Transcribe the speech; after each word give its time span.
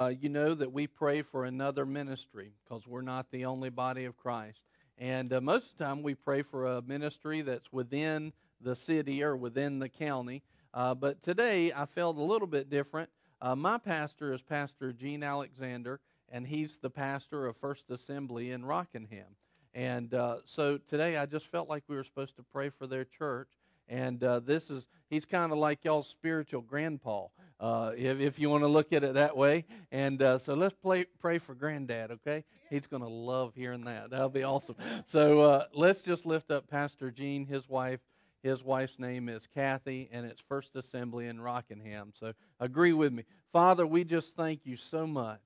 uh, 0.00 0.08
you 0.08 0.30
know 0.30 0.54
that 0.54 0.72
we 0.72 0.86
pray 0.86 1.20
for 1.20 1.44
another 1.44 1.84
ministry 1.84 2.54
because 2.64 2.86
we're 2.86 3.02
not 3.02 3.30
the 3.30 3.44
only 3.44 3.68
body 3.68 4.06
of 4.06 4.16
Christ. 4.16 4.60
And 4.96 5.32
uh, 5.32 5.40
most 5.42 5.72
of 5.72 5.78
the 5.78 5.84
time, 5.84 6.02
we 6.02 6.14
pray 6.14 6.42
for 6.42 6.66
a 6.66 6.82
ministry 6.82 7.42
that's 7.42 7.70
within 7.70 8.32
the 8.62 8.74
city 8.74 9.22
or 9.22 9.36
within 9.36 9.78
the 9.78 9.90
county. 9.90 10.42
Uh, 10.72 10.94
but 10.94 11.22
today, 11.22 11.70
I 11.72 11.84
felt 11.84 12.16
a 12.16 12.22
little 12.22 12.46
bit 12.46 12.70
different. 12.70 13.10
Uh, 13.42 13.54
my 13.54 13.76
pastor 13.76 14.32
is 14.32 14.40
Pastor 14.40 14.92
Gene 14.92 15.22
Alexander, 15.22 16.00
and 16.30 16.46
he's 16.46 16.78
the 16.80 16.90
pastor 16.90 17.46
of 17.46 17.56
First 17.56 17.90
Assembly 17.90 18.52
in 18.52 18.64
Rockingham. 18.64 19.36
And 19.74 20.14
uh, 20.14 20.38
so 20.46 20.78
today, 20.78 21.18
I 21.18 21.26
just 21.26 21.46
felt 21.48 21.68
like 21.68 21.84
we 21.88 21.96
were 21.96 22.04
supposed 22.04 22.36
to 22.36 22.42
pray 22.42 22.70
for 22.70 22.86
their 22.86 23.04
church. 23.04 23.48
And 23.88 24.22
uh, 24.22 24.40
this 24.40 24.70
is, 24.70 24.86
he's 25.10 25.24
kind 25.24 25.52
of 25.52 25.58
like 25.58 25.84
y'all's 25.84 26.08
spiritual 26.08 26.62
grandpa, 26.62 27.26
uh, 27.60 27.92
if, 27.96 28.18
if 28.18 28.38
you 28.38 28.48
want 28.50 28.64
to 28.64 28.68
look 28.68 28.92
at 28.92 29.04
it 29.04 29.14
that 29.14 29.36
way. 29.36 29.66
And 29.92 30.20
uh, 30.22 30.38
so 30.38 30.54
let's 30.54 30.74
play, 30.74 31.04
pray 31.20 31.38
for 31.38 31.54
granddad, 31.54 32.10
okay? 32.10 32.44
He's 32.70 32.86
going 32.86 33.02
to 33.02 33.08
love 33.08 33.52
hearing 33.54 33.84
that. 33.84 34.10
That'll 34.10 34.28
be 34.28 34.42
awesome. 34.42 34.76
So 35.06 35.40
uh, 35.40 35.64
let's 35.74 36.00
just 36.00 36.24
lift 36.24 36.50
up 36.50 36.68
Pastor 36.68 37.10
Gene, 37.10 37.46
his 37.46 37.68
wife. 37.68 38.00
His 38.42 38.64
wife's 38.64 38.98
name 38.98 39.28
is 39.28 39.46
Kathy, 39.54 40.08
and 40.10 40.24
it's 40.24 40.40
First 40.48 40.74
Assembly 40.74 41.26
in 41.26 41.42
Rockingham. 41.42 42.14
So 42.18 42.32
agree 42.58 42.94
with 42.94 43.12
me. 43.12 43.24
Father, 43.52 43.86
we 43.86 44.02
just 44.02 44.34
thank 44.34 44.64
you 44.64 44.78
so 44.78 45.06
much 45.06 45.42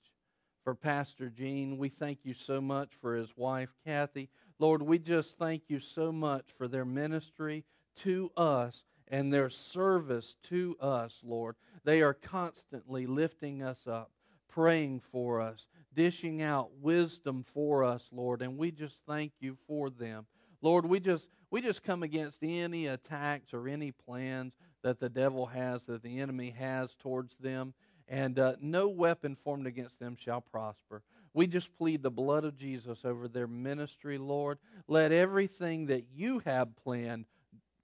for 0.62 0.76
Pastor 0.76 1.28
Gene. 1.28 1.76
We 1.76 1.88
thank 1.88 2.20
you 2.22 2.34
so 2.34 2.60
much 2.60 2.90
for 3.00 3.16
his 3.16 3.36
wife, 3.36 3.70
Kathy. 3.84 4.28
Lord, 4.60 4.80
we 4.80 4.98
just 5.00 5.36
thank 5.38 5.62
you 5.66 5.80
so 5.80 6.12
much 6.12 6.44
for 6.56 6.68
their 6.68 6.84
ministry 6.84 7.64
to 8.02 8.30
us 8.36 8.84
and 9.08 9.32
their 9.32 9.50
service 9.50 10.36
to 10.44 10.76
us, 10.80 11.18
Lord. 11.22 11.56
They 11.84 12.02
are 12.02 12.14
constantly 12.14 13.06
lifting 13.06 13.62
us 13.62 13.86
up, 13.86 14.10
praying 14.48 15.02
for 15.12 15.40
us, 15.40 15.66
dishing 15.94 16.42
out 16.42 16.70
wisdom 16.80 17.44
for 17.44 17.84
us, 17.84 18.08
Lord, 18.10 18.42
and 18.42 18.56
we 18.56 18.70
just 18.70 18.98
thank 19.06 19.32
you 19.40 19.56
for 19.66 19.90
them. 19.90 20.26
Lord, 20.62 20.86
we 20.86 20.98
just 20.98 21.28
we 21.50 21.60
just 21.60 21.82
come 21.82 22.02
against 22.02 22.38
any 22.42 22.86
attacks 22.86 23.52
or 23.52 23.68
any 23.68 23.92
plans 23.92 24.54
that 24.82 24.98
the 24.98 25.08
devil 25.08 25.46
has, 25.46 25.84
that 25.84 26.02
the 26.02 26.20
enemy 26.20 26.50
has 26.58 26.94
towards 26.94 27.36
them, 27.36 27.74
and 28.08 28.38
uh, 28.38 28.54
no 28.60 28.88
weapon 28.88 29.36
formed 29.44 29.66
against 29.66 29.98
them 30.00 30.16
shall 30.18 30.40
prosper. 30.40 31.02
We 31.32 31.46
just 31.46 31.76
plead 31.76 32.02
the 32.02 32.10
blood 32.10 32.44
of 32.44 32.56
Jesus 32.56 33.04
over 33.04 33.28
their 33.28 33.46
ministry, 33.46 34.18
Lord. 34.18 34.58
Let 34.88 35.12
everything 35.12 35.86
that 35.86 36.04
you 36.14 36.40
have 36.40 36.76
planned 36.76 37.26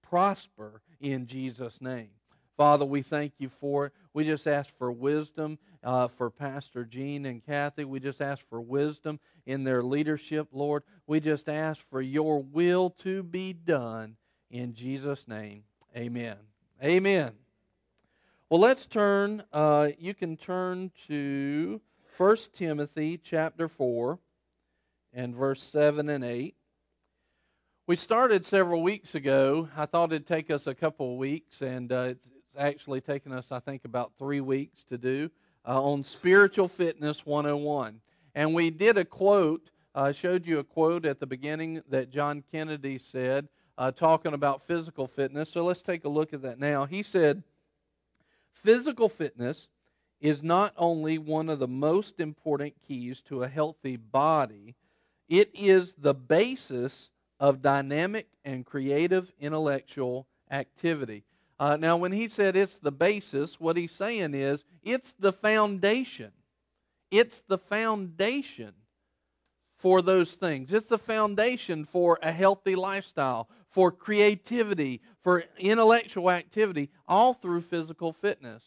prosper 0.02 0.82
in 1.00 1.26
Jesus' 1.26 1.80
name. 1.80 2.10
Father, 2.60 2.84
we 2.84 3.00
thank 3.00 3.32
you 3.38 3.48
for 3.48 3.86
it. 3.86 3.92
We 4.12 4.24
just 4.24 4.46
ask 4.46 4.68
for 4.76 4.92
wisdom 4.92 5.56
uh, 5.82 6.08
for 6.08 6.28
Pastor 6.28 6.84
Gene 6.84 7.24
and 7.24 7.42
Kathy. 7.42 7.86
We 7.86 8.00
just 8.00 8.20
ask 8.20 8.46
for 8.50 8.60
wisdom 8.60 9.18
in 9.46 9.64
their 9.64 9.82
leadership, 9.82 10.48
Lord. 10.52 10.82
We 11.06 11.20
just 11.20 11.48
ask 11.48 11.80
for 11.88 12.02
your 12.02 12.42
will 12.42 12.90
to 12.98 13.22
be 13.22 13.54
done 13.54 14.16
in 14.50 14.74
Jesus' 14.74 15.26
name. 15.26 15.62
Amen. 15.96 16.36
Amen. 16.84 17.32
Well, 18.50 18.60
let's 18.60 18.84
turn. 18.84 19.42
Uh, 19.54 19.92
you 19.98 20.12
can 20.12 20.36
turn 20.36 20.90
to 21.06 21.80
1 22.18 22.36
Timothy 22.52 23.16
chapter 23.16 23.68
4 23.68 24.18
and 25.14 25.34
verse 25.34 25.62
7 25.62 26.10
and 26.10 26.22
8. 26.22 26.54
We 27.86 27.96
started 27.96 28.44
several 28.44 28.82
weeks 28.82 29.14
ago. 29.14 29.68
I 29.76 29.86
thought 29.86 30.12
it'd 30.12 30.26
take 30.26 30.50
us 30.50 30.68
a 30.68 30.74
couple 30.76 31.10
of 31.10 31.18
weeks, 31.18 31.60
and 31.60 31.90
uh, 31.90 32.14
actually 32.58 33.00
taken 33.00 33.32
us, 33.32 33.50
I 33.50 33.60
think, 33.60 33.84
about 33.84 34.12
three 34.18 34.40
weeks 34.40 34.84
to 34.84 34.98
do 34.98 35.30
uh, 35.66 35.82
on 35.82 36.04
Spiritual 36.04 36.68
Fitness 36.68 37.24
101. 37.24 38.00
And 38.34 38.54
we 38.54 38.70
did 38.70 38.98
a 38.98 39.04
quote, 39.04 39.70
uh, 39.94 40.12
showed 40.12 40.46
you 40.46 40.58
a 40.58 40.64
quote 40.64 41.04
at 41.04 41.20
the 41.20 41.26
beginning 41.26 41.82
that 41.88 42.10
John 42.10 42.42
Kennedy 42.52 42.98
said, 42.98 43.48
uh, 43.78 43.90
talking 43.90 44.34
about 44.34 44.62
physical 44.62 45.06
fitness. 45.06 45.50
So 45.50 45.64
let's 45.64 45.82
take 45.82 46.04
a 46.04 46.08
look 46.08 46.32
at 46.32 46.42
that 46.42 46.58
now. 46.58 46.84
He 46.84 47.02
said, 47.02 47.42
Physical 48.52 49.08
fitness 49.08 49.68
is 50.20 50.42
not 50.42 50.74
only 50.76 51.16
one 51.16 51.48
of 51.48 51.58
the 51.58 51.68
most 51.68 52.20
important 52.20 52.74
keys 52.86 53.22
to 53.22 53.42
a 53.42 53.48
healthy 53.48 53.96
body, 53.96 54.74
it 55.28 55.50
is 55.54 55.94
the 55.96 56.12
basis 56.12 57.08
of 57.38 57.62
dynamic 57.62 58.26
and 58.44 58.66
creative 58.66 59.32
intellectual 59.40 60.26
activity. 60.50 61.24
Uh, 61.60 61.76
now, 61.76 61.94
when 61.94 62.10
he 62.10 62.26
said 62.26 62.56
it's 62.56 62.78
the 62.78 62.90
basis, 62.90 63.60
what 63.60 63.76
he's 63.76 63.92
saying 63.92 64.32
is 64.32 64.64
it's 64.82 65.12
the 65.18 65.30
foundation. 65.30 66.32
It's 67.10 67.42
the 67.42 67.58
foundation 67.58 68.72
for 69.76 70.00
those 70.00 70.32
things. 70.32 70.72
It's 70.72 70.88
the 70.88 70.98
foundation 70.98 71.84
for 71.84 72.18
a 72.22 72.32
healthy 72.32 72.76
lifestyle, 72.76 73.50
for 73.68 73.92
creativity, 73.92 75.02
for 75.22 75.44
intellectual 75.58 76.30
activity, 76.30 76.88
all 77.06 77.34
through 77.34 77.60
physical 77.60 78.14
fitness. 78.14 78.62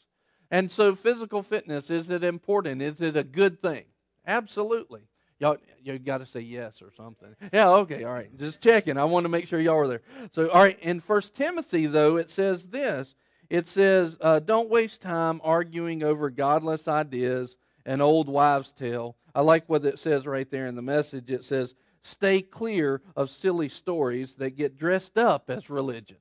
And 0.51 0.69
so, 0.71 0.93
physical 0.93 1.41
fitness, 1.41 1.89
is 1.89 2.11
it 2.11 2.23
important? 2.23 2.83
Is 2.83 3.01
it 3.01 3.17
a 3.17 3.23
good 3.23 3.59
thing? 3.59 3.85
Absolutely. 4.27 5.01
Y'all, 5.43 5.57
you 5.83 5.99
got 5.99 6.19
to 6.19 6.25
say 6.25 6.39
yes 6.39 6.81
or 6.81 6.89
something. 6.95 7.35
Yeah, 7.51 7.69
okay, 7.69 8.05
all 8.05 8.13
right. 8.13 8.29
Just 8.39 8.61
checking. 8.61 8.97
I 8.97 9.03
want 9.03 9.25
to 9.25 9.29
make 9.29 9.45
sure 9.45 9.59
y'all 9.59 9.75
are 9.75 9.87
there. 9.89 10.01
So, 10.31 10.49
all 10.49 10.61
right. 10.63 10.79
In 10.79 11.01
First 11.01 11.35
Timothy, 11.35 11.85
though, 11.85 12.15
it 12.15 12.29
says 12.29 12.67
this. 12.67 13.13
It 13.49 13.67
says, 13.67 14.15
uh, 14.21 14.39
"Don't 14.39 14.69
waste 14.69 15.01
time 15.01 15.41
arguing 15.43 16.01
over 16.01 16.29
godless 16.29 16.87
ideas 16.87 17.57
and 17.85 18.01
old 18.01 18.29
wives' 18.29 18.71
tale." 18.71 19.17
I 19.35 19.41
like 19.41 19.67
what 19.67 19.83
it 19.83 19.99
says 19.99 20.25
right 20.25 20.49
there 20.49 20.65
in 20.65 20.75
the 20.75 20.81
message. 20.81 21.29
It 21.29 21.43
says, 21.43 21.75
"Stay 22.03 22.41
clear 22.41 23.01
of 23.17 23.29
silly 23.29 23.67
stories 23.67 24.35
that 24.35 24.51
get 24.51 24.77
dressed 24.77 25.17
up 25.17 25.49
as 25.49 25.69
religion." 25.69 26.17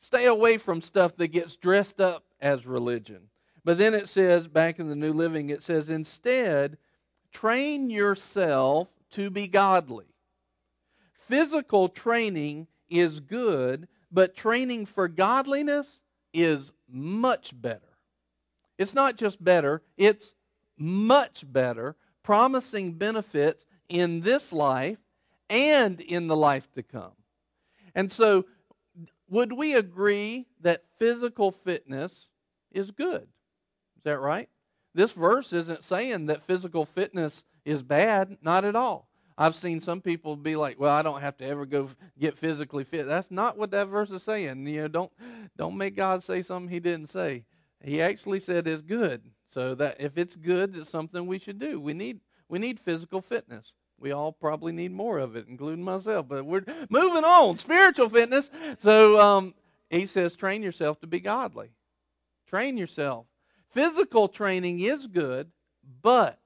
Stay 0.00 0.26
away 0.26 0.58
from 0.58 0.82
stuff 0.82 1.16
that 1.16 1.28
gets 1.28 1.56
dressed 1.56 2.02
up 2.02 2.24
as 2.38 2.66
religion. 2.66 3.30
But 3.64 3.78
then 3.78 3.94
it 3.94 4.10
says, 4.10 4.46
back 4.46 4.78
in 4.78 4.90
the 4.90 4.94
New 4.94 5.14
Living, 5.14 5.48
it 5.48 5.62
says, 5.62 5.88
instead, 5.88 6.76
train 7.34 7.90
yourself 7.90 8.88
to 9.10 9.28
be 9.28 9.46
godly. 9.46 10.06
Physical 11.12 11.88
training 11.88 12.68
is 12.88 13.20
good, 13.20 13.88
but 14.10 14.36
training 14.36 14.86
for 14.86 15.08
godliness 15.08 15.98
is 16.32 16.72
much 16.88 17.52
better. 17.60 17.80
It's 18.78 18.94
not 18.94 19.16
just 19.16 19.42
better, 19.42 19.82
it's 19.96 20.32
much 20.78 21.44
better, 21.46 21.96
promising 22.22 22.92
benefits 22.92 23.64
in 23.88 24.20
this 24.20 24.52
life 24.52 24.98
and 25.50 26.00
in 26.00 26.28
the 26.28 26.36
life 26.36 26.70
to 26.72 26.82
come. 26.82 27.12
And 27.94 28.12
so, 28.12 28.46
would 29.28 29.52
we 29.52 29.74
agree 29.74 30.46
that 30.60 30.84
physical 30.98 31.50
fitness 31.50 32.28
is 32.70 32.90
good? 32.90 33.26
Is 33.96 34.02
that 34.04 34.20
right? 34.20 34.48
This 34.94 35.12
verse 35.12 35.52
isn't 35.52 35.84
saying 35.84 36.26
that 36.26 36.42
physical 36.42 36.84
fitness 36.84 37.42
is 37.64 37.82
bad, 37.82 38.38
not 38.42 38.64
at 38.64 38.76
all. 38.76 39.08
I've 39.36 39.56
seen 39.56 39.80
some 39.80 40.00
people 40.00 40.36
be 40.36 40.54
like, 40.54 40.78
"Well, 40.78 40.94
I 40.94 41.02
don't 41.02 41.20
have 41.20 41.36
to 41.38 41.44
ever 41.44 41.66
go 41.66 41.90
get 42.18 42.38
physically 42.38 42.84
fit." 42.84 43.06
That's 43.06 43.30
not 43.30 43.58
what 43.58 43.72
that 43.72 43.88
verse 43.88 44.10
is 44.10 44.22
saying. 44.22 44.66
You 44.66 44.82
know, 44.82 44.88
don't 44.88 45.12
don't 45.56 45.76
make 45.76 45.96
God 45.96 46.22
say 46.22 46.42
something 46.42 46.70
He 46.70 46.78
didn't 46.78 47.08
say. 47.08 47.44
He 47.82 48.00
actually 48.00 48.40
said 48.40 48.68
it's 48.68 48.82
good. 48.82 49.22
So 49.48 49.74
that 49.76 50.00
if 50.00 50.16
it's 50.16 50.36
good, 50.36 50.76
it's 50.76 50.90
something 50.90 51.26
we 51.26 51.38
should 51.38 51.58
do. 51.58 51.80
We 51.80 51.94
need 51.94 52.20
we 52.48 52.58
need 52.58 52.78
physical 52.78 53.20
fitness. 53.20 53.72
We 53.98 54.12
all 54.12 54.32
probably 54.32 54.72
need 54.72 54.92
more 54.92 55.18
of 55.18 55.36
it, 55.36 55.46
including 55.48 55.84
myself. 55.84 56.28
But 56.28 56.44
we're 56.44 56.64
moving 56.90 57.24
on. 57.24 57.58
Spiritual 57.58 58.08
fitness. 58.08 58.50
So 58.80 59.18
um, 59.20 59.54
he 59.88 60.06
says, 60.06 60.36
train 60.36 60.62
yourself 60.62 61.00
to 61.00 61.06
be 61.06 61.20
godly. 61.20 61.70
Train 62.48 62.76
yourself. 62.76 63.26
Physical 63.74 64.28
training 64.28 64.78
is 64.78 65.08
good, 65.08 65.50
but 66.00 66.38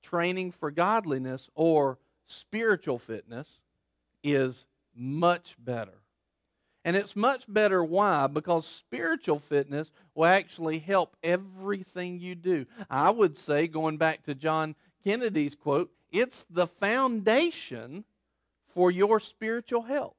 training 0.00 0.52
for 0.52 0.70
godliness 0.70 1.50
or 1.56 1.98
spiritual 2.28 3.00
fitness 3.00 3.48
is 4.22 4.64
much 4.94 5.56
better. 5.58 5.98
And 6.84 6.94
it's 6.94 7.16
much 7.16 7.46
better. 7.48 7.82
Why? 7.82 8.28
Because 8.28 8.64
spiritual 8.64 9.40
fitness 9.40 9.90
will 10.14 10.26
actually 10.26 10.78
help 10.78 11.16
everything 11.24 12.20
you 12.20 12.36
do. 12.36 12.66
I 12.88 13.10
would 13.10 13.36
say, 13.36 13.66
going 13.66 13.96
back 13.96 14.22
to 14.26 14.34
John 14.36 14.76
Kennedy's 15.02 15.56
quote, 15.56 15.90
it's 16.12 16.46
the 16.48 16.68
foundation 16.68 18.04
for 18.72 18.92
your 18.92 19.18
spiritual 19.18 19.82
health. 19.82 20.14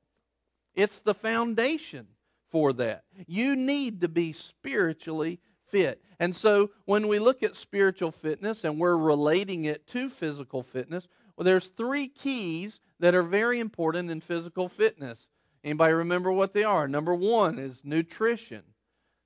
It's 0.75 0.99
the 0.99 1.13
foundation 1.13 2.07
for 2.49 2.73
that. 2.73 3.05
You 3.27 3.55
need 3.55 4.01
to 4.01 4.09
be 4.09 4.33
spiritually 4.33 5.39
fit. 5.73 6.03
And 6.19 6.35
so 6.35 6.69
when 6.85 7.07
we 7.07 7.17
look 7.17 7.41
at 7.41 7.55
spiritual 7.55 8.11
fitness 8.11 8.63
and 8.63 8.79
we're 8.79 8.95
relating 8.95 9.65
it 9.65 9.87
to 9.87 10.07
physical 10.07 10.61
fitness, 10.61 11.07
well, 11.35 11.45
there's 11.45 11.65
three 11.65 12.07
keys 12.07 12.79
that 12.99 13.15
are 13.15 13.23
very 13.23 13.59
important 13.59 14.11
in 14.11 14.21
physical 14.21 14.69
fitness. 14.69 15.27
Anybody 15.63 15.93
remember 15.93 16.31
what 16.31 16.53
they 16.53 16.63
are? 16.63 16.87
Number 16.87 17.15
one 17.15 17.57
is 17.57 17.81
nutrition. 17.83 18.61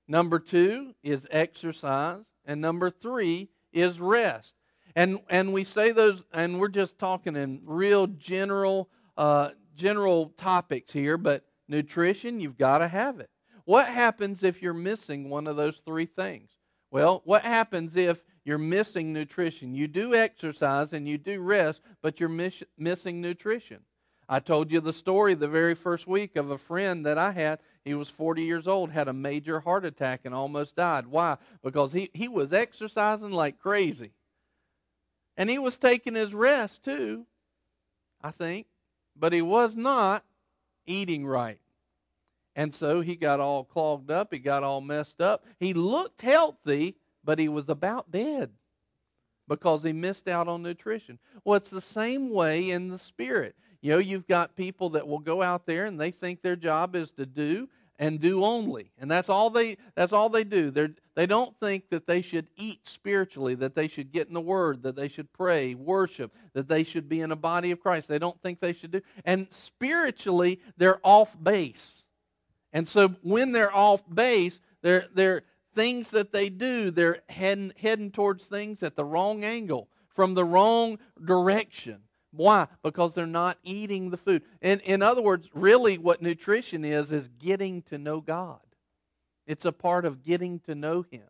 Number 0.08 0.40
two 0.40 0.96
is 1.04 1.28
exercise. 1.32 2.24
And 2.46 2.62
number 2.62 2.90
three 2.90 3.50
is 3.74 4.00
rest. 4.00 4.54
And, 4.96 5.20
and 5.30 5.52
we 5.52 5.66
say 5.66 5.92
those, 5.92 6.24
and 6.32 6.62
we're 6.62 6.70
just 6.70 6.98
talking 6.98 7.36
in 7.36 7.60
real 7.66 8.08
general, 8.08 8.90
uh, 9.18 9.50
general 9.76 10.30
topics 10.38 10.94
here, 10.94 11.18
but 11.18 11.44
nutrition, 11.68 12.40
you've 12.40 12.58
got 12.58 12.78
to 12.78 12.88
have 12.88 13.20
it. 13.20 13.30
What 13.68 13.90
happens 13.90 14.44
if 14.44 14.62
you're 14.62 14.74
missing 14.74 15.30
one 15.30 15.46
of 15.46 15.58
those 15.58 15.82
three 15.86 16.06
things? 16.06 16.52
Well, 16.90 17.22
what 17.26 17.42
happens 17.42 17.98
if 17.98 18.24
you're 18.46 18.58
missing 18.58 19.12
nutrition? 19.12 19.76
You 19.76 19.90
do 19.90 20.16
exercise 20.16 20.94
and 20.94 21.06
you 21.06 21.18
do 21.18 21.42
rest, 21.42 21.82
but 22.02 22.18
you're 22.18 22.30
miss, 22.30 22.64
missing 22.78 23.20
nutrition. 23.20 23.80
I 24.30 24.40
told 24.40 24.72
you 24.72 24.80
the 24.80 24.94
story 24.94 25.34
the 25.34 25.50
very 25.50 25.76
first 25.76 26.08
week 26.08 26.38
of 26.38 26.50
a 26.50 26.58
friend 26.58 27.06
that 27.06 27.18
I 27.18 27.32
had. 27.32 27.60
He 27.84 27.94
was 27.94 28.10
40 28.10 28.42
years 28.42 28.70
old, 28.70 28.90
had 28.90 29.10
a 29.10 29.14
major 29.14 29.60
heart 29.60 29.84
attack, 29.84 30.22
and 30.24 30.34
almost 30.34 30.78
died. 30.78 31.08
Why? 31.08 31.36
Because 31.62 31.92
he, 31.92 32.10
he 32.14 32.30
was 32.30 32.54
exercising 32.54 33.32
like 33.32 33.60
crazy. 33.60 34.12
And 35.36 35.50
he 35.50 35.60
was 35.60 35.78
taking 35.78 36.16
his 36.16 36.34
rest 36.34 36.84
too, 36.84 37.26
I 38.22 38.32
think, 38.32 38.68
but 39.14 39.34
he 39.34 39.42
was 39.42 39.76
not 39.76 40.24
eating 40.86 41.28
right. 41.28 41.60
And 42.58 42.74
so 42.74 43.02
he 43.02 43.16
got 43.16 43.40
all 43.40 43.64
clogged 43.64 44.10
up, 44.10 44.34
he 44.34 44.40
got 44.40 44.64
all 44.64 44.82
messed 44.82 45.22
up. 45.22 45.46
He 45.60 45.74
looked 45.74 46.22
healthy, 46.22 46.98
but 47.24 47.38
he 47.38 47.48
was 47.48 47.70
about 47.70 48.12
dead 48.12 48.50
because 49.48 49.84
he 49.84 49.94
missed 49.94 50.28
out 50.28 50.48
on 50.48 50.64
nutrition. 50.64 51.20
Well, 51.46 51.58
it's 51.58 51.70
the 51.70 51.80
same 51.80 52.32
way 52.32 52.72
in 52.72 52.90
the 52.90 52.98
spirit. 52.98 53.56
You 53.82 53.92
know, 53.92 54.00
you've 54.00 54.28
got 54.28 54.56
people 54.56 54.90
that 54.90 55.08
will 55.08 55.20
go 55.20 55.44
out 55.44 55.68
there 55.68 55.86
and 55.86 56.02
they 56.02 56.10
think 56.10 56.42
their 56.42 56.56
job 56.56 56.96
is 56.96 57.12
to 57.12 57.28
do 57.28 57.70
and 58.00 58.20
do 58.20 58.44
only. 58.44 58.92
And 58.98 59.10
that's 59.10 59.30
all 59.30 59.52
they 59.52 59.78
that's 59.96 60.12
all 60.12 60.30
they 60.30 60.44
do. 60.44 60.72
They 60.72 60.90
they 61.14 61.28
don't 61.28 61.56
think 61.60 61.92
that 61.92 62.08
they 62.08 62.24
should 62.24 62.48
eat 62.58 62.88
spiritually, 62.88 63.54
that 63.56 63.76
they 63.76 63.88
should 63.88 64.12
get 64.12 64.28
in 64.28 64.34
the 64.34 64.42
word, 64.42 64.82
that 64.82 64.96
they 64.96 65.10
should 65.10 65.32
pray, 65.32 65.76
worship, 65.76 66.34
that 66.54 66.68
they 66.68 66.84
should 66.84 67.08
be 67.08 67.22
in 67.22 67.32
a 67.32 67.36
body 67.36 67.70
of 67.70 67.80
Christ. 67.80 68.08
They 68.08 68.20
don't 68.20 68.42
think 68.42 68.60
they 68.60 68.74
should 68.74 68.92
do. 68.92 69.02
And 69.26 69.48
spiritually, 69.52 70.60
they're 70.76 71.00
off 71.04 71.38
base. 71.42 72.04
And 72.74 72.88
so 72.88 73.10
when 73.22 73.52
they're 73.52 73.76
off 73.76 74.04
base, 74.14 74.60
they're 74.82 75.08
they're 75.14 75.44
things 75.74 76.10
that 76.12 76.32
they 76.32 76.50
do, 76.50 76.92
they're 76.92 77.22
heading 77.30 77.72
heading 77.78 78.12
towards 78.12 78.46
things 78.46 78.84
at 78.84 78.96
the 78.96 79.06
wrong 79.06 79.44
angle, 79.44 79.88
from 80.10 80.34
the 80.34 80.46
wrong 80.46 80.98
direction. 81.24 82.00
Why? 82.32 82.68
Because 82.84 83.16
they're 83.16 83.26
not 83.26 83.58
eating 83.64 84.10
the 84.10 84.18
food. 84.18 84.44
In, 84.62 84.80
in 84.82 85.02
other 85.02 85.22
words, 85.22 85.50
really 85.54 85.98
what 85.98 86.22
nutrition 86.22 86.84
is, 86.86 87.12
is 87.12 87.30
getting 87.40 87.82
to 87.84 87.98
know 87.98 88.22
God. 88.22 88.60
It's 89.48 89.66
a 89.66 89.72
part 89.72 90.06
of 90.06 90.24
getting 90.24 90.60
to 90.62 90.76
know 90.76 91.04
Him. 91.10 91.24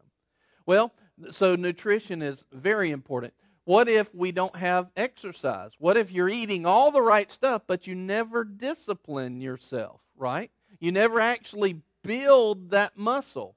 Well, 0.66 0.92
so 1.31 1.56
nutrition 1.56 2.22
is 2.22 2.44
very 2.51 2.92
important. 2.92 3.34
What 3.63 3.88
if 3.89 4.13
we 4.13 4.31
don't 4.31 4.56
have 4.56 4.89
exercise? 4.95 5.72
What 5.78 5.98
if 5.98 6.12
you're 6.12 6.30
eating 6.30 6.66
all 6.66 6.92
the 6.92 7.01
right 7.01 7.31
stuff, 7.31 7.63
but 7.68 7.86
you 7.86 7.95
never 7.95 8.44
discipline 8.44 9.42
yourself, 9.42 10.01
right? 10.16 10.51
You 10.79 10.91
never 10.91 11.19
actually 11.19 11.81
build 12.03 12.71
that 12.71 12.97
muscle. 12.97 13.56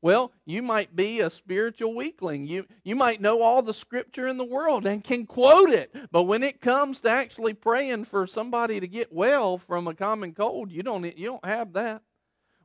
Well, 0.00 0.32
you 0.46 0.62
might 0.62 0.94
be 0.94 1.20
a 1.20 1.28
spiritual 1.28 1.94
weakling. 1.94 2.46
You, 2.46 2.66
you 2.84 2.94
might 2.94 3.20
know 3.20 3.42
all 3.42 3.62
the 3.62 3.74
scripture 3.74 4.28
in 4.28 4.36
the 4.36 4.44
world 4.44 4.86
and 4.86 5.02
can 5.02 5.26
quote 5.26 5.70
it. 5.70 5.92
But 6.12 6.22
when 6.22 6.44
it 6.44 6.60
comes 6.60 7.00
to 7.00 7.10
actually 7.10 7.54
praying 7.54 8.04
for 8.04 8.26
somebody 8.26 8.78
to 8.78 8.86
get 8.86 9.12
well 9.12 9.58
from 9.58 9.88
a 9.88 9.94
common 9.94 10.34
cold, 10.34 10.70
you 10.70 10.84
don't, 10.84 11.04
you 11.18 11.26
don't 11.26 11.44
have 11.44 11.72
that. 11.72 12.02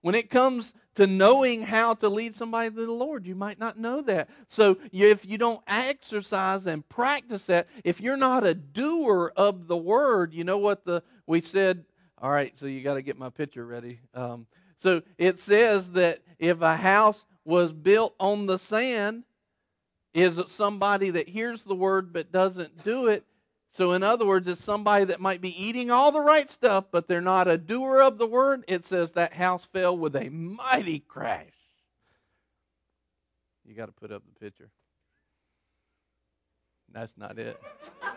When 0.01 0.15
it 0.15 0.29
comes 0.29 0.73
to 0.95 1.07
knowing 1.07 1.63
how 1.63 1.95
to 1.95 2.09
lead 2.09 2.35
somebody 2.35 2.69
to 2.69 2.85
the 2.85 2.91
Lord, 2.91 3.25
you 3.25 3.35
might 3.35 3.57
not 3.57 3.79
know 3.79 4.01
that. 4.01 4.29
So 4.47 4.77
if 4.91 5.25
you 5.25 5.37
don't 5.37 5.61
exercise 5.65 6.67
and 6.67 6.87
practice 6.87 7.45
that, 7.45 7.67
if 7.83 7.99
you're 7.99 8.17
not 8.17 8.45
a 8.45 8.53
doer 8.53 9.31
of 9.35 9.67
the 9.67 9.77
word, 9.77 10.33
you 10.33 10.43
know 10.43 10.57
what 10.57 10.85
the 10.85 11.01
we 11.25 11.41
said. 11.41 11.85
All 12.23 12.31
right, 12.31 12.57
so 12.57 12.65
you 12.67 12.81
got 12.81 12.93
to 12.93 13.01
get 13.01 13.19
my 13.19 13.29
picture 13.29 13.65
ready. 13.65 13.99
Um, 14.13 14.47
so 14.79 15.01
it 15.17 15.41
says 15.41 15.91
that 15.91 16.21
if 16.39 16.61
a 16.61 16.77
house 16.77 17.25
was 17.43 17.73
built 17.73 18.15
on 18.17 18.45
the 18.45 18.57
sand, 18.57 19.25
is 20.13 20.39
somebody 20.47 21.09
that 21.09 21.27
hears 21.27 21.63
the 21.63 21.75
word 21.75 22.13
but 22.13 22.31
doesn't 22.31 22.81
do 22.81 23.07
it? 23.07 23.25
So, 23.73 23.91
in 23.91 24.03
other 24.03 24.25
words, 24.25 24.47
it's 24.47 24.63
somebody 24.63 25.03
that 25.05 25.19
might 25.19 25.41
be 25.41 25.61
eating 25.61 25.91
all 25.91 26.13
the 26.13 26.21
right 26.21 26.49
stuff, 26.49 26.85
but 26.91 27.09
they're 27.09 27.19
not 27.19 27.49
a 27.49 27.57
doer 27.57 28.01
of 28.01 28.17
the 28.17 28.27
word. 28.27 28.63
It 28.69 28.85
says 28.85 29.11
that 29.13 29.33
house 29.33 29.67
fell 29.73 29.97
with 29.97 30.15
a 30.15 30.29
mighty 30.29 30.99
crash. 30.99 31.47
You 33.65 33.75
got 33.75 33.87
to 33.87 33.91
put 33.91 34.13
up 34.13 34.23
the 34.25 34.39
picture. 34.39 34.69
That's 36.89 37.11
not 37.17 37.37
it. 37.37 37.59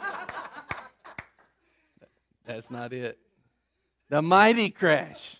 That's 2.46 2.70
not 2.70 2.92
it. 2.92 3.18
The 4.08 4.22
mighty 4.22 4.70
crash. 4.70 5.36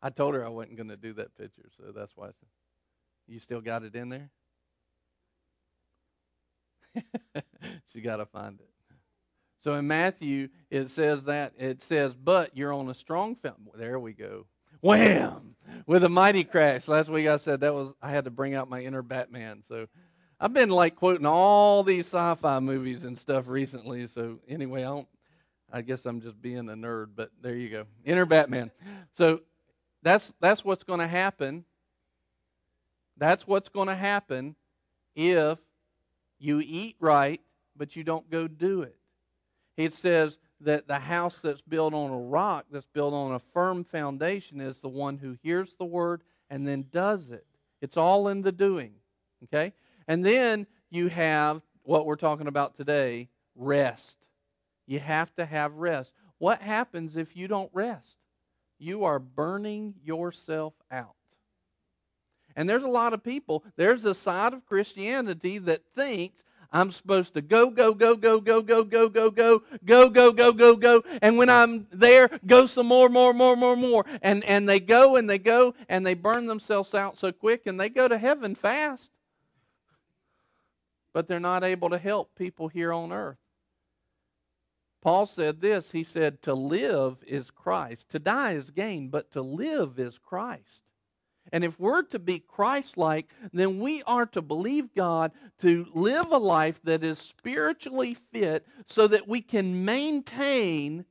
I 0.00 0.10
told 0.10 0.34
her 0.34 0.44
I 0.44 0.48
wasn't 0.48 0.76
going 0.76 0.88
to 0.88 0.96
do 0.96 1.12
that 1.14 1.36
picture, 1.36 1.68
so 1.76 1.92
that's 1.94 2.12
why. 2.16 2.26
I 2.26 2.28
said, 2.28 2.48
you 3.28 3.38
still 3.38 3.60
got 3.60 3.84
it 3.84 3.94
in 3.94 4.08
there? 4.08 4.30
she 7.92 8.00
got 8.00 8.16
to 8.16 8.26
find 8.26 8.58
it. 8.60 8.68
So 9.60 9.74
in 9.74 9.86
Matthew, 9.86 10.48
it 10.70 10.88
says 10.88 11.24
that 11.24 11.52
it 11.56 11.82
says, 11.82 12.14
"But 12.14 12.56
you're 12.56 12.72
on 12.72 12.90
a 12.90 12.94
strong 12.94 13.36
fountain." 13.36 13.68
There 13.76 13.98
we 13.98 14.12
go. 14.12 14.46
Wham! 14.80 15.54
With 15.86 16.02
a 16.02 16.08
mighty 16.08 16.42
crash. 16.42 16.88
Last 16.88 17.08
week 17.08 17.28
I 17.28 17.36
said 17.36 17.60
that 17.60 17.72
was 17.72 17.92
I 18.02 18.10
had 18.10 18.24
to 18.24 18.30
bring 18.30 18.54
out 18.54 18.68
my 18.68 18.80
inner 18.82 19.02
Batman. 19.02 19.62
So 19.68 19.86
I've 20.40 20.52
been 20.52 20.70
like 20.70 20.96
quoting 20.96 21.26
all 21.26 21.84
these 21.84 22.06
sci-fi 22.06 22.58
movies 22.58 23.04
and 23.04 23.16
stuff 23.16 23.46
recently. 23.46 24.08
So 24.08 24.40
anyway, 24.48 24.80
I 24.80 24.88
don't. 24.88 25.08
I 25.72 25.80
guess 25.80 26.04
I'm 26.04 26.20
just 26.20 26.40
being 26.40 26.68
a 26.68 26.74
nerd, 26.74 27.08
but 27.16 27.30
there 27.40 27.56
you 27.56 27.70
go. 27.70 27.86
Inner 28.04 28.26
Batman. 28.26 28.70
So 29.14 29.40
that's, 30.02 30.32
that's 30.38 30.64
what's 30.64 30.84
going 30.84 31.00
to 31.00 31.06
happen. 31.06 31.64
That's 33.16 33.46
what's 33.46 33.70
going 33.70 33.88
to 33.88 33.94
happen 33.94 34.54
if 35.16 35.58
you 36.38 36.62
eat 36.64 36.96
right, 37.00 37.40
but 37.76 37.96
you 37.96 38.04
don't 38.04 38.28
go 38.30 38.46
do 38.46 38.82
it. 38.82 38.96
It 39.76 39.94
says 39.94 40.36
that 40.60 40.86
the 40.86 40.98
house 40.98 41.38
that's 41.42 41.62
built 41.62 41.94
on 41.94 42.10
a 42.10 42.18
rock, 42.18 42.66
that's 42.70 42.86
built 42.92 43.14
on 43.14 43.32
a 43.32 43.38
firm 43.38 43.84
foundation, 43.84 44.60
is 44.60 44.78
the 44.78 44.88
one 44.88 45.16
who 45.16 45.36
hears 45.42 45.74
the 45.78 45.84
word 45.84 46.22
and 46.50 46.68
then 46.68 46.84
does 46.92 47.30
it. 47.30 47.46
It's 47.80 47.96
all 47.96 48.28
in 48.28 48.42
the 48.42 48.52
doing. 48.52 48.92
Okay? 49.44 49.72
And 50.06 50.24
then 50.24 50.66
you 50.90 51.08
have 51.08 51.62
what 51.84 52.06
we're 52.06 52.16
talking 52.16 52.46
about 52.46 52.76
today 52.76 53.28
rest. 53.56 54.18
You 54.92 55.00
have 55.00 55.34
to 55.36 55.46
have 55.46 55.74
rest. 55.74 56.12
What 56.38 56.60
happens 56.60 57.16
if 57.16 57.36
you 57.36 57.48
don't 57.48 57.70
rest? 57.72 58.16
you 58.82 59.04
are 59.04 59.18
burning 59.18 59.94
yourself 60.04 60.74
out. 60.90 61.14
And 62.54 62.68
there's 62.68 62.82
a 62.82 62.88
lot 62.88 63.14
of 63.14 63.22
people, 63.22 63.64
there's 63.76 64.04
a 64.04 64.14
side 64.14 64.52
of 64.52 64.66
Christianity 64.66 65.58
that 65.58 65.82
thinks 65.94 66.42
I'm 66.70 66.90
supposed 66.90 67.34
to 67.34 67.42
go, 67.42 67.70
go, 67.70 67.94
go, 67.94 68.16
go, 68.16 68.40
go, 68.40 68.60
go, 68.60 68.84
go, 68.84 69.08
go, 69.08 69.30
go, 69.30 69.62
go, 69.84 70.08
go, 70.10 70.32
go, 70.32 70.52
go, 70.52 70.76
go. 70.76 71.02
And 71.22 71.38
when 71.38 71.48
I'm 71.48 71.86
there, 71.92 72.28
go 72.44 72.66
some 72.66 72.86
more, 72.86 73.08
more, 73.08 73.32
more, 73.32 73.56
more, 73.56 73.76
more. 73.76 74.04
And, 74.20 74.42
and 74.44 74.68
they 74.68 74.80
go 74.80 75.16
and 75.16 75.30
they 75.30 75.38
go 75.38 75.74
and 75.88 76.04
they 76.04 76.14
burn 76.14 76.46
themselves 76.46 76.94
out 76.94 77.18
so 77.18 77.30
quick 77.30 77.66
and 77.66 77.78
they 77.78 77.88
go 77.88 78.08
to 78.08 78.18
heaven 78.18 78.54
fast. 78.54 79.10
But 81.14 81.28
they're 81.28 81.40
not 81.40 81.62
able 81.62 81.90
to 81.90 81.98
help 81.98 82.34
people 82.36 82.68
here 82.68 82.92
on 82.92 83.12
earth. 83.12 83.41
Paul 85.02 85.26
said 85.26 85.60
this 85.60 85.90
He 85.90 86.04
said, 86.04 86.40
To 86.42 86.54
live 86.54 87.18
is 87.26 87.50
Christ. 87.50 88.08
To 88.10 88.18
die 88.18 88.52
is 88.52 88.70
gain, 88.70 89.08
but 89.08 89.32
to 89.32 89.42
live 89.42 89.98
is 89.98 90.16
Christ. 90.16 90.80
And 91.50 91.64
if 91.64 91.78
we're 91.78 92.02
to 92.04 92.20
be 92.20 92.38
Christ 92.38 92.96
like, 92.96 93.28
then 93.52 93.80
we 93.80 94.02
are 94.04 94.26
to 94.26 94.40
believe 94.40 94.94
God 94.94 95.32
to 95.60 95.86
live 95.92 96.30
a 96.30 96.38
life 96.38 96.80
that 96.84 97.02
is 97.02 97.18
spiritually 97.18 98.16
fit 98.32 98.64
so 98.86 99.08
that 99.08 99.26
we 99.26 99.40
can 99.40 99.84
maintain 99.84 101.04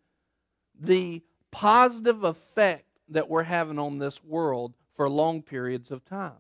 the 0.80 1.22
positive 1.52 2.24
effect 2.24 2.86
that 3.10 3.30
we're 3.30 3.44
having 3.44 3.78
on 3.78 4.00
this 4.00 4.24
world 4.24 4.74
for 4.96 5.10
long 5.10 5.42
periods 5.42 5.92
of 5.92 6.06
time. 6.06 6.32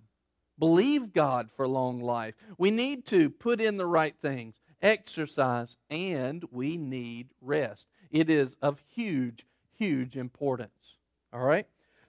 Believe 0.57 1.11
God 1.11 1.49
for 1.55 1.67
long 1.67 2.01
life. 2.01 2.35
We 2.57 2.71
need 2.71 3.05
to 3.07 3.29
put 3.29 3.59
in 3.59 3.75
the 3.75 3.85
right 3.85 4.15
things 4.21 4.55
exercise, 4.81 5.75
and 5.89 6.43
we 6.51 6.77
need 6.77 7.29
rest. 7.41 7.87
It 8.09 8.29
is 8.29 8.55
of 8.61 8.83
huge, 8.93 9.45
huge 9.77 10.17
importance. 10.17 10.97
All 11.33 11.41
right? 11.41 11.67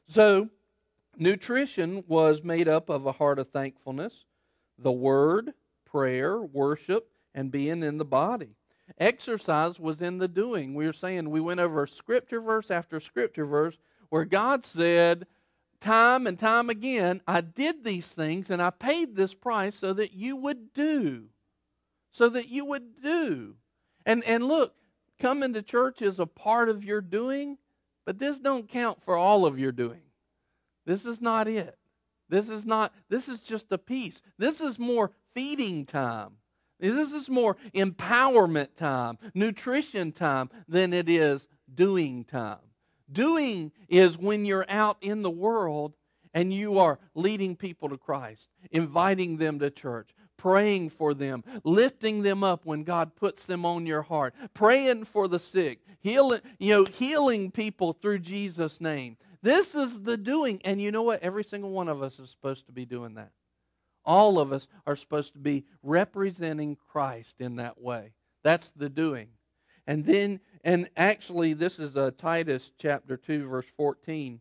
So, 0.08 0.48
nutrition 1.16 2.04
was 2.08 2.42
made 2.42 2.68
up 2.68 2.88
of 2.88 3.06
a 3.06 3.12
heart 3.12 3.38
of 3.38 3.50
thankfulness, 3.50 4.24
the 4.78 4.92
word, 4.92 5.52
prayer, 5.84 6.40
worship, 6.40 7.08
and 7.34 7.50
being 7.50 7.82
in 7.82 7.98
the 7.98 8.04
body. 8.04 8.56
Exercise 8.98 9.78
was 9.78 10.02
in 10.02 10.18
the 10.18 10.28
doing. 10.28 10.74
We 10.74 10.86
were 10.86 10.92
saying 10.92 11.30
we 11.30 11.40
went 11.40 11.60
over 11.60 11.86
scripture 11.86 12.40
verse 12.40 12.70
after 12.70 13.00
scripture 13.00 13.46
verse 13.46 13.76
where 14.10 14.24
God 14.24 14.66
said 14.66 15.26
time 15.80 16.26
and 16.26 16.38
time 16.38 16.68
again, 16.68 17.20
I 17.26 17.40
did 17.40 17.84
these 17.84 18.08
things 18.08 18.50
and 18.50 18.60
I 18.60 18.70
paid 18.70 19.16
this 19.16 19.34
price 19.34 19.76
so 19.76 19.92
that 19.94 20.12
you 20.12 20.36
would 20.36 20.72
do. 20.74 21.24
So 22.12 22.28
that 22.28 22.48
you 22.48 22.64
would 22.66 23.02
do. 23.02 23.56
And, 24.06 24.22
and 24.24 24.44
look, 24.44 24.74
coming 25.18 25.54
to 25.54 25.62
church 25.62 26.02
is 26.02 26.18
a 26.18 26.26
part 26.26 26.68
of 26.68 26.84
your 26.84 27.00
doing, 27.00 27.58
but 28.04 28.18
this 28.18 28.38
don't 28.38 28.68
count 28.68 29.02
for 29.02 29.16
all 29.16 29.46
of 29.46 29.58
your 29.58 29.72
doing. 29.72 30.02
This 30.84 31.04
is 31.04 31.20
not 31.20 31.48
it. 31.48 31.78
This 32.28 32.48
is 32.48 32.64
not, 32.64 32.94
this 33.08 33.28
is 33.28 33.40
just 33.40 33.66
a 33.70 33.78
piece. 33.78 34.22
This 34.38 34.60
is 34.60 34.78
more 34.78 35.10
feeding 35.34 35.86
time. 35.86 36.32
This 36.80 37.12
is 37.12 37.28
more 37.28 37.56
empowerment 37.74 38.74
time, 38.76 39.18
nutrition 39.34 40.10
time 40.10 40.50
than 40.66 40.92
it 40.92 41.08
is 41.08 41.46
doing 41.72 42.24
time. 42.24 42.58
Doing 43.10 43.70
is 43.88 44.18
when 44.18 44.44
you're 44.44 44.66
out 44.68 44.96
in 45.00 45.22
the 45.22 45.30
world 45.30 45.94
and 46.34 46.52
you 46.52 46.78
are 46.78 46.98
leading 47.14 47.54
people 47.54 47.88
to 47.90 47.98
Christ, 47.98 48.48
inviting 48.70 49.36
them 49.36 49.58
to 49.60 49.70
church, 49.70 50.10
praying 50.42 50.90
for 50.90 51.14
them, 51.14 51.44
lifting 51.62 52.22
them 52.22 52.42
up 52.42 52.66
when 52.66 52.82
God 52.82 53.14
puts 53.14 53.44
them 53.44 53.64
on 53.64 53.86
your 53.86 54.02
heart, 54.02 54.34
praying 54.54 55.04
for 55.04 55.28
the 55.28 55.38
sick, 55.38 55.78
healing, 56.00 56.40
you 56.58 56.74
know, 56.74 56.84
healing 56.84 57.52
people 57.52 57.92
through 57.92 58.18
Jesus' 58.18 58.80
name. 58.80 59.16
This 59.40 59.76
is 59.76 60.02
the 60.02 60.16
doing. 60.16 60.60
And 60.64 60.82
you 60.82 60.90
know 60.90 61.04
what? 61.04 61.22
Every 61.22 61.44
single 61.44 61.70
one 61.70 61.88
of 61.88 62.02
us 62.02 62.18
is 62.18 62.28
supposed 62.28 62.66
to 62.66 62.72
be 62.72 62.84
doing 62.84 63.14
that. 63.14 63.30
All 64.04 64.40
of 64.40 64.52
us 64.52 64.66
are 64.84 64.96
supposed 64.96 65.34
to 65.34 65.38
be 65.38 65.64
representing 65.80 66.76
Christ 66.90 67.36
in 67.38 67.56
that 67.56 67.80
way. 67.80 68.12
That's 68.42 68.72
the 68.74 68.88
doing. 68.88 69.28
And 69.86 70.04
then, 70.04 70.40
and 70.64 70.90
actually, 70.96 71.52
this 71.52 71.78
is 71.78 71.96
uh, 71.96 72.10
Titus 72.18 72.72
chapter 72.80 73.16
2, 73.16 73.46
verse 73.46 73.66
14. 73.76 74.40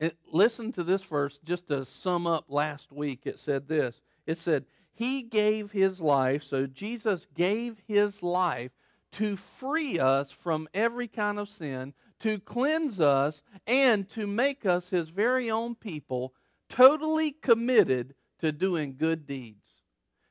And 0.00 0.12
listen 0.32 0.72
to 0.72 0.82
this 0.82 1.04
verse 1.04 1.38
just 1.44 1.68
to 1.68 1.84
sum 1.84 2.26
up 2.26 2.46
last 2.48 2.90
week. 2.90 3.20
It 3.24 3.38
said 3.38 3.68
this 3.68 4.00
It 4.26 4.38
said, 4.38 4.66
He 4.92 5.22
gave 5.22 5.72
His 5.72 6.00
life, 6.00 6.42
so 6.42 6.66
Jesus 6.66 7.26
gave 7.34 7.82
His 7.86 8.22
life 8.22 8.72
to 9.12 9.36
free 9.36 9.98
us 9.98 10.32
from 10.32 10.68
every 10.74 11.08
kind 11.08 11.38
of 11.38 11.48
sin, 11.48 11.94
to 12.20 12.38
cleanse 12.40 13.00
us, 13.00 13.42
and 13.66 14.08
to 14.10 14.26
make 14.26 14.66
us 14.66 14.88
His 14.88 15.08
very 15.08 15.50
own 15.50 15.74
people, 15.74 16.34
totally 16.68 17.32
committed 17.32 18.14
to 18.40 18.52
doing 18.52 18.96
good 18.98 19.26
deeds. 19.26 19.64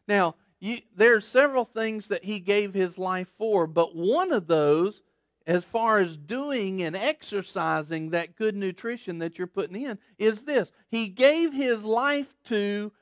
Now, 0.08 0.36
you, 0.60 0.80
there 0.96 1.16
are 1.16 1.22
several 1.22 1.66
things 1.66 2.08
that 2.08 2.24
he 2.24 2.40
gave 2.40 2.74
his 2.74 2.98
life 2.98 3.30
for, 3.38 3.68
but 3.68 3.96
one 3.96 4.32
of 4.32 4.48
those, 4.48 5.04
as 5.46 5.66
far 5.66 6.00
as 6.00 6.16
doing 6.16 6.84
and 6.84 6.96
exercising 6.96 8.12
that 8.12 8.38
good 8.38 8.56
nutrition 8.56 9.20
that 9.20 9.38
you're 9.38 9.48
putting 9.48 9.82
in, 9.82 10.00
is 10.18 10.44
this. 10.44 10.72
He 10.90 11.10
gave 11.10 11.54
his 11.54 11.84
life 11.84 12.34
to 12.46 12.94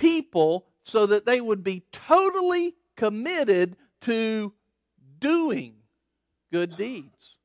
people 0.00 0.66
so 0.82 1.06
that 1.06 1.26
they 1.26 1.40
would 1.40 1.62
be 1.62 1.84
totally 1.92 2.74
committed 2.96 3.76
to 4.00 4.52
doing 5.20 5.74
good 6.50 6.76
deeds. 6.76 7.36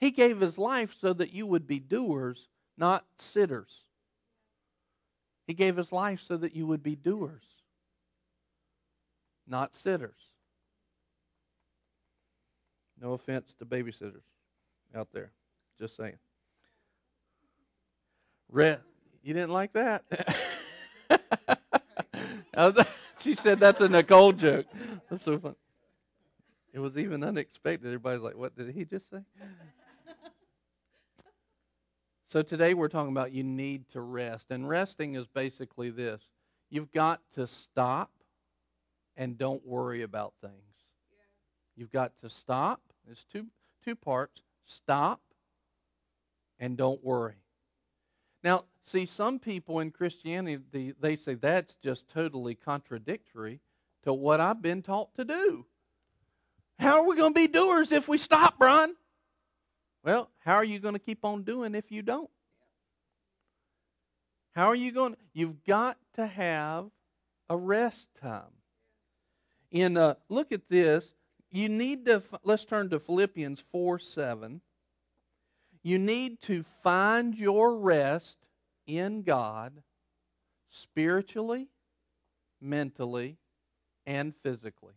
He 0.00 0.10
gave 0.10 0.40
his 0.40 0.56
life 0.56 0.96
so 0.98 1.12
that 1.12 1.32
you 1.32 1.46
would 1.46 1.66
be 1.66 1.78
doers, 1.78 2.48
not 2.76 3.04
sitters. 3.18 3.82
He 5.46 5.54
gave 5.54 5.76
his 5.76 5.92
life 5.92 6.24
so 6.26 6.36
that 6.38 6.54
you 6.54 6.66
would 6.66 6.82
be 6.82 6.96
doers, 6.96 7.44
not 9.46 9.74
sitters. 9.74 10.18
No 13.00 13.12
offense 13.12 13.52
to 13.58 13.66
babysitters 13.66 14.22
out 14.94 15.08
there. 15.12 15.32
Just 15.78 15.96
saying. 15.96 16.18
Red, 18.50 18.80
you 19.22 19.34
didn't 19.34 19.52
like 19.52 19.74
that? 19.74 20.04
she 23.20 23.34
said 23.34 23.60
that's 23.60 23.80
a 23.80 23.88
Nicole 23.88 24.32
joke. 24.32 24.66
That's 25.10 25.24
so 25.24 25.38
fun. 25.38 25.54
It 26.72 26.80
was 26.80 26.96
even 26.96 27.24
unexpected. 27.24 27.86
Everybody's 27.86 28.22
like, 28.22 28.36
what 28.36 28.56
did 28.56 28.70
he 28.74 28.84
just 28.84 29.08
say? 29.10 29.20
So 32.30 32.42
today 32.42 32.74
we're 32.74 32.88
talking 32.88 33.10
about 33.10 33.32
you 33.32 33.42
need 33.42 33.88
to 33.92 34.02
rest. 34.02 34.50
And 34.50 34.68
resting 34.68 35.14
is 35.14 35.26
basically 35.26 35.88
this 35.88 36.28
you've 36.68 36.92
got 36.92 37.22
to 37.36 37.46
stop 37.46 38.10
and 39.16 39.38
don't 39.38 39.66
worry 39.66 40.02
about 40.02 40.34
things. 40.42 40.52
You've 41.74 41.90
got 41.90 42.12
to 42.20 42.28
stop. 42.28 42.82
There's 43.06 43.24
two, 43.32 43.46
two 43.82 43.94
parts 43.94 44.42
stop 44.66 45.22
and 46.60 46.76
don't 46.76 47.02
worry. 47.02 47.36
Now, 48.42 48.64
see, 48.84 49.06
some 49.06 49.38
people 49.38 49.80
in 49.80 49.90
Christianity, 49.90 50.94
they 51.00 51.16
say 51.16 51.34
that's 51.34 51.74
just 51.82 52.08
totally 52.08 52.54
contradictory 52.54 53.60
to 54.04 54.12
what 54.12 54.40
I've 54.40 54.62
been 54.62 54.82
taught 54.82 55.14
to 55.16 55.24
do. 55.24 55.66
How 56.78 57.00
are 57.00 57.06
we 57.08 57.16
going 57.16 57.34
to 57.34 57.40
be 57.40 57.48
doers 57.48 57.90
if 57.90 58.06
we 58.06 58.18
stop, 58.18 58.58
Brian? 58.58 58.94
Well, 60.04 60.30
how 60.38 60.54
are 60.54 60.64
you 60.64 60.78
going 60.78 60.94
to 60.94 61.00
keep 61.00 61.24
on 61.24 61.42
doing 61.42 61.74
if 61.74 61.90
you 61.90 62.02
don't? 62.02 62.30
How 64.54 64.66
are 64.66 64.74
you 64.74 64.92
going? 64.92 65.14
To, 65.14 65.18
you've 65.34 65.64
got 65.64 65.98
to 66.14 66.26
have 66.26 66.86
a 67.50 67.56
rest 67.56 68.08
time. 68.20 68.42
In 69.70 69.96
uh, 69.96 70.14
look 70.28 70.52
at 70.52 70.68
this. 70.68 71.12
You 71.50 71.68
need 71.68 72.06
to. 72.06 72.22
Let's 72.44 72.64
turn 72.64 72.90
to 72.90 72.98
Philippians 72.98 73.60
four 73.72 73.98
seven. 73.98 74.60
You 75.88 75.96
need 75.96 76.42
to 76.42 76.64
find 76.82 77.34
your 77.34 77.74
rest 77.74 78.36
in 78.86 79.22
God, 79.22 79.72
spiritually, 80.68 81.68
mentally, 82.60 83.38
and 84.06 84.34
physically. 84.42 84.92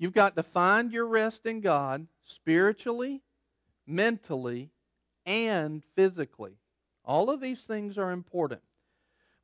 You've 0.00 0.14
got 0.14 0.34
to 0.34 0.42
find 0.42 0.90
your 0.90 1.06
rest 1.06 1.46
in 1.46 1.60
God 1.60 2.08
spiritually, 2.24 3.22
mentally, 3.86 4.72
and 5.24 5.84
physically. 5.94 6.58
All 7.04 7.30
of 7.30 7.40
these 7.40 7.60
things 7.60 7.96
are 7.96 8.10
important. 8.10 8.62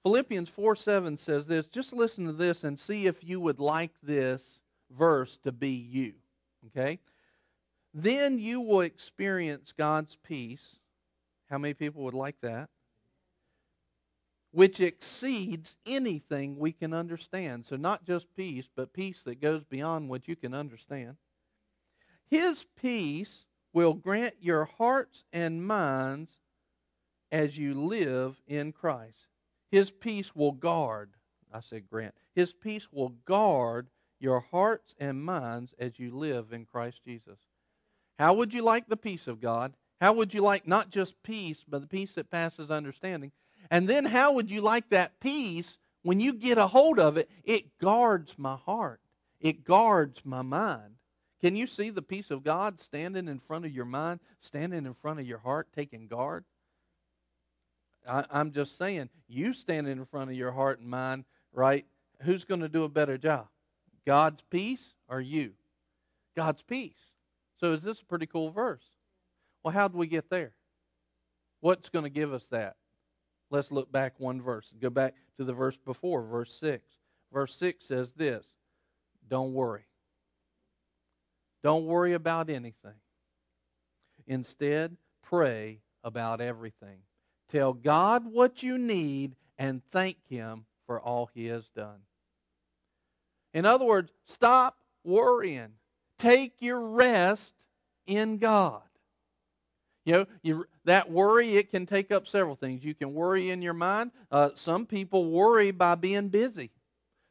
Philippians 0.02 0.48
4 0.48 0.74
7 0.74 1.16
says 1.16 1.46
this. 1.46 1.68
Just 1.68 1.92
listen 1.92 2.24
to 2.24 2.32
this 2.32 2.64
and 2.64 2.76
see 2.76 3.06
if 3.06 3.22
you 3.22 3.38
would 3.38 3.60
like 3.60 3.92
this 4.02 4.42
verse 4.90 5.38
to 5.44 5.52
be 5.52 5.70
you. 5.70 6.14
Okay? 6.66 6.98
Then 7.94 8.38
you 8.38 8.60
will 8.60 8.80
experience 8.82 9.72
God's 9.76 10.16
peace. 10.22 10.76
How 11.50 11.58
many 11.58 11.74
people 11.74 12.02
would 12.04 12.14
like 12.14 12.40
that? 12.42 12.68
Which 14.50 14.80
exceeds 14.80 15.76
anything 15.86 16.58
we 16.58 16.72
can 16.72 16.92
understand. 16.92 17.66
So, 17.66 17.76
not 17.76 18.04
just 18.04 18.34
peace, 18.36 18.68
but 18.74 18.92
peace 18.92 19.22
that 19.22 19.40
goes 19.40 19.62
beyond 19.64 20.08
what 20.08 20.28
you 20.28 20.36
can 20.36 20.54
understand. 20.54 21.16
His 22.30 22.64
peace 22.80 23.46
will 23.72 23.94
grant 23.94 24.34
your 24.40 24.64
hearts 24.64 25.24
and 25.32 25.66
minds 25.66 26.32
as 27.30 27.56
you 27.58 27.74
live 27.74 28.40
in 28.46 28.72
Christ. 28.72 29.28
His 29.70 29.90
peace 29.90 30.34
will 30.34 30.52
guard, 30.52 31.10
I 31.52 31.60
said 31.60 31.88
grant, 31.88 32.14
His 32.34 32.52
peace 32.52 32.88
will 32.90 33.10
guard 33.24 33.88
your 34.18 34.40
hearts 34.40 34.94
and 34.98 35.22
minds 35.22 35.74
as 35.78 35.98
you 35.98 36.16
live 36.16 36.52
in 36.52 36.64
Christ 36.64 37.00
Jesus. 37.04 37.38
How 38.18 38.34
would 38.34 38.52
you 38.52 38.62
like 38.62 38.88
the 38.88 38.96
peace 38.96 39.26
of 39.26 39.40
God? 39.40 39.74
How 40.00 40.12
would 40.12 40.34
you 40.34 40.42
like 40.42 40.66
not 40.66 40.90
just 40.90 41.22
peace, 41.22 41.64
but 41.66 41.80
the 41.80 41.86
peace 41.86 42.14
that 42.14 42.30
passes 42.30 42.70
understanding? 42.70 43.32
And 43.70 43.88
then 43.88 44.04
how 44.04 44.32
would 44.32 44.50
you 44.50 44.60
like 44.60 44.88
that 44.90 45.20
peace 45.20 45.78
when 46.02 46.20
you 46.20 46.32
get 46.32 46.58
a 46.58 46.66
hold 46.66 46.98
of 46.98 47.16
it? 47.16 47.30
It 47.44 47.78
guards 47.78 48.34
my 48.36 48.56
heart, 48.56 49.00
it 49.40 49.64
guards 49.64 50.20
my 50.24 50.42
mind. 50.42 50.94
Can 51.40 51.54
you 51.54 51.68
see 51.68 51.90
the 51.90 52.02
peace 52.02 52.32
of 52.32 52.42
God 52.42 52.80
standing 52.80 53.28
in 53.28 53.38
front 53.38 53.64
of 53.64 53.70
your 53.72 53.84
mind, 53.84 54.18
standing 54.40 54.86
in 54.86 54.94
front 54.94 55.20
of 55.20 55.26
your 55.26 55.38
heart, 55.38 55.68
taking 55.72 56.08
guard? 56.08 56.44
I, 58.08 58.24
am 58.32 58.50
just 58.52 58.76
saying, 58.76 59.08
you 59.28 59.52
standing 59.52 59.92
in 59.92 60.04
front 60.04 60.30
of 60.30 60.36
your 60.36 60.50
heart 60.50 60.80
and 60.80 60.88
mind, 60.88 61.24
right? 61.52 61.86
Who's 62.22 62.44
going 62.44 62.62
to 62.62 62.68
do 62.68 62.82
a 62.82 62.88
better 62.88 63.18
job? 63.18 63.46
God's 64.04 64.42
peace 64.50 64.94
or 65.08 65.20
you? 65.20 65.52
God's 66.36 66.62
peace. 66.62 67.12
So 67.58 67.72
is 67.72 67.82
this 67.82 68.00
a 68.00 68.04
pretty 68.04 68.26
cool 68.26 68.50
verse? 68.50 68.84
Well, 69.62 69.74
how 69.74 69.88
do 69.88 69.98
we 69.98 70.06
get 70.06 70.30
there? 70.30 70.52
What's 71.60 71.88
going 71.88 72.04
to 72.04 72.10
give 72.10 72.32
us 72.32 72.46
that? 72.50 72.76
Let's 73.50 73.72
look 73.72 73.90
back 73.90 74.14
one 74.18 74.40
verse. 74.40 74.72
Go 74.80 74.90
back 74.90 75.14
to 75.38 75.44
the 75.44 75.52
verse 75.52 75.76
before, 75.76 76.22
verse 76.22 76.54
6. 76.60 76.84
Verse 77.32 77.54
6 77.56 77.84
says 77.84 78.12
this 78.16 78.44
Don't 79.28 79.52
worry. 79.52 79.86
Don't 81.62 81.86
worry 81.86 82.12
about 82.12 82.50
anything. 82.50 82.94
Instead, 84.26 84.96
pray 85.22 85.80
about 86.04 86.40
everything. 86.40 86.98
Tell 87.50 87.72
God 87.72 88.26
what 88.26 88.62
you 88.62 88.78
need 88.78 89.34
and 89.56 89.82
thank 89.90 90.16
Him 90.28 90.66
for 90.86 91.00
all 91.00 91.30
He 91.34 91.46
has 91.46 91.68
done. 91.74 92.00
In 93.54 93.64
other 93.64 93.84
words, 93.84 94.12
stop 94.26 94.76
worrying. 95.02 95.72
Take 96.18 96.54
your 96.60 96.80
rest 96.80 97.54
in 98.06 98.38
God. 98.38 98.82
You 100.04 100.14
know, 100.14 100.26
you, 100.42 100.64
that 100.84 101.10
worry, 101.10 101.56
it 101.56 101.70
can 101.70 101.84
take 101.84 102.10
up 102.10 102.26
several 102.26 102.56
things. 102.56 102.82
You 102.82 102.94
can 102.94 103.12
worry 103.12 103.50
in 103.50 103.60
your 103.60 103.74
mind. 103.74 104.10
Uh, 104.30 104.50
some 104.54 104.86
people 104.86 105.30
worry 105.30 105.70
by 105.70 105.94
being 105.96 106.28
busy. 106.28 106.70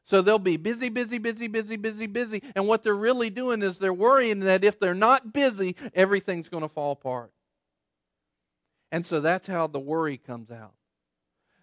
So 0.06 0.22
they'll 0.22 0.40
be 0.40 0.58
busy, 0.58 0.90
busy, 0.90 1.18
busy, 1.18 1.48
busy, 1.48 1.76
busy, 1.76 2.06
busy. 2.06 2.44
And 2.56 2.68
what 2.68 2.84
they're 2.84 2.96
really 2.96 3.30
doing 3.30 3.62
is 3.62 3.78
they're 3.78 3.94
worrying 3.94 4.42
that 4.42 4.64
if 4.64 4.80
they're 4.80 4.94
not 4.94 5.34
busy, 5.34 5.76
everything's 5.94 6.50
going 6.50 6.62
to 6.62 6.70
fall 6.70 6.92
apart. 6.94 7.32
And 8.92 9.06
so 9.06 9.20
that's 9.20 9.48
how 9.48 9.68
the 9.68 9.80
worry 9.80 10.18
comes 10.18 10.50
out. 10.50 10.74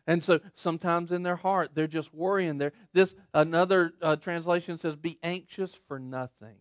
And 0.07 0.23
so 0.23 0.41
sometimes 0.55 1.13
in 1.13 1.23
their 1.23 1.37
heart, 1.37 1.71
they're 1.75 1.87
just 1.87 2.13
worrying. 2.13 2.59
There, 2.59 2.73
this 2.93 3.15
another 3.33 3.95
uh, 4.03 4.17
translation 4.17 4.77
says, 4.77 4.97
"Be 4.97 5.19
anxious 5.23 5.75
for 5.89 5.99
nothing." 5.99 6.57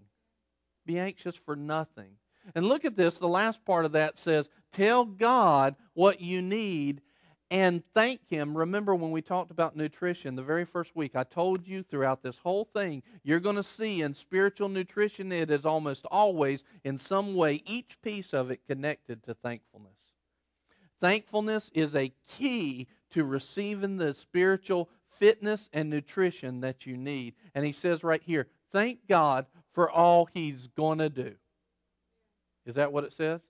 Be 0.85 0.99
anxious 0.99 1.35
for 1.35 1.55
nothing. 1.55 2.17
And 2.55 2.65
look 2.65 2.85
at 2.85 2.97
this. 2.97 3.17
The 3.17 3.27
last 3.27 3.63
part 3.65 3.85
of 3.85 3.93
that 3.93 4.17
says, 4.17 4.49
"Tell 4.71 5.05
God 5.05 5.75
what 5.93 6.19
you 6.19 6.41
need 6.41 7.01
and 7.49 7.83
thank 7.93 8.27
Him." 8.27 8.57
Remember 8.57 8.93
when 8.93 9.11
we 9.11 9.21
talked 9.21 9.51
about 9.51 9.77
nutrition 9.77 10.35
the 10.35 10.43
very 10.43 10.65
first 10.65 10.95
week? 10.95 11.15
I 11.15 11.23
told 11.23 11.65
you 11.65 11.83
throughout 11.83 12.21
this 12.21 12.37
whole 12.39 12.65
thing, 12.65 13.01
you're 13.23 13.39
going 13.39 13.55
to 13.55 13.63
see 13.63 14.01
in 14.01 14.13
spiritual 14.13 14.67
nutrition, 14.67 15.31
it 15.31 15.49
is 15.49 15.65
almost 15.65 16.05
always 16.11 16.63
in 16.83 16.97
some 16.97 17.35
way 17.35 17.63
each 17.65 18.01
piece 18.01 18.33
of 18.33 18.51
it 18.51 18.65
connected 18.67 19.23
to 19.23 19.33
thankfulness. 19.33 20.11
Thankfulness 20.99 21.69
is 21.73 21.95
a 21.95 22.13
key 22.27 22.87
to 23.11 23.23
receiving 23.23 23.97
the 23.97 24.13
spiritual 24.13 24.89
fitness 25.09 25.69
and 25.71 25.89
nutrition 25.89 26.61
that 26.61 26.85
you 26.85 26.97
need. 26.97 27.35
And 27.53 27.65
he 27.65 27.71
says 27.71 28.03
right 28.03 28.21
here, 28.23 28.47
thank 28.71 29.07
God 29.07 29.45
for 29.73 29.89
all 29.89 30.27
he's 30.33 30.67
going 30.75 30.99
to 30.99 31.09
do. 31.09 31.35
Is 32.65 32.75
that 32.75 32.93
what 32.93 33.03
it 33.03 33.13
says? 33.13 33.41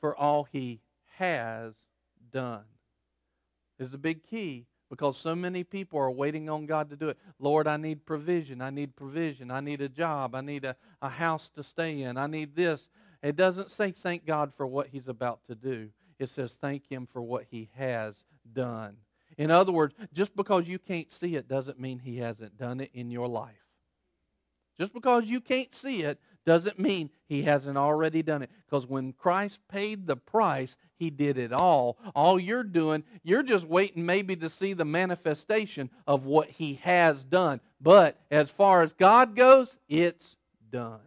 For 0.00 0.16
all 0.16 0.44
he 0.44 0.80
has 1.16 1.74
done. 2.30 2.64
Is 3.78 3.90
the 3.90 3.98
big 3.98 4.22
key 4.22 4.66
because 4.88 5.16
so 5.16 5.34
many 5.34 5.64
people 5.64 5.98
are 5.98 6.10
waiting 6.10 6.48
on 6.48 6.66
God 6.66 6.90
to 6.90 6.96
do 6.96 7.08
it. 7.08 7.18
Lord, 7.40 7.66
I 7.66 7.76
need 7.76 8.06
provision. 8.06 8.60
I 8.60 8.70
need 8.70 8.94
provision. 8.94 9.50
I 9.50 9.60
need 9.60 9.80
a 9.80 9.88
job. 9.88 10.34
I 10.34 10.40
need 10.40 10.64
a, 10.64 10.76
a 11.02 11.08
house 11.08 11.50
to 11.56 11.64
stay 11.64 12.02
in. 12.02 12.16
I 12.16 12.28
need 12.28 12.54
this. 12.54 12.88
It 13.22 13.34
doesn't 13.34 13.72
say 13.72 13.90
thank 13.90 14.26
God 14.26 14.52
for 14.54 14.66
what 14.66 14.88
he's 14.88 15.08
about 15.08 15.40
to 15.48 15.54
do 15.54 15.90
it 16.18 16.28
says 16.28 16.56
thank 16.60 16.90
Him 16.90 17.06
for 17.12 17.22
what 17.22 17.44
He 17.50 17.70
has 17.76 18.14
done. 18.52 18.96
In 19.36 19.50
other 19.50 19.72
words, 19.72 19.94
just 20.12 20.34
because 20.36 20.68
you 20.68 20.78
can't 20.78 21.10
see 21.12 21.36
it 21.36 21.48
doesn't 21.48 21.80
mean 21.80 21.98
He 21.98 22.18
hasn't 22.18 22.56
done 22.56 22.80
it 22.80 22.90
in 22.94 23.10
your 23.10 23.28
life. 23.28 23.63
Just 24.78 24.92
because 24.92 25.24
you 25.26 25.40
can't 25.40 25.74
see 25.74 26.02
it 26.02 26.18
doesn't 26.46 26.78
mean 26.78 27.10
He 27.26 27.42
hasn't 27.42 27.78
already 27.78 28.22
done 28.22 28.42
it. 28.42 28.50
Because 28.66 28.86
when 28.86 29.12
Christ 29.12 29.58
paid 29.68 30.06
the 30.06 30.16
price, 30.16 30.76
He 30.96 31.10
did 31.10 31.38
it 31.38 31.52
all. 31.52 31.98
All 32.14 32.38
you're 32.38 32.64
doing, 32.64 33.04
you're 33.22 33.42
just 33.42 33.66
waiting 33.66 34.04
maybe 34.04 34.36
to 34.36 34.50
see 34.50 34.72
the 34.72 34.84
manifestation 34.84 35.90
of 36.06 36.26
what 36.26 36.50
He 36.50 36.74
has 36.82 37.22
done. 37.24 37.60
But 37.80 38.18
as 38.30 38.50
far 38.50 38.82
as 38.82 38.92
God 38.92 39.36
goes, 39.36 39.76
it's 39.88 40.36
done. 40.70 41.00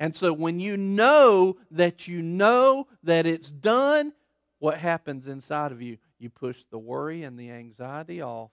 And 0.00 0.16
so 0.16 0.32
when 0.32 0.58
you 0.58 0.76
know 0.76 1.56
that 1.70 2.08
you 2.08 2.22
know 2.22 2.88
that 3.04 3.26
it's 3.26 3.50
done, 3.50 4.12
what 4.58 4.78
happens 4.78 5.26
inside 5.28 5.72
of 5.72 5.82
you? 5.82 5.98
You 6.18 6.30
push 6.30 6.64
the 6.70 6.78
worry 6.78 7.24
and 7.24 7.38
the 7.38 7.50
anxiety 7.50 8.22
off, 8.22 8.50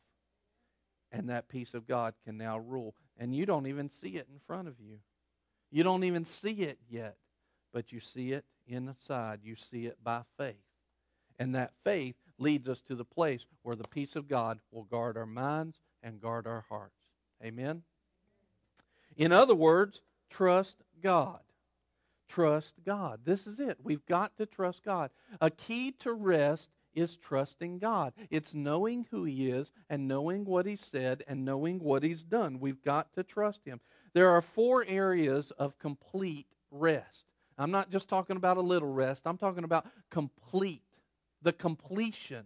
and 1.11 1.29
that 1.29 1.49
peace 1.49 1.73
of 1.73 1.87
God 1.87 2.13
can 2.25 2.37
now 2.37 2.59
rule. 2.59 2.93
And 3.19 3.35
you 3.35 3.45
don't 3.45 3.67
even 3.67 3.89
see 3.89 4.15
it 4.15 4.27
in 4.33 4.39
front 4.47 4.67
of 4.67 4.79
you. 4.79 4.97
You 5.71 5.83
don't 5.83 6.05
even 6.05 6.25
see 6.25 6.61
it 6.61 6.79
yet, 6.89 7.17
but 7.73 7.91
you 7.91 7.99
see 7.99 8.31
it 8.31 8.45
inside. 8.65 9.41
You 9.43 9.55
see 9.55 9.85
it 9.85 9.97
by 10.03 10.21
faith. 10.37 10.55
And 11.37 11.53
that 11.55 11.73
faith 11.83 12.15
leads 12.37 12.67
us 12.67 12.81
to 12.83 12.95
the 12.95 13.05
place 13.05 13.45
where 13.61 13.75
the 13.75 13.87
peace 13.87 14.15
of 14.15 14.27
God 14.27 14.59
will 14.71 14.83
guard 14.83 15.17
our 15.17 15.25
minds 15.25 15.77
and 16.01 16.21
guard 16.21 16.47
our 16.47 16.65
hearts. 16.69 16.95
Amen? 17.43 17.83
In 19.17 19.31
other 19.31 19.55
words, 19.55 20.01
trust 20.29 20.75
God. 21.03 21.39
Trust 22.29 22.73
God. 22.85 23.21
This 23.25 23.47
is 23.47 23.59
it. 23.59 23.77
We've 23.83 24.05
got 24.05 24.37
to 24.37 24.45
trust 24.45 24.83
God. 24.83 25.11
A 25.41 25.49
key 25.49 25.91
to 25.99 26.13
rest 26.13 26.69
is 26.93 27.15
trusting 27.15 27.79
God. 27.79 28.13
It's 28.29 28.53
knowing 28.53 29.07
who 29.11 29.23
He 29.23 29.49
is 29.49 29.71
and 29.89 30.07
knowing 30.07 30.45
what 30.45 30.65
He 30.65 30.75
said 30.75 31.23
and 31.27 31.45
knowing 31.45 31.79
what 31.79 32.03
He's 32.03 32.23
done. 32.23 32.59
We've 32.59 32.83
got 32.83 33.13
to 33.13 33.23
trust 33.23 33.65
Him. 33.65 33.79
There 34.13 34.29
are 34.29 34.41
four 34.41 34.85
areas 34.87 35.51
of 35.57 35.79
complete 35.79 36.47
rest. 36.71 37.25
I'm 37.57 37.71
not 37.71 37.91
just 37.91 38.07
talking 38.07 38.37
about 38.37 38.57
a 38.57 38.61
little 38.61 38.91
rest, 38.91 39.23
I'm 39.25 39.37
talking 39.37 39.63
about 39.65 39.85
complete, 40.09 40.81
the 41.41 41.51
completion. 41.51 42.45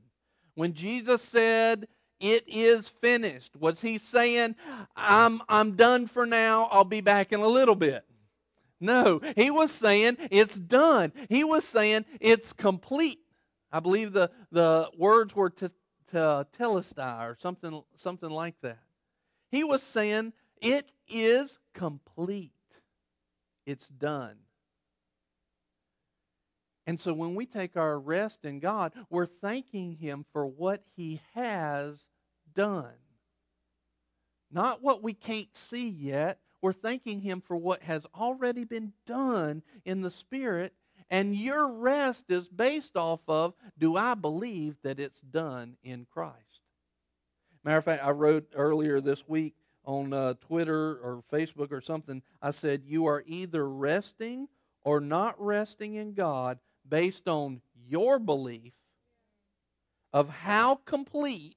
When 0.56 0.74
Jesus 0.74 1.22
said, 1.22 1.88
it 2.20 2.46
is 2.48 2.88
finished. 2.88 3.56
Was 3.58 3.82
he 3.82 3.98
saying, 3.98 4.56
I'm, 4.96 5.42
I'm 5.50 5.76
done 5.76 6.08
for 6.08 6.26
now, 6.26 6.70
I'll 6.72 6.84
be 6.84 7.02
back 7.02 7.34
in 7.34 7.42
a 7.42 7.48
little 7.48 7.76
bit? 7.76 8.06
No, 8.80 9.22
he 9.36 9.52
was 9.52 9.72
saying 9.72 10.18
it's 10.32 10.56
done. 10.56 11.14
He 11.30 11.44
was 11.44 11.64
saying 11.64 12.06
it's 12.20 12.54
complete. 12.54 13.20
I 13.74 13.80
believe 13.80 14.14
the, 14.14 14.30
the 14.52 14.90
words 14.96 15.36
were 15.36 15.50
to, 15.50 15.72
to 16.12 16.48
telestai 16.58 17.28
or 17.28 17.36
something, 17.42 17.84
something 17.96 18.30
like 18.30 18.56
that. 18.62 18.78
He 19.50 19.64
was 19.64 19.82
saying 19.82 20.34
it 20.62 20.90
is 21.10 21.58
complete. 21.74 22.52
It's 23.66 23.88
done. 23.88 24.36
And 26.86 27.00
so 27.02 27.14
when 27.14 27.34
we 27.34 27.46
take 27.48 27.76
our 27.76 28.00
rest 28.00 28.46
in 28.46 28.60
God, 28.60 28.94
we're 29.10 29.26
thanking 29.26 29.94
Him 29.94 30.26
for 30.32 30.46
what 30.46 30.84
He 30.96 31.22
has 31.34 31.98
done. 32.54 32.94
Not 34.52 34.84
what 34.84 35.02
we 35.02 35.14
can't 35.14 35.56
see 35.56 35.90
yet, 35.90 36.40
we're 36.62 36.74
thanking 36.74 37.22
Him 37.22 37.42
for 37.42 37.58
what 37.58 37.82
has 37.84 38.06
already 38.16 38.66
been 38.66 38.94
done 39.08 39.64
in 39.84 40.02
the 40.02 40.12
Spirit. 40.12 40.74
And 41.10 41.36
your 41.36 41.68
rest 41.68 42.26
is 42.30 42.48
based 42.48 42.96
off 42.96 43.22
of 43.28 43.54
do 43.78 43.98
I 43.98 44.14
believe 44.14 44.76
that 44.84 45.00
it's 45.00 45.20
done 45.22 45.78
in 45.84 46.06
Christ? 46.12 46.38
Matter 47.64 47.78
of 47.78 47.86
fact, 47.86 48.06
I 48.06 48.12
wrote 48.12 48.52
earlier 48.56 49.00
this 49.00 49.28
week 49.28 49.56
on 49.86 50.14
uh, 50.14 50.34
Twitter 50.42 50.96
or 50.98 51.24
Facebook 51.32 51.72
or 51.72 51.82
something, 51.82 52.22
I 52.42 52.52
said, 52.52 52.84
You 52.86 53.06
are 53.06 53.24
either 53.26 53.68
resting 53.68 54.48
or 54.84 55.00
not 55.00 55.36
resting 55.38 55.96
in 55.96 56.14
God 56.14 56.60
based 56.88 57.28
on 57.28 57.62
your 57.88 58.20
belief 58.20 58.74
of 60.12 60.30
how 60.30 60.76
complete 60.86 61.56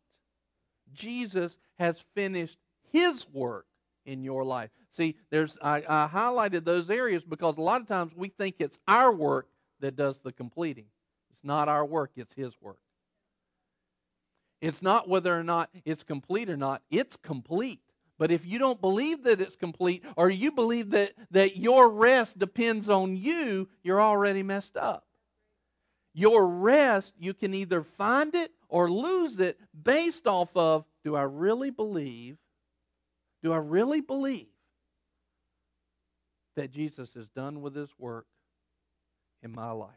Jesus 0.93 1.57
has 1.79 2.03
finished 2.15 2.59
his 2.93 3.27
work 3.33 3.67
in 4.05 4.23
your 4.23 4.45
life. 4.45 4.71
See, 4.97 5.17
there's 5.31 5.59
I, 5.61 5.83
I 5.87 6.09
highlighted 6.09 6.65
those 6.65 6.89
areas 6.89 7.23
because 7.23 7.59
a 7.59 7.61
lot 7.61 7.83
of 7.83 7.87
times 7.87 8.13
we 8.17 8.29
think 8.31 8.57
it's 8.59 8.79
our 8.89 9.13
work 9.13 9.47
that 9.81 9.95
does 9.95 10.19
the 10.21 10.33
completing. 10.33 10.87
It's 11.31 11.45
not 11.45 11.69
our 11.69 11.85
work, 11.85 12.13
it's 12.17 12.33
His 12.33 12.55
work. 12.63 12.79
It's 14.63 14.81
not 14.81 15.07
whether 15.07 15.39
or 15.39 15.45
not 15.45 15.69
it's 15.85 16.03
complete 16.03 16.49
or 16.49 16.57
not, 16.57 16.83
it's 16.91 17.17
complete. 17.17 17.81
But 18.19 18.31
if 18.31 18.47
you 18.47 18.59
don't 18.59 18.81
believe 18.81 19.25
that 19.25 19.43
it's 19.43 19.57
complete, 19.57 20.03
or 20.17 20.31
you 20.31 20.51
believe 20.51 20.91
that, 20.93 21.13
that 21.33 21.59
your 21.59 21.91
rest 21.91 22.39
depends 22.39 22.89
on 22.89 23.15
you, 23.15 23.69
you're 23.83 24.01
already 24.01 24.43
messed 24.43 24.79
up. 24.79 25.05
Your 26.15 26.49
rest, 26.49 27.13
you 27.19 27.35
can 27.35 27.53
either 27.53 27.83
find 27.83 28.35
it 28.35 28.51
or 28.71 28.91
lose 28.91 29.39
it 29.39 29.61
based 29.85 30.27
off 30.27 30.49
of 30.57 30.87
do 31.05 31.15
I 31.15 31.25
really 31.25 31.69
believe? 31.69 32.39
Do 33.43 33.53
I 33.53 33.59
really 33.59 34.01
believe 34.01 34.47
that 36.57 36.73
Jesus 36.73 37.15
is 37.17 37.29
done 37.29 37.63
with 37.63 37.75
his 37.75 37.91
work 37.99 38.27
in 39.43 39.53
my 39.53 39.71
life. 39.71 39.91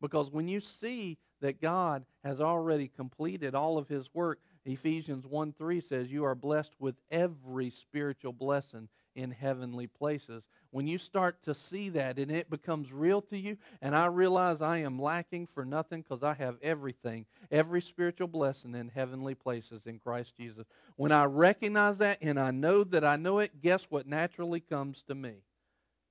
Because 0.00 0.30
when 0.30 0.48
you 0.48 0.60
see 0.60 1.16
that 1.40 1.60
God 1.60 2.04
has 2.22 2.40
already 2.40 2.88
completed 2.88 3.54
all 3.54 3.78
of 3.78 3.88
his 3.88 4.08
work, 4.12 4.38
Ephesians 4.66 5.26
1 5.26 5.54
3 5.56 5.80
says, 5.80 6.10
You 6.10 6.24
are 6.24 6.34
blessed 6.34 6.72
with 6.78 6.96
every 7.10 7.70
spiritual 7.70 8.32
blessing 8.32 8.88
in 9.14 9.30
heavenly 9.30 9.86
places. 9.86 10.44
When 10.70 10.86
you 10.86 10.98
start 10.98 11.42
to 11.44 11.54
see 11.54 11.88
that 11.90 12.18
and 12.18 12.30
it 12.30 12.50
becomes 12.50 12.92
real 12.92 13.22
to 13.22 13.38
you, 13.38 13.56
and 13.80 13.94
I 13.94 14.06
realize 14.06 14.60
I 14.60 14.78
am 14.78 15.00
lacking 15.00 15.48
for 15.54 15.64
nothing 15.64 16.02
because 16.02 16.22
I 16.22 16.34
have 16.34 16.56
everything, 16.62 17.26
every 17.50 17.80
spiritual 17.80 18.28
blessing 18.28 18.74
in 18.74 18.88
heavenly 18.88 19.34
places 19.34 19.86
in 19.86 19.98
Christ 19.98 20.36
Jesus. 20.36 20.66
When 20.96 21.12
I 21.12 21.24
recognize 21.24 21.98
that 21.98 22.18
and 22.20 22.38
I 22.38 22.50
know 22.50 22.84
that 22.84 23.04
I 23.04 23.16
know 23.16 23.38
it, 23.38 23.60
guess 23.60 23.84
what 23.88 24.06
naturally 24.06 24.60
comes 24.60 25.02
to 25.08 25.14
me? 25.14 25.34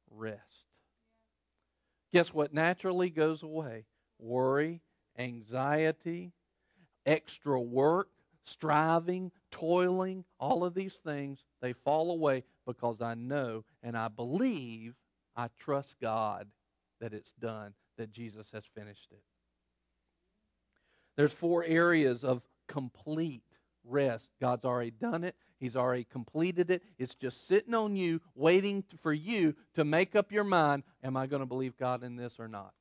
Rest. 0.09 0.39
Guess 2.13 2.33
what 2.33 2.53
naturally 2.53 3.09
goes 3.09 3.43
away? 3.43 3.85
Worry, 4.19 4.81
anxiety, 5.17 6.31
extra 7.05 7.59
work, 7.59 8.09
striving, 8.45 9.31
toiling, 9.51 10.23
all 10.39 10.63
of 10.63 10.73
these 10.73 10.95
things, 10.95 11.43
they 11.61 11.73
fall 11.73 12.11
away 12.11 12.43
because 12.65 13.01
I 13.01 13.15
know 13.15 13.63
and 13.81 13.97
I 13.97 14.07
believe 14.07 14.95
I 15.35 15.49
trust 15.59 15.95
God 16.01 16.47
that 17.01 17.13
it's 17.13 17.31
done, 17.39 17.73
that 17.97 18.11
Jesus 18.11 18.47
has 18.53 18.63
finished 18.75 19.07
it. 19.11 19.21
There's 21.15 21.33
four 21.33 21.63
areas 21.63 22.23
of 22.23 22.41
complete 22.67 23.43
rest. 23.83 24.29
God's 24.41 24.65
already 24.65 24.91
done 24.91 25.23
it. 25.23 25.35
He's 25.59 25.75
already 25.75 26.05
completed 26.05 26.71
it. 26.71 26.83
It's 26.97 27.15
just 27.15 27.47
sitting 27.47 27.73
on 27.73 27.95
you, 27.95 28.21
waiting 28.35 28.83
for 29.01 29.13
you 29.13 29.55
to 29.75 29.83
make 29.83 30.15
up 30.15 30.31
your 30.31 30.43
mind 30.43 30.83
am 31.03 31.15
I 31.15 31.27
going 31.27 31.41
to 31.41 31.45
believe 31.45 31.77
God 31.77 32.03
in 32.03 32.15
this 32.15 32.33
or 32.39 32.47
not? 32.47 32.73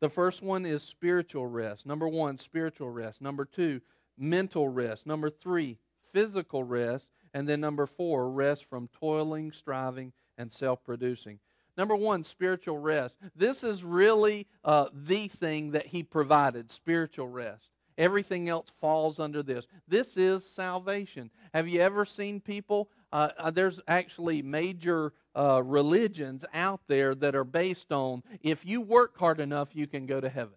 The 0.00 0.08
first 0.08 0.42
one 0.42 0.64
is 0.64 0.82
spiritual 0.82 1.46
rest. 1.46 1.84
Number 1.84 2.08
one, 2.08 2.38
spiritual 2.38 2.90
rest. 2.90 3.20
Number 3.20 3.44
two, 3.44 3.80
mental 4.16 4.68
rest. 4.68 5.06
Number 5.06 5.28
three, 5.28 5.78
physical 6.12 6.64
rest. 6.64 7.06
And 7.34 7.48
then 7.48 7.60
number 7.60 7.86
four, 7.86 8.30
rest 8.30 8.64
from 8.64 8.88
toiling, 8.88 9.52
striving, 9.52 10.12
and 10.36 10.52
self 10.52 10.82
producing. 10.84 11.38
Number 11.76 11.96
one, 11.96 12.24
spiritual 12.24 12.78
rest. 12.78 13.16
This 13.36 13.62
is 13.62 13.84
really 13.84 14.46
uh, 14.64 14.88
the 14.92 15.28
thing 15.28 15.70
that 15.70 15.86
he 15.86 16.02
provided 16.02 16.70
spiritual 16.70 17.28
rest. 17.28 17.70
Everything 17.96 18.48
else 18.48 18.72
falls 18.80 19.18
under 19.18 19.42
this. 19.42 19.66
This 19.86 20.16
is 20.16 20.44
salvation. 20.44 21.30
Have 21.52 21.68
you 21.68 21.80
ever 21.80 22.04
seen 22.04 22.40
people? 22.40 22.88
Uh, 23.12 23.28
uh, 23.38 23.50
there's 23.50 23.80
actually 23.86 24.42
major 24.42 25.12
uh, 25.34 25.62
religions 25.64 26.44
out 26.54 26.80
there 26.86 27.14
that 27.14 27.34
are 27.34 27.44
based 27.44 27.92
on 27.92 28.22
if 28.42 28.64
you 28.64 28.80
work 28.80 29.18
hard 29.18 29.40
enough, 29.40 29.68
you 29.74 29.86
can 29.86 30.06
go 30.06 30.20
to 30.20 30.28
heaven. 30.28 30.54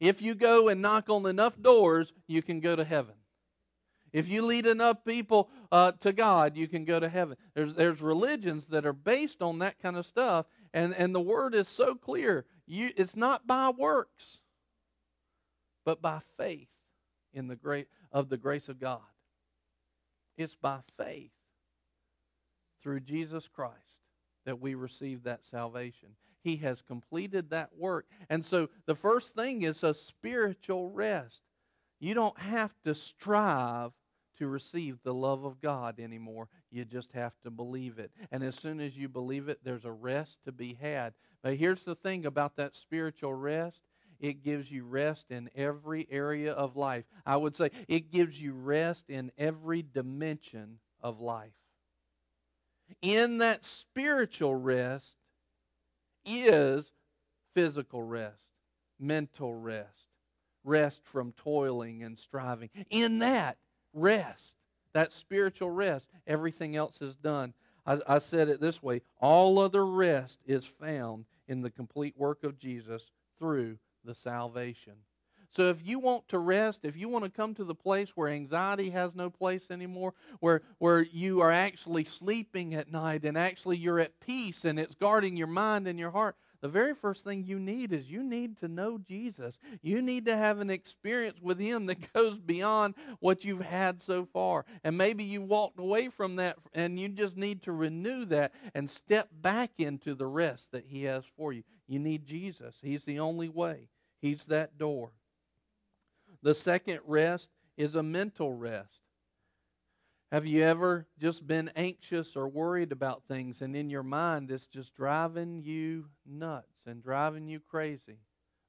If 0.00 0.20
you 0.20 0.34
go 0.34 0.68
and 0.68 0.82
knock 0.82 1.08
on 1.08 1.26
enough 1.26 1.60
doors, 1.60 2.12
you 2.26 2.42
can 2.42 2.60
go 2.60 2.76
to 2.76 2.84
heaven. 2.84 3.14
If 4.16 4.28
you 4.28 4.40
lead 4.40 4.66
enough 4.66 5.04
people 5.04 5.50
uh, 5.70 5.92
to 6.00 6.10
God, 6.10 6.56
you 6.56 6.68
can 6.68 6.86
go 6.86 6.98
to 6.98 7.08
heaven. 7.08 7.36
There's, 7.54 7.74
there's 7.74 8.00
religions 8.00 8.64
that 8.70 8.86
are 8.86 8.94
based 8.94 9.42
on 9.42 9.58
that 9.58 9.78
kind 9.82 9.94
of 9.94 10.06
stuff, 10.06 10.46
and, 10.72 10.94
and 10.94 11.14
the 11.14 11.20
word 11.20 11.54
is 11.54 11.68
so 11.68 11.94
clear. 11.94 12.46
You, 12.66 12.92
it's 12.96 13.14
not 13.14 13.46
by 13.46 13.68
works 13.68 14.38
but 15.84 16.02
by 16.02 16.20
faith 16.38 16.68
in 17.32 17.46
the 17.46 17.56
great 17.56 17.88
of 18.10 18.30
the 18.30 18.36
grace 18.36 18.68
of 18.68 18.80
God. 18.80 19.00
It's 20.38 20.56
by 20.56 20.80
faith 20.98 21.30
through 22.82 23.00
Jesus 23.00 23.48
Christ 23.48 23.74
that 24.46 24.60
we 24.60 24.74
receive 24.74 25.24
that 25.24 25.40
salvation. 25.50 26.08
He 26.42 26.56
has 26.56 26.80
completed 26.80 27.50
that 27.50 27.70
work. 27.76 28.06
And 28.30 28.44
so 28.46 28.68
the 28.86 28.94
first 28.94 29.34
thing 29.34 29.62
is 29.62 29.82
a 29.82 29.92
spiritual 29.94 30.90
rest. 30.90 31.40
You 32.00 32.14
don't 32.14 32.38
have 32.38 32.72
to 32.84 32.94
strive 32.94 33.92
to 34.36 34.46
receive 34.46 34.98
the 35.02 35.14
love 35.14 35.44
of 35.44 35.60
God 35.60 36.00
anymore. 36.00 36.48
You 36.70 36.84
just 36.84 37.12
have 37.12 37.32
to 37.42 37.50
believe 37.50 37.98
it. 37.98 38.10
And 38.30 38.42
as 38.42 38.56
soon 38.56 38.80
as 38.80 38.96
you 38.96 39.08
believe 39.08 39.48
it, 39.48 39.60
there's 39.64 39.84
a 39.84 39.92
rest 39.92 40.38
to 40.44 40.52
be 40.52 40.74
had. 40.80 41.14
But 41.42 41.56
here's 41.56 41.82
the 41.82 41.94
thing 41.94 42.26
about 42.26 42.56
that 42.56 42.76
spiritual 42.76 43.34
rest 43.34 43.80
it 44.18 44.42
gives 44.42 44.70
you 44.70 44.84
rest 44.84 45.26
in 45.30 45.50
every 45.54 46.06
area 46.10 46.52
of 46.52 46.76
life. 46.76 47.04
I 47.24 47.36
would 47.36 47.56
say 47.56 47.70
it 47.86 48.10
gives 48.10 48.40
you 48.40 48.52
rest 48.52 49.04
in 49.08 49.30
every 49.36 49.82
dimension 49.82 50.78
of 51.02 51.20
life. 51.20 51.52
In 53.02 53.38
that 53.38 53.64
spiritual 53.64 54.54
rest 54.54 55.12
is 56.24 56.86
physical 57.54 58.02
rest, 58.02 58.42
mental 58.98 59.54
rest, 59.54 60.08
rest 60.64 61.00
from 61.04 61.32
toiling 61.32 62.02
and 62.02 62.18
striving. 62.18 62.70
In 62.90 63.18
that 63.20 63.58
rest, 63.96 64.54
that 64.92 65.12
spiritual 65.12 65.70
rest, 65.70 66.06
everything 66.26 66.76
else 66.76 67.00
is 67.00 67.16
done. 67.16 67.54
I, 67.84 67.98
I 68.06 68.18
said 68.18 68.48
it 68.48 68.60
this 68.60 68.82
way 68.82 69.02
all 69.20 69.58
other 69.58 69.84
rest 69.84 70.38
is 70.46 70.64
found 70.64 71.24
in 71.48 71.62
the 71.62 71.70
complete 71.70 72.14
work 72.16 72.44
of 72.44 72.58
Jesus 72.58 73.02
through 73.38 73.78
the 74.04 74.14
salvation. 74.14 74.94
So 75.56 75.68
if 75.68 75.78
you 75.82 75.98
want 75.98 76.28
to 76.28 76.38
rest, 76.38 76.80
if 76.82 76.96
you 76.96 77.08
want 77.08 77.24
to 77.24 77.30
come 77.30 77.54
to 77.54 77.64
the 77.64 77.74
place 77.74 78.10
where 78.14 78.28
anxiety 78.28 78.90
has 78.90 79.14
no 79.14 79.30
place 79.30 79.62
anymore, 79.70 80.12
where 80.40 80.62
where 80.78 81.02
you 81.02 81.40
are 81.40 81.52
actually 81.52 82.04
sleeping 82.04 82.74
at 82.74 82.92
night 82.92 83.24
and 83.24 83.38
actually 83.38 83.78
you're 83.78 84.00
at 84.00 84.20
peace 84.20 84.64
and 84.64 84.78
it's 84.78 84.94
guarding 84.94 85.36
your 85.36 85.46
mind 85.46 85.86
and 85.86 85.98
your 85.98 86.10
heart, 86.10 86.36
the 86.66 86.72
very 86.72 86.96
first 86.96 87.22
thing 87.22 87.44
you 87.44 87.60
need 87.60 87.92
is 87.92 88.10
you 88.10 88.24
need 88.24 88.58
to 88.58 88.66
know 88.66 88.98
Jesus. 88.98 89.56
You 89.82 90.02
need 90.02 90.26
to 90.26 90.36
have 90.36 90.58
an 90.58 90.68
experience 90.68 91.38
with 91.40 91.60
Him 91.60 91.86
that 91.86 92.12
goes 92.12 92.40
beyond 92.40 92.96
what 93.20 93.44
you've 93.44 93.60
had 93.60 94.02
so 94.02 94.26
far. 94.32 94.64
And 94.82 94.98
maybe 94.98 95.22
you 95.22 95.42
walked 95.42 95.78
away 95.78 96.08
from 96.08 96.34
that 96.36 96.56
and 96.74 96.98
you 96.98 97.08
just 97.08 97.36
need 97.36 97.62
to 97.62 97.72
renew 97.72 98.24
that 98.24 98.52
and 98.74 98.90
step 98.90 99.28
back 99.40 99.70
into 99.78 100.16
the 100.16 100.26
rest 100.26 100.66
that 100.72 100.86
He 100.88 101.04
has 101.04 101.22
for 101.36 101.52
you. 101.52 101.62
You 101.86 102.00
need 102.00 102.26
Jesus, 102.26 102.74
He's 102.82 103.04
the 103.04 103.20
only 103.20 103.48
way. 103.48 103.86
He's 104.20 104.42
that 104.46 104.76
door. 104.76 105.12
The 106.42 106.54
second 106.54 106.98
rest 107.06 107.48
is 107.76 107.94
a 107.94 108.02
mental 108.02 108.52
rest. 108.52 109.05
Have 110.32 110.44
you 110.44 110.62
ever 110.64 111.06
just 111.20 111.46
been 111.46 111.70
anxious 111.76 112.34
or 112.34 112.48
worried 112.48 112.90
about 112.90 113.22
things 113.28 113.62
and 113.62 113.76
in 113.76 113.88
your 113.88 114.02
mind 114.02 114.50
it's 114.50 114.66
just 114.66 114.94
driving 114.94 115.62
you 115.62 116.06
nuts 116.26 116.80
and 116.84 117.00
driving 117.00 117.46
you 117.46 117.60
crazy? 117.60 118.18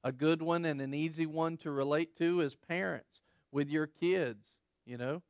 A 0.04 0.12
good 0.12 0.40
one 0.40 0.64
and 0.64 0.80
an 0.80 0.94
easy 0.94 1.26
one 1.26 1.56
to 1.58 1.72
relate 1.72 2.16
to 2.18 2.42
is 2.42 2.54
parents 2.54 3.22
with 3.50 3.68
your 3.68 3.88
kids, 3.88 4.46
you 4.86 4.96
know. 4.96 5.20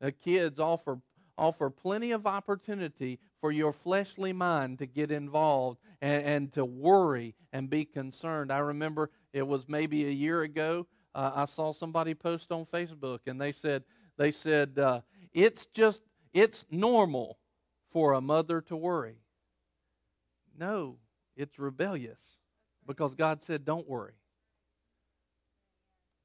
The 0.00 0.12
kids 0.12 0.58
offer 0.58 0.98
offer 1.36 1.68
plenty 1.68 2.12
of 2.12 2.26
opportunity 2.26 3.18
for 3.40 3.50
your 3.50 3.72
fleshly 3.72 4.32
mind 4.32 4.78
to 4.78 4.86
get 4.86 5.10
involved 5.10 5.78
and, 6.00 6.24
and 6.24 6.52
to 6.52 6.64
worry 6.64 7.34
and 7.52 7.68
be 7.68 7.84
concerned. 7.84 8.52
I 8.52 8.58
remember 8.58 9.10
it 9.32 9.46
was 9.46 9.68
maybe 9.68 10.06
a 10.06 10.10
year 10.10 10.42
ago. 10.42 10.86
Uh, 11.14 11.32
I 11.34 11.44
saw 11.44 11.72
somebody 11.72 12.14
post 12.14 12.52
on 12.52 12.64
Facebook, 12.66 13.20
and 13.26 13.40
they 13.40 13.52
said 13.52 13.82
they 14.16 14.30
said 14.30 14.78
uh, 14.78 15.00
it's 15.34 15.66
just 15.66 16.00
it's 16.32 16.64
normal 16.70 17.38
for 17.92 18.12
a 18.12 18.20
mother 18.20 18.60
to 18.62 18.76
worry. 18.76 19.18
No, 20.58 20.96
it's 21.36 21.58
rebellious 21.58 22.18
because 22.86 23.14
God 23.14 23.42
said 23.42 23.64
don't 23.64 23.88
worry. 23.88 24.14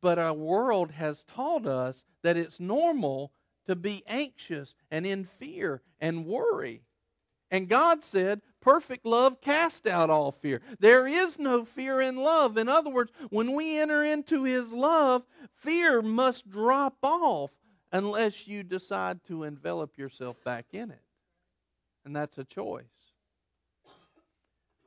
But 0.01 0.19
our 0.19 0.33
world 0.33 0.91
has 0.91 1.23
taught 1.23 1.65
us 1.65 2.03
that 2.23 2.37
it's 2.37 2.59
normal 2.59 3.31
to 3.67 3.75
be 3.75 4.03
anxious 4.07 4.73
and 4.89 5.05
in 5.05 5.25
fear 5.25 5.81
and 5.99 6.25
worry. 6.25 6.83
And 7.51 7.67
God 7.67 8.03
said, 8.03 8.41
perfect 8.61 9.05
love 9.05 9.41
cast 9.41 9.87
out 9.87 10.09
all 10.09 10.31
fear. 10.31 10.61
There 10.79 11.07
is 11.07 11.39
no 11.39 11.65
fear 11.65 11.99
in 11.99 12.17
love. 12.17 12.57
In 12.57 12.69
other 12.69 12.89
words, 12.89 13.11
when 13.29 13.53
we 13.53 13.79
enter 13.79 14.03
into 14.03 14.43
His 14.43 14.71
love, 14.71 15.23
fear 15.55 16.01
must 16.01 16.49
drop 16.49 16.97
off 17.01 17.51
unless 17.91 18.47
you 18.47 18.63
decide 18.63 19.19
to 19.27 19.43
envelop 19.43 19.97
yourself 19.97 20.37
back 20.43 20.65
in 20.73 20.91
it. 20.91 21.01
And 22.05 22.15
that's 22.15 22.37
a 22.37 22.43
choice. 22.43 22.85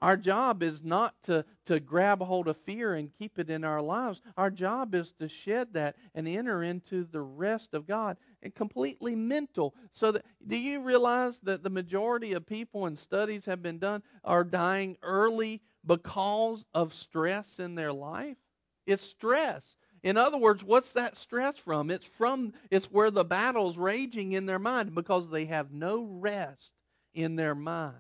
Our 0.02 0.16
job 0.16 0.64
is 0.64 0.82
not 0.82 1.14
to, 1.24 1.44
to 1.66 1.78
grab 1.78 2.20
hold 2.20 2.48
of 2.48 2.56
fear 2.56 2.94
and 2.94 3.12
keep 3.16 3.38
it 3.38 3.48
in 3.48 3.62
our 3.62 3.80
lives. 3.80 4.20
Our 4.36 4.50
job 4.50 4.96
is 4.96 5.12
to 5.20 5.28
shed 5.28 5.74
that 5.74 5.94
and 6.12 6.26
enter 6.26 6.64
into 6.64 7.04
the 7.04 7.20
rest 7.20 7.72
of 7.72 7.86
God 7.86 8.16
and 8.42 8.52
completely 8.52 9.14
mental. 9.14 9.76
So 9.92 10.10
that 10.10 10.24
do 10.44 10.56
you 10.56 10.80
realize 10.80 11.38
that 11.44 11.62
the 11.62 11.70
majority 11.70 12.32
of 12.32 12.44
people 12.44 12.86
and 12.86 12.98
studies 12.98 13.44
have 13.44 13.62
been 13.62 13.78
done 13.78 14.02
are 14.24 14.42
dying 14.42 14.96
early 15.04 15.62
because 15.86 16.64
of 16.74 16.94
stress 16.94 17.60
in 17.60 17.76
their 17.76 17.92
life? 17.92 18.38
It's 18.86 19.04
stress. 19.04 19.62
In 20.02 20.16
other 20.16 20.36
words, 20.36 20.64
what's 20.64 20.92
that 20.92 21.16
stress 21.16 21.58
from? 21.58 21.90
It's 21.90 22.06
from 22.06 22.54
it's 22.70 22.86
where 22.86 23.10
the 23.10 23.24
battle's 23.24 23.76
raging 23.76 24.32
in 24.32 24.46
their 24.46 24.58
mind 24.58 24.94
because 24.94 25.30
they 25.30 25.44
have 25.46 25.72
no 25.72 26.04
rest 26.04 26.72
in 27.14 27.36
their 27.36 27.54
mind. 27.54 27.96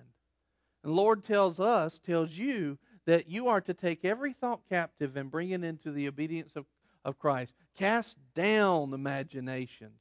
And 0.82 0.94
Lord 0.94 1.22
tells 1.22 1.60
us, 1.60 1.98
tells 1.98 2.32
you, 2.32 2.78
that 3.06 3.28
you 3.28 3.48
are 3.48 3.60
to 3.60 3.74
take 3.74 4.04
every 4.04 4.32
thought 4.32 4.62
captive 4.68 5.16
and 5.16 5.30
bring 5.30 5.50
it 5.50 5.64
into 5.64 5.90
the 5.90 6.08
obedience 6.08 6.52
of, 6.56 6.66
of 7.04 7.18
Christ. 7.18 7.52
Cast 7.76 8.16
down 8.34 8.92
imaginations, 8.92 10.00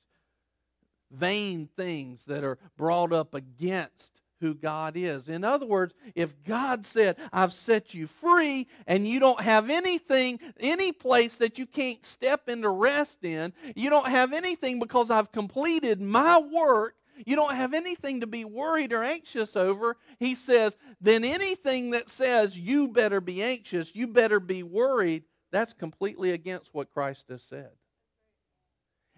vain 1.11 1.69
things 1.75 2.23
that 2.25 2.43
are 2.43 2.57
brought 2.77 3.13
up 3.13 3.33
against 3.33 4.20
who 4.41 4.53
God 4.53 4.97
is. 4.97 5.29
In 5.29 5.43
other 5.43 5.65
words, 5.65 5.93
if 6.15 6.43
God 6.43 6.85
said, 6.85 7.15
I've 7.31 7.53
set 7.53 7.93
you 7.93 8.07
free 8.07 8.67
and 8.87 9.07
you 9.07 9.19
don't 9.19 9.39
have 9.39 9.69
anything, 9.69 10.39
any 10.59 10.91
place 10.91 11.35
that 11.35 11.57
you 11.57 11.65
can't 11.65 12.05
step 12.05 12.49
into 12.49 12.69
rest 12.69 13.23
in, 13.23 13.53
you 13.75 13.89
don't 13.89 14.09
have 14.09 14.33
anything 14.33 14.79
because 14.79 15.09
I've 15.09 15.31
completed 15.31 16.01
my 16.01 16.39
work, 16.39 16.95
you 17.25 17.35
don't 17.35 17.55
have 17.55 17.73
anything 17.73 18.21
to 18.21 18.27
be 18.27 18.43
worried 18.43 18.91
or 18.91 19.03
anxious 19.03 19.55
over. 19.55 19.95
He 20.19 20.35
says, 20.35 20.75
then 20.99 21.23
anything 21.23 21.91
that 21.91 22.09
says 22.09 22.57
you 22.57 22.87
better 22.87 23.21
be 23.21 23.43
anxious, 23.43 23.95
you 23.95 24.07
better 24.07 24.39
be 24.39 24.63
worried, 24.63 25.23
that's 25.51 25.73
completely 25.73 26.31
against 26.31 26.73
what 26.73 26.91
Christ 26.91 27.25
has 27.29 27.43
said. 27.43 27.69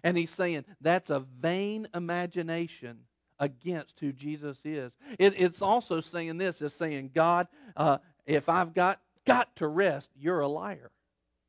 And 0.02 0.18
he's 0.18 0.30
saying 0.30 0.66
that's 0.82 1.08
a 1.08 1.20
vain 1.20 1.88
imagination 1.94 2.98
against 3.38 3.98
who 4.00 4.12
Jesus 4.12 4.58
is. 4.64 4.92
It, 5.18 5.34
it's 5.36 5.62
also 5.62 6.00
saying 6.00 6.38
this: 6.38 6.60
it's 6.62 6.74
saying, 6.74 7.10
God, 7.14 7.48
uh, 7.76 7.98
if 8.26 8.48
I've 8.48 8.74
got 8.74 9.00
got 9.26 9.54
to 9.56 9.66
rest, 9.66 10.10
you're 10.16 10.40
a 10.40 10.48
liar. 10.48 10.90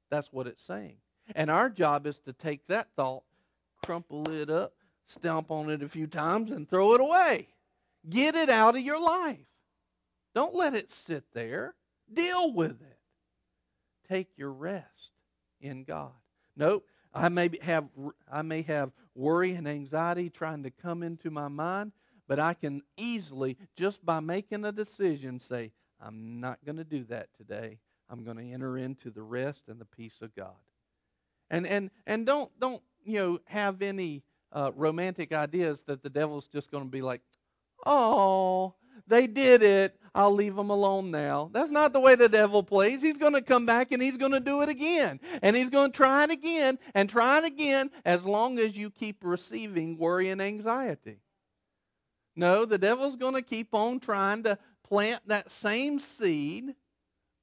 That's 0.09 0.31
what 0.31 0.47
it's 0.47 0.63
saying. 0.65 0.97
And 1.35 1.49
our 1.49 1.69
job 1.69 2.05
is 2.05 2.19
to 2.19 2.33
take 2.33 2.67
that 2.67 2.89
thought, 2.95 3.23
crumple 3.83 4.29
it 4.29 4.49
up, 4.49 4.73
stomp 5.07 5.49
on 5.51 5.69
it 5.69 5.81
a 5.81 5.89
few 5.89 6.07
times, 6.07 6.51
and 6.51 6.69
throw 6.69 6.93
it 6.93 7.01
away. 7.01 7.47
Get 8.07 8.35
it 8.35 8.49
out 8.49 8.75
of 8.75 8.81
your 8.81 9.01
life. 9.01 9.39
Don't 10.35 10.53
let 10.53 10.75
it 10.75 10.91
sit 10.91 11.23
there. 11.33 11.73
Deal 12.13 12.53
with 12.53 12.81
it. 12.81 12.99
Take 14.07 14.29
your 14.37 14.51
rest 14.51 14.85
in 15.59 15.83
God. 15.83 16.11
Nope. 16.55 16.85
I 17.15 17.29
may 17.29 17.49
have 17.61 17.85
I 18.31 18.41
may 18.41 18.61
have 18.63 18.91
worry 19.15 19.53
and 19.53 19.67
anxiety 19.67 20.29
trying 20.29 20.63
to 20.63 20.69
come 20.69 21.01
into 21.01 21.31
my 21.31 21.47
mind, 21.47 21.93
but 22.27 22.39
I 22.39 22.53
can 22.53 22.81
easily 22.97 23.57
just 23.77 24.05
by 24.05 24.19
making 24.19 24.65
a 24.65 24.71
decision 24.71 25.39
say, 25.39 25.71
I'm 26.01 26.41
not 26.41 26.59
going 26.65 26.77
to 26.77 26.83
do 26.83 27.05
that 27.05 27.29
today. 27.37 27.79
I'm 28.09 28.23
going 28.23 28.37
to 28.37 28.43
enter 28.43 28.77
into 28.77 29.09
the 29.09 29.23
rest 29.23 29.63
and 29.67 29.79
the 29.79 29.85
peace 29.85 30.21
of 30.21 30.35
God. 30.35 30.55
And 31.49 31.65
and 31.65 31.89
and 32.05 32.25
don't 32.25 32.51
don't 32.59 32.81
you 33.05 33.19
know 33.19 33.39
have 33.45 33.81
any 33.81 34.23
uh, 34.51 34.71
romantic 34.75 35.33
ideas 35.33 35.79
that 35.87 36.03
the 36.03 36.09
devil's 36.09 36.47
just 36.47 36.69
going 36.69 36.83
to 36.83 36.89
be 36.89 37.01
like, 37.01 37.21
oh, 37.85 38.73
they 39.07 39.27
did 39.27 39.63
it. 39.63 39.99
I'll 40.15 40.33
leave 40.33 40.55
them 40.55 40.69
alone 40.69 41.11
now. 41.11 41.49
That's 41.51 41.69
not 41.69 41.91
the 41.91 41.99
way 41.99 42.15
the 42.15 42.29
devil 42.29 42.63
plays. 42.63 43.01
He's 43.01 43.17
going 43.17 43.33
to 43.33 43.41
come 43.41 43.65
back 43.65 43.91
and 43.91 44.01
he's 44.01 44.15
going 44.15 44.31
to 44.31 44.39
do 44.39 44.61
it 44.61 44.69
again. 44.69 45.19
And 45.41 45.57
he's 45.57 45.69
going 45.69 45.91
to 45.91 45.97
try 45.97 46.23
it 46.23 46.31
again 46.31 46.79
and 46.93 47.09
try 47.09 47.39
it 47.39 47.43
again 47.43 47.91
as 48.05 48.23
long 48.23 48.57
as 48.57 48.77
you 48.77 48.89
keep 48.89 49.17
receiving 49.23 49.97
worry 49.97 50.29
and 50.29 50.41
anxiety. 50.41 51.17
No, 52.33 52.63
the 52.63 52.77
devil's 52.77 53.17
going 53.17 53.33
to 53.33 53.41
keep 53.41 53.73
on 53.73 53.99
trying 53.99 54.43
to 54.43 54.57
plant 54.87 55.21
that 55.27 55.51
same 55.51 55.99
seed 55.99 56.75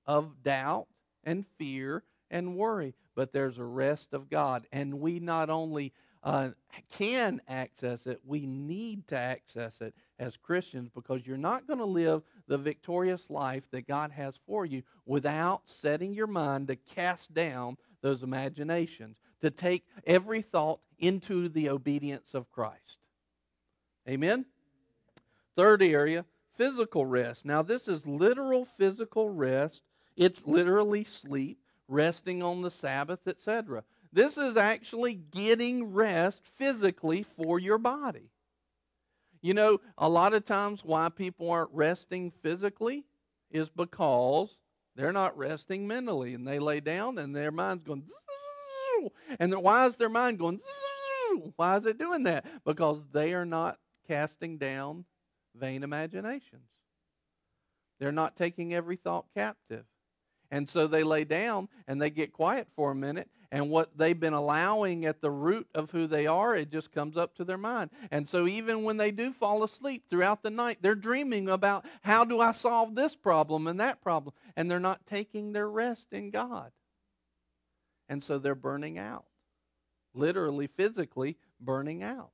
of 0.06 0.42
doubt 0.42 0.86
and 1.24 1.44
fear 1.58 2.02
and 2.30 2.56
worry. 2.56 2.94
But 3.14 3.32
there's 3.34 3.58
a 3.58 3.64
rest 3.64 4.14
of 4.14 4.30
God. 4.30 4.66
And 4.72 5.00
we 5.00 5.20
not 5.20 5.50
only 5.50 5.92
uh, 6.22 6.50
can 6.90 7.42
access 7.48 8.06
it, 8.06 8.20
we 8.24 8.46
need 8.46 9.08
to 9.08 9.18
access 9.18 9.80
it 9.80 9.94
as 10.22 10.36
Christians 10.36 10.88
because 10.94 11.26
you're 11.26 11.36
not 11.36 11.66
going 11.66 11.80
to 11.80 11.84
live 11.84 12.22
the 12.46 12.56
victorious 12.56 13.28
life 13.28 13.64
that 13.72 13.88
God 13.88 14.12
has 14.12 14.38
for 14.46 14.64
you 14.64 14.82
without 15.04 15.62
setting 15.66 16.14
your 16.14 16.28
mind 16.28 16.68
to 16.68 16.76
cast 16.76 17.34
down 17.34 17.76
those 18.02 18.22
imaginations, 18.22 19.16
to 19.40 19.50
take 19.50 19.84
every 20.06 20.40
thought 20.40 20.78
into 21.00 21.48
the 21.48 21.68
obedience 21.68 22.34
of 22.34 22.50
Christ. 22.52 22.98
Amen? 24.08 24.46
Third 25.56 25.82
area, 25.82 26.24
physical 26.52 27.04
rest. 27.04 27.44
Now, 27.44 27.62
this 27.62 27.88
is 27.88 28.06
literal 28.06 28.64
physical 28.64 29.28
rest, 29.28 29.82
it's 30.16 30.46
literally 30.46 31.02
sleep, 31.02 31.58
resting 31.88 32.44
on 32.44 32.62
the 32.62 32.70
Sabbath, 32.70 33.26
etc. 33.26 33.82
This 34.12 34.38
is 34.38 34.56
actually 34.56 35.14
getting 35.14 35.92
rest 35.92 36.42
physically 36.44 37.24
for 37.24 37.58
your 37.58 37.78
body. 37.78 38.31
You 39.42 39.54
know, 39.54 39.80
a 39.98 40.08
lot 40.08 40.34
of 40.34 40.44
times 40.46 40.84
why 40.84 41.08
people 41.08 41.50
aren't 41.50 41.72
resting 41.72 42.32
physically 42.42 43.04
is 43.50 43.68
because 43.68 44.56
they're 44.94 45.12
not 45.12 45.36
resting 45.36 45.86
mentally 45.86 46.34
and 46.34 46.46
they 46.46 46.58
lay 46.58 46.80
down 46.80 47.18
and 47.18 47.34
their 47.34 47.50
mind's 47.50 47.84
going 47.84 48.04
and 49.40 49.52
why 49.54 49.86
is 49.86 49.96
their 49.96 50.08
mind 50.08 50.38
going 50.38 50.60
why 51.56 51.76
is 51.76 51.86
it 51.86 51.98
doing 51.98 52.24
that? 52.24 52.44
Because 52.64 52.98
they 53.12 53.34
are 53.34 53.46
not 53.46 53.78
casting 54.06 54.58
down 54.58 55.04
vain 55.54 55.82
imaginations. 55.82 56.68
They're 57.98 58.12
not 58.12 58.36
taking 58.36 58.74
every 58.74 58.96
thought 58.96 59.26
captive. 59.34 59.84
And 60.50 60.68
so 60.68 60.86
they 60.86 61.02
lay 61.02 61.24
down 61.24 61.68
and 61.88 62.00
they 62.00 62.10
get 62.10 62.32
quiet 62.32 62.68
for 62.76 62.90
a 62.90 62.94
minute 62.94 63.28
and 63.52 63.68
what 63.68 63.96
they've 63.98 64.18
been 64.18 64.32
allowing 64.32 65.04
at 65.04 65.20
the 65.20 65.30
root 65.30 65.68
of 65.74 65.90
who 65.90 66.06
they 66.06 66.26
are, 66.26 66.56
it 66.56 66.72
just 66.72 66.90
comes 66.90 67.18
up 67.18 67.36
to 67.36 67.44
their 67.44 67.58
mind. 67.58 67.90
And 68.10 68.26
so 68.26 68.48
even 68.48 68.82
when 68.82 68.96
they 68.96 69.10
do 69.10 69.30
fall 69.30 69.62
asleep 69.62 70.04
throughout 70.08 70.42
the 70.42 70.50
night, 70.50 70.78
they're 70.80 70.94
dreaming 70.94 71.50
about 71.50 71.84
how 72.00 72.24
do 72.24 72.40
I 72.40 72.52
solve 72.52 72.94
this 72.94 73.14
problem 73.14 73.66
and 73.66 73.78
that 73.78 74.00
problem. 74.02 74.34
And 74.56 74.70
they're 74.70 74.80
not 74.80 75.04
taking 75.04 75.52
their 75.52 75.68
rest 75.68 76.06
in 76.12 76.30
God. 76.30 76.72
And 78.08 78.24
so 78.24 78.38
they're 78.38 78.54
burning 78.54 78.98
out, 78.98 79.26
literally, 80.14 80.66
physically 80.66 81.36
burning 81.60 82.02
out. 82.02 82.30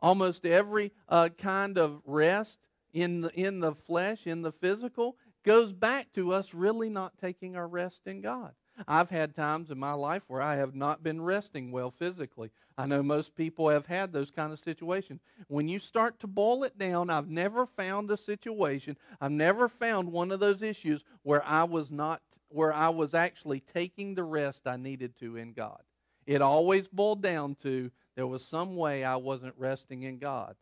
Almost 0.00 0.44
every 0.44 0.90
uh, 1.08 1.28
kind 1.38 1.78
of 1.78 2.02
rest 2.04 2.58
in 2.92 3.20
the, 3.20 3.40
in 3.40 3.60
the 3.60 3.76
flesh, 3.76 4.26
in 4.26 4.42
the 4.42 4.52
physical, 4.52 5.16
goes 5.44 5.72
back 5.72 6.12
to 6.14 6.32
us 6.32 6.52
really 6.52 6.88
not 6.88 7.16
taking 7.20 7.54
our 7.54 7.68
rest 7.68 8.00
in 8.06 8.22
God. 8.22 8.54
I've 8.86 9.10
had 9.10 9.34
times 9.34 9.70
in 9.70 9.78
my 9.78 9.92
life 9.92 10.22
where 10.28 10.42
I 10.42 10.56
have 10.56 10.74
not 10.74 11.02
been 11.02 11.20
resting 11.20 11.72
well 11.72 11.90
physically. 11.90 12.50
I 12.78 12.86
know 12.86 13.02
most 13.02 13.34
people 13.34 13.68
have 13.68 13.86
had 13.86 14.12
those 14.12 14.30
kind 14.30 14.52
of 14.52 14.60
situations. 14.60 15.20
When 15.48 15.68
you 15.68 15.78
start 15.78 16.18
to 16.20 16.26
boil 16.26 16.64
it 16.64 16.78
down, 16.78 17.10
I've 17.10 17.28
never 17.28 17.66
found 17.66 18.10
a 18.10 18.16
situation, 18.16 18.96
I've 19.20 19.32
never 19.32 19.68
found 19.68 20.10
one 20.10 20.30
of 20.30 20.40
those 20.40 20.62
issues 20.62 21.04
where 21.22 21.44
I 21.44 21.64
was 21.64 21.90
not 21.90 22.22
where 22.48 22.74
I 22.74 22.88
was 22.88 23.14
actually 23.14 23.60
taking 23.60 24.14
the 24.14 24.24
rest 24.24 24.66
I 24.66 24.76
needed 24.76 25.16
to 25.20 25.36
in 25.36 25.52
God. 25.52 25.80
It 26.26 26.42
always 26.42 26.88
boiled 26.88 27.22
down 27.22 27.54
to 27.62 27.92
there 28.16 28.26
was 28.26 28.44
some 28.44 28.76
way 28.76 29.04
I 29.04 29.16
wasn't 29.16 29.54
resting 29.56 30.02
in 30.02 30.18
God. 30.18 30.56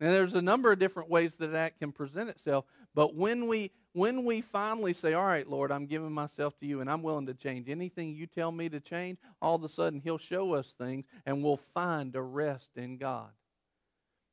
And 0.00 0.10
there's 0.10 0.34
a 0.34 0.42
number 0.42 0.72
of 0.72 0.78
different 0.78 1.08
ways 1.08 1.34
that 1.38 1.52
that 1.52 1.78
can 1.78 1.92
present 1.92 2.28
itself, 2.28 2.66
but 2.94 3.14
when 3.14 3.46
we 3.46 3.70
when 3.96 4.26
we 4.26 4.42
finally 4.42 4.92
say, 4.92 5.14
All 5.14 5.24
right, 5.24 5.48
Lord, 5.48 5.72
I'm 5.72 5.86
giving 5.86 6.12
myself 6.12 6.58
to 6.60 6.66
you 6.66 6.82
and 6.82 6.90
I'm 6.90 7.02
willing 7.02 7.26
to 7.26 7.34
change 7.34 7.70
anything 7.70 8.14
you 8.14 8.26
tell 8.26 8.52
me 8.52 8.68
to 8.68 8.78
change, 8.78 9.16
all 9.40 9.54
of 9.54 9.64
a 9.64 9.70
sudden 9.70 10.00
He'll 10.04 10.18
show 10.18 10.52
us 10.52 10.74
things 10.78 11.06
and 11.24 11.42
we'll 11.42 11.60
find 11.72 12.14
a 12.14 12.20
rest 12.20 12.68
in 12.76 12.98
God. 12.98 13.30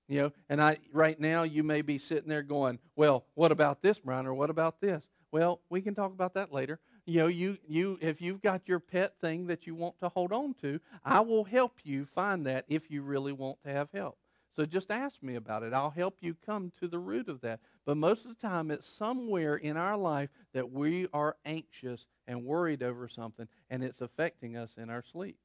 You 0.10 0.22
know, 0.22 0.32
and 0.50 0.62
I 0.62 0.80
right 0.92 1.18
now 1.18 1.44
you 1.44 1.64
may 1.64 1.82
be 1.82 1.98
sitting 1.98 2.28
there 2.28 2.44
going, 2.44 2.78
Well, 2.98 3.24
what 3.36 3.54
about 3.54 3.82
this, 3.82 4.00
Brian, 4.00 4.28
or 4.28 4.34
what 4.34 4.50
about 4.50 4.82
this? 4.82 5.02
Well, 5.32 5.62
we 5.70 5.82
can 5.82 5.96
talk 5.96 6.12
about 6.12 6.34
that 6.34 6.52
later. 6.52 6.80
You 7.06 7.22
know, 7.22 7.28
you 7.28 7.58
you 7.66 7.98
if 8.02 8.22
you've 8.22 8.42
got 8.42 8.68
your 8.68 8.82
pet 8.82 9.14
thing 9.22 9.48
that 9.48 9.66
you 9.66 9.76
want 9.76 9.98
to 10.02 10.10
hold 10.10 10.34
on 10.34 10.56
to, 10.56 10.82
I 11.06 11.22
will 11.22 11.46
help 11.46 11.78
you 11.86 12.06
find 12.14 12.46
that 12.48 12.66
if 12.68 12.92
you 12.92 13.02
really 13.02 13.32
want 13.32 13.60
to 13.64 13.72
have 13.72 13.88
help. 13.94 14.18
So 14.56 14.66
just 14.66 14.92
ask 14.92 15.22
me 15.24 15.36
about 15.36 15.64
it. 15.64 15.74
I'll 15.74 15.90
help 15.90 16.18
you 16.22 16.36
come 16.46 16.72
to 16.80 16.88
the 16.88 17.00
root 17.00 17.28
of 17.28 17.42
that. 17.42 17.60
But 17.86 17.98
most 17.98 18.24
of 18.24 18.30
the 18.30 18.48
time, 18.48 18.70
it's 18.70 18.88
somewhere 18.88 19.56
in 19.56 19.78
our 19.78 19.98
life 19.98 20.30
that 20.54 20.72
we 20.72 21.08
are 21.12 21.38
anxious 21.44 22.06
and 22.28 22.46
worried 22.46 22.84
over 22.84 23.08
something, 23.08 23.48
and 23.70 23.84
it's 23.84 24.02
affecting 24.02 24.56
us 24.56 24.72
in 24.78 24.90
our 24.90 25.04
sleep. 25.04 25.38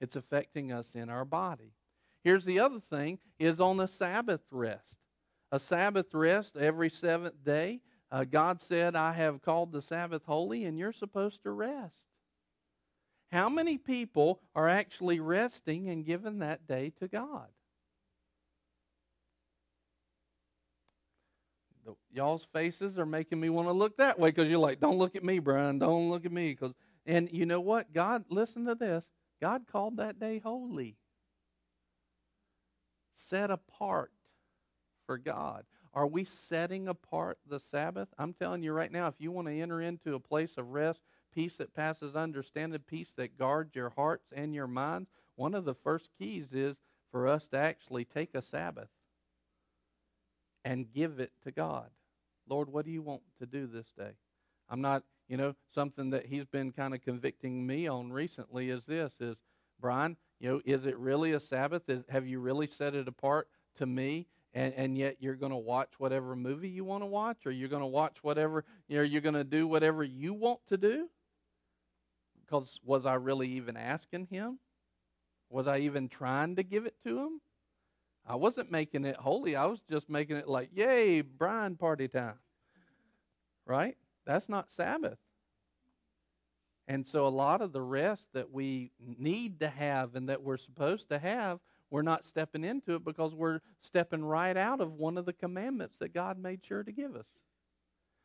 It's 0.00 0.16
affecting 0.16 0.72
us 0.72 0.94
in 0.94 1.10
our 1.10 1.24
body. 1.24 1.72
Here's 2.24 2.44
the 2.44 2.60
other 2.60 2.80
thing 2.80 3.18
is 3.38 3.60
on 3.60 3.76
the 3.76 3.86
Sabbath 3.86 4.42
rest. 4.50 4.94
A 5.52 5.60
Sabbath 5.60 6.14
rest 6.14 6.56
every 6.56 6.90
seventh 6.90 7.44
day. 7.44 7.80
Uh, 8.10 8.24
God 8.24 8.62
said, 8.62 8.96
I 8.96 9.12
have 9.12 9.42
called 9.42 9.72
the 9.72 9.82
Sabbath 9.82 10.24
holy, 10.24 10.64
and 10.64 10.78
you're 10.78 10.92
supposed 10.92 11.42
to 11.42 11.50
rest. 11.50 11.94
How 13.30 13.50
many 13.50 13.76
people 13.76 14.40
are 14.54 14.68
actually 14.68 15.20
resting 15.20 15.88
and 15.90 16.04
giving 16.04 16.38
that 16.38 16.66
day 16.66 16.92
to 17.00 17.08
God? 17.08 17.48
Y'all's 22.18 22.48
faces 22.52 22.98
are 22.98 23.06
making 23.06 23.38
me 23.38 23.48
want 23.48 23.68
to 23.68 23.72
look 23.72 23.96
that 23.96 24.18
way 24.18 24.28
because 24.30 24.48
you're 24.48 24.58
like, 24.58 24.80
don't 24.80 24.98
look 24.98 25.14
at 25.14 25.22
me, 25.22 25.38
Brian. 25.38 25.78
Don't 25.78 26.10
look 26.10 26.26
at 26.26 26.32
me. 26.32 26.52
Cause, 26.52 26.74
and 27.06 27.28
you 27.32 27.46
know 27.46 27.60
what? 27.60 27.92
God, 27.92 28.24
listen 28.28 28.66
to 28.66 28.74
this. 28.74 29.04
God 29.40 29.62
called 29.70 29.98
that 29.98 30.18
day 30.18 30.40
holy, 30.40 30.96
set 33.14 33.52
apart 33.52 34.10
for 35.06 35.16
God. 35.16 35.64
Are 35.94 36.08
we 36.08 36.24
setting 36.24 36.88
apart 36.88 37.38
the 37.48 37.60
Sabbath? 37.70 38.08
I'm 38.18 38.32
telling 38.32 38.64
you 38.64 38.72
right 38.72 38.90
now, 38.90 39.06
if 39.06 39.14
you 39.18 39.30
want 39.30 39.46
to 39.46 39.60
enter 39.60 39.80
into 39.80 40.16
a 40.16 40.20
place 40.20 40.58
of 40.58 40.70
rest, 40.70 40.98
peace 41.32 41.54
that 41.56 41.72
passes 41.72 42.16
understanding, 42.16 42.80
peace 42.80 43.12
that 43.16 43.38
guards 43.38 43.76
your 43.76 43.90
hearts 43.90 44.26
and 44.34 44.52
your 44.56 44.66
minds, 44.66 45.08
one 45.36 45.54
of 45.54 45.64
the 45.64 45.74
first 45.74 46.08
keys 46.18 46.48
is 46.52 46.76
for 47.12 47.28
us 47.28 47.46
to 47.52 47.58
actually 47.58 48.04
take 48.04 48.34
a 48.34 48.42
Sabbath 48.42 48.88
and 50.64 50.92
give 50.92 51.20
it 51.20 51.30
to 51.44 51.52
God. 51.52 51.90
Lord, 52.48 52.68
what 52.68 52.84
do 52.84 52.90
you 52.90 53.02
want 53.02 53.22
to 53.38 53.46
do 53.46 53.66
this 53.66 53.86
day? 53.96 54.12
I'm 54.68 54.80
not, 54.80 55.02
you 55.28 55.36
know, 55.36 55.54
something 55.74 56.10
that 56.10 56.26
he's 56.26 56.44
been 56.44 56.72
kind 56.72 56.94
of 56.94 57.02
convicting 57.02 57.66
me 57.66 57.86
on 57.86 58.12
recently 58.12 58.70
is 58.70 58.82
this 58.86 59.12
is 59.20 59.36
Brian, 59.80 60.16
you 60.40 60.48
know, 60.48 60.60
is 60.64 60.86
it 60.86 60.96
really 60.98 61.32
a 61.32 61.40
Sabbath? 61.40 61.88
Is, 61.88 62.04
have 62.08 62.26
you 62.26 62.40
really 62.40 62.66
set 62.66 62.94
it 62.94 63.08
apart 63.08 63.48
to 63.76 63.86
me? 63.86 64.26
And, 64.54 64.72
and 64.74 64.98
yet 64.98 65.16
you're 65.20 65.34
going 65.34 65.52
to 65.52 65.58
watch 65.58 65.90
whatever 65.98 66.34
movie 66.34 66.68
you 66.68 66.84
want 66.84 67.02
to 67.02 67.06
watch, 67.06 67.46
or 67.46 67.50
you're 67.50 67.68
going 67.68 67.82
to 67.82 67.86
watch 67.86 68.16
whatever, 68.22 68.64
you 68.88 68.96
know, 68.96 69.02
you're 69.02 69.20
going 69.20 69.34
to 69.34 69.44
do 69.44 69.68
whatever 69.68 70.02
you 70.02 70.32
want 70.32 70.60
to 70.68 70.76
do? 70.76 71.08
Because 72.44 72.80
was 72.82 73.04
I 73.04 73.14
really 73.14 73.48
even 73.50 73.76
asking 73.76 74.28
him? 74.30 74.58
Was 75.50 75.66
I 75.66 75.78
even 75.78 76.08
trying 76.08 76.56
to 76.56 76.62
give 76.62 76.86
it 76.86 76.94
to 77.04 77.18
him? 77.18 77.40
I 78.28 78.34
wasn't 78.34 78.70
making 78.70 79.06
it 79.06 79.16
holy. 79.16 79.56
I 79.56 79.64
was 79.64 79.80
just 79.90 80.10
making 80.10 80.36
it 80.36 80.46
like, 80.46 80.68
yay, 80.74 81.22
Brian 81.22 81.76
party 81.76 82.08
time. 82.08 82.34
Right? 83.64 83.96
That's 84.26 84.48
not 84.48 84.70
Sabbath. 84.70 85.18
And 86.86 87.06
so 87.06 87.26
a 87.26 87.28
lot 87.28 87.62
of 87.62 87.72
the 87.72 87.80
rest 87.80 88.24
that 88.34 88.52
we 88.52 88.92
need 89.18 89.60
to 89.60 89.68
have 89.68 90.14
and 90.14 90.28
that 90.28 90.42
we're 90.42 90.58
supposed 90.58 91.08
to 91.08 91.18
have, 91.18 91.58
we're 91.90 92.02
not 92.02 92.26
stepping 92.26 92.64
into 92.64 92.94
it 92.94 93.04
because 93.04 93.34
we're 93.34 93.60
stepping 93.82 94.24
right 94.24 94.56
out 94.56 94.80
of 94.80 94.92
one 94.92 95.16
of 95.16 95.24
the 95.24 95.32
commandments 95.32 95.96
that 95.98 96.12
God 96.12 96.38
made 96.38 96.60
sure 96.64 96.82
to 96.82 96.92
give 96.92 97.16
us. 97.16 97.26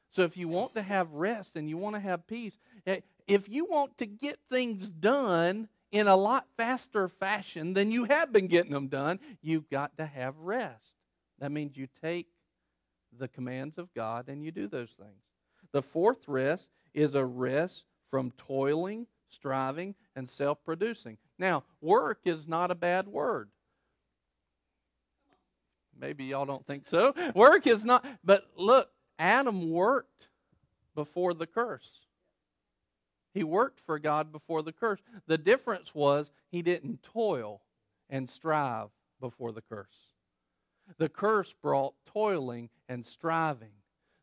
So 0.09 0.23
if 0.23 0.37
you 0.37 0.47
want 0.47 0.75
to 0.75 0.81
have 0.81 1.11
rest 1.11 1.55
and 1.55 1.69
you 1.69 1.77
want 1.77 1.95
to 1.95 2.01
have 2.01 2.27
peace, 2.27 2.53
eh, 2.85 2.99
if 3.27 3.49
you 3.49 3.65
want 3.65 3.97
to 3.97 4.05
get 4.05 4.37
things 4.49 4.87
done 4.87 5.69
in 5.93 6.08
a 6.08 6.15
lot 6.15 6.47
faster 6.58 7.08
fashion 7.08 7.73
than 7.73 7.91
you 7.91 8.06
have 8.06 8.34
been 8.34 8.47
getting 8.47 8.71
them 8.71 8.88
done, 8.88 9.19
you've 9.41 9.69
got 9.69 9.95
to 9.97 10.06
have 10.06 10.36
rest. 10.39 10.91
That 11.39 11.51
means 11.51 11.77
you 11.77 11.88
take 12.03 12.27
the 13.17 13.27
commands 13.27 13.77
of 13.77 13.93
God 13.93 14.27
and 14.27 14.43
you 14.43 14.51
do 14.51 14.67
those 14.67 14.89
things. 14.99 15.21
The 15.71 15.84
fourth 15.84 16.27
rest 16.27 16.67
is 16.95 17.13
a 17.13 17.23
rest 17.23 17.84
from 18.10 18.32
toiling, 18.38 19.06
striving, 19.29 19.93
and 20.15 20.27
self 20.27 20.58
producing. 20.65 21.17
Now, 21.38 21.63
work 21.79 22.21
is 22.25 22.47
not 22.47 22.71
a 22.71 22.75
bad 22.75 23.08
word. 23.08 23.49
Maybe 25.99 26.25
y'all 26.25 26.45
don't 26.45 26.65
think 26.65 26.88
so. 26.88 27.13
Work 27.36 27.67
is 27.67 27.86
not, 27.86 28.03
but 28.23 28.47
look, 28.58 28.89
Adam 29.19 29.69
worked 29.69 30.27
before 30.95 31.36
the 31.36 31.45
curse. 31.45 32.02
He 33.34 33.43
worked 33.43 33.80
for 33.80 34.00
God 34.00 34.32
before 34.32 34.62
the 34.62 34.72
curse. 34.72 35.00
The 35.28 35.38
difference 35.38 35.93
was 35.96 36.32
he 36.52 36.62
didn't 36.62 37.04
toil 37.04 37.62
and 38.10 38.30
strive 38.30 38.89
before 39.19 39.52
the 39.52 39.62
curse. 39.62 40.13
The 40.98 41.10
curse 41.10 41.54
brought 41.62 41.96
toiling 42.06 42.69
and 42.89 43.06
striving, 43.06 43.72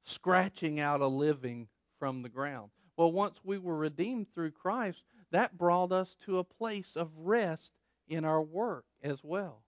scratching 0.04 0.78
out 0.78 1.00
a 1.00 1.06
living 1.06 1.68
from 1.98 2.22
the 2.22 2.28
ground. 2.28 2.70
Well, 2.96 3.12
once 3.12 3.40
we 3.42 3.58
were 3.58 3.76
redeemed 3.76 4.26
through 4.34 4.52
Christ, 4.52 5.02
that 5.30 5.56
brought 5.56 5.90
us 5.90 6.16
to 6.26 6.38
a 6.38 6.44
place 6.44 6.96
of 6.96 7.10
rest 7.16 7.70
in 8.08 8.24
our 8.24 8.42
work 8.42 8.84
as 9.02 9.24
well. 9.24 9.62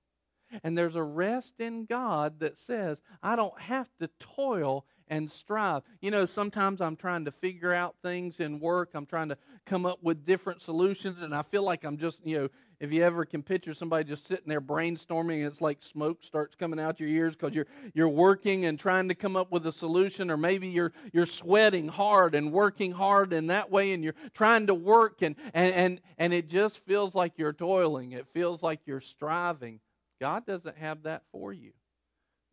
And 0.62 0.76
there's 0.76 0.96
a 0.96 1.02
rest 1.02 1.54
in 1.60 1.86
God 1.86 2.40
that 2.40 2.58
says, 2.58 2.98
I 3.22 3.36
don't 3.36 3.58
have 3.58 3.88
to 4.00 4.10
toil 4.18 4.84
and 5.12 5.30
strive. 5.30 5.82
You 6.00 6.10
know, 6.10 6.24
sometimes 6.24 6.80
I'm 6.80 6.96
trying 6.96 7.26
to 7.26 7.30
figure 7.30 7.74
out 7.74 7.96
things 8.02 8.40
in 8.40 8.58
work, 8.58 8.92
I'm 8.94 9.04
trying 9.04 9.28
to 9.28 9.36
come 9.66 9.84
up 9.84 10.02
with 10.02 10.24
different 10.24 10.62
solutions, 10.62 11.18
and 11.20 11.34
I 11.34 11.42
feel 11.42 11.64
like 11.64 11.84
I'm 11.84 11.98
just, 11.98 12.20
you 12.24 12.38
know, 12.38 12.48
if 12.80 12.90
you 12.90 13.02
ever 13.04 13.26
can 13.26 13.42
picture 13.42 13.74
somebody 13.74 14.04
just 14.04 14.26
sitting 14.26 14.46
there 14.46 14.62
brainstorming 14.62 15.36
and 15.36 15.44
it's 15.44 15.60
like 15.60 15.82
smoke 15.82 16.24
starts 16.24 16.56
coming 16.56 16.80
out 16.80 16.98
your 16.98 17.10
ears 17.10 17.36
because 17.36 17.54
you're 17.54 17.68
you're 17.94 18.08
working 18.08 18.64
and 18.64 18.80
trying 18.80 19.06
to 19.08 19.14
come 19.14 19.36
up 19.36 19.52
with 19.52 19.64
a 19.66 19.70
solution 19.70 20.32
or 20.32 20.36
maybe 20.36 20.66
you're 20.66 20.92
you're 21.12 21.26
sweating 21.26 21.86
hard 21.86 22.34
and 22.34 22.50
working 22.50 22.90
hard 22.90 23.32
in 23.32 23.46
that 23.46 23.70
way 23.70 23.92
and 23.92 24.02
you're 24.02 24.16
trying 24.34 24.66
to 24.66 24.74
work 24.74 25.22
and 25.22 25.36
and 25.54 25.72
and, 25.74 26.00
and 26.18 26.34
it 26.34 26.48
just 26.48 26.84
feels 26.84 27.14
like 27.14 27.34
you're 27.36 27.52
toiling. 27.52 28.12
It 28.12 28.26
feels 28.32 28.64
like 28.64 28.80
you're 28.84 29.00
striving. 29.00 29.78
God 30.20 30.44
doesn't 30.44 30.76
have 30.78 31.04
that 31.04 31.22
for 31.30 31.52
you 31.52 31.70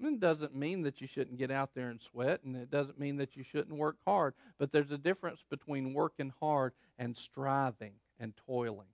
it 0.02 0.20
doesn't 0.20 0.56
mean 0.56 0.84
that 0.84 1.02
you 1.02 1.08
shouldn't 1.08 1.38
get 1.38 1.52
out 1.52 1.72
there 1.76 1.90
and 1.90 2.02
sweat, 2.02 2.42
and 2.44 2.56
it 2.56 2.72
doesn't 2.72 3.00
mean 3.00 3.18
that 3.18 3.36
you 3.36 3.44
shouldn't 3.44 3.78
work 3.78 3.98
hard. 4.06 4.34
But 4.58 4.72
there's 4.72 4.92
a 4.92 4.98
difference 4.98 5.44
between 5.50 5.94
working 5.94 6.34
hard 6.40 6.74
and 6.98 7.16
striving 7.16 7.94
and 8.20 8.34
toiling. 8.48 8.88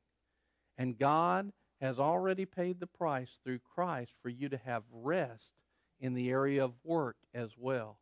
And 0.78 0.98
God 0.98 1.52
has 1.82 2.00
already 2.00 2.46
paid 2.46 2.80
the 2.80 2.88
price 2.88 3.30
through 3.44 3.60
Christ 3.60 4.14
for 4.22 4.30
you 4.30 4.50
to 4.50 4.58
have 4.66 4.84
rest 4.92 5.52
in 6.00 6.14
the 6.14 6.30
area 6.30 6.64
of 6.64 6.74
work 6.84 7.18
as 7.34 7.52
well. 7.58 8.00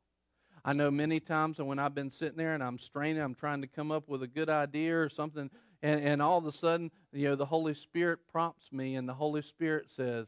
I 0.66 0.74
know 0.74 0.90
many 0.90 1.20
times 1.20 1.58
when 1.58 1.80
I've 1.80 1.96
been 1.96 2.12
sitting 2.12 2.38
there 2.38 2.54
and 2.54 2.64
I'm 2.64 2.80
straining, 2.80 3.22
I'm 3.22 3.36
trying 3.36 3.62
to 3.62 3.68
come 3.68 3.92
up 3.92 4.08
with 4.08 4.24
a 4.24 4.28
good 4.28 4.50
idea 4.50 4.98
or 4.98 5.10
something, 5.10 5.50
and, 5.82 6.02
and 6.02 6.22
all 6.22 6.38
of 6.38 6.46
a 6.46 6.54
sudden, 6.54 6.90
you 7.12 7.28
know, 7.28 7.36
the 7.36 7.46
Holy 7.46 7.74
Spirit 7.74 8.20
prompts 8.32 8.72
me, 8.72 8.96
and 8.96 9.08
the 9.08 9.14
Holy 9.14 9.42
Spirit 9.42 9.88
says, 9.94 10.28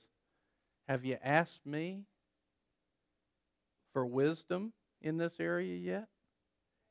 Have 0.90 1.06
you 1.06 1.18
asked 1.24 1.66
me 1.66 2.04
for 3.96 4.06
wisdom 4.06 4.74
in 5.02 5.16
this 5.16 5.40
area 5.40 5.74
yet? 5.74 6.10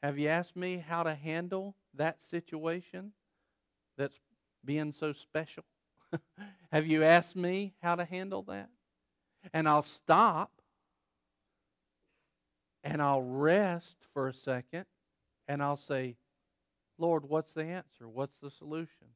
Have 0.03 0.19
you 0.19 0.29
asked 0.29 0.57
me 0.57 0.79
how 0.79 1.03
to 1.03 1.15
handle 1.15 1.77
that 1.93 2.17
situation 2.31 3.13
that's 3.99 4.19
being 4.65 4.91
so 4.91 5.13
special? 5.13 5.65
Have 6.73 6.87
you 6.87 7.05
asked 7.05 7.37
me 7.37 7.75
how 7.83 7.95
to 7.95 8.07
handle 8.07 8.43
that? 8.45 8.71
And 9.53 9.69
I'll 9.69 9.83
stop 9.83 10.63
and 12.83 13.03
I'll 13.03 13.21
rest 13.21 13.99
for 14.15 14.29
a 14.29 14.35
second 14.35 14.87
and 15.47 15.63
I'll 15.63 15.77
say, 15.77 16.17
Lord, 16.97 17.29
what's 17.29 17.53
the 17.53 17.65
answer? 17.65 18.09
What's 18.09 18.37
the 18.41 18.51
solution? 18.51 19.09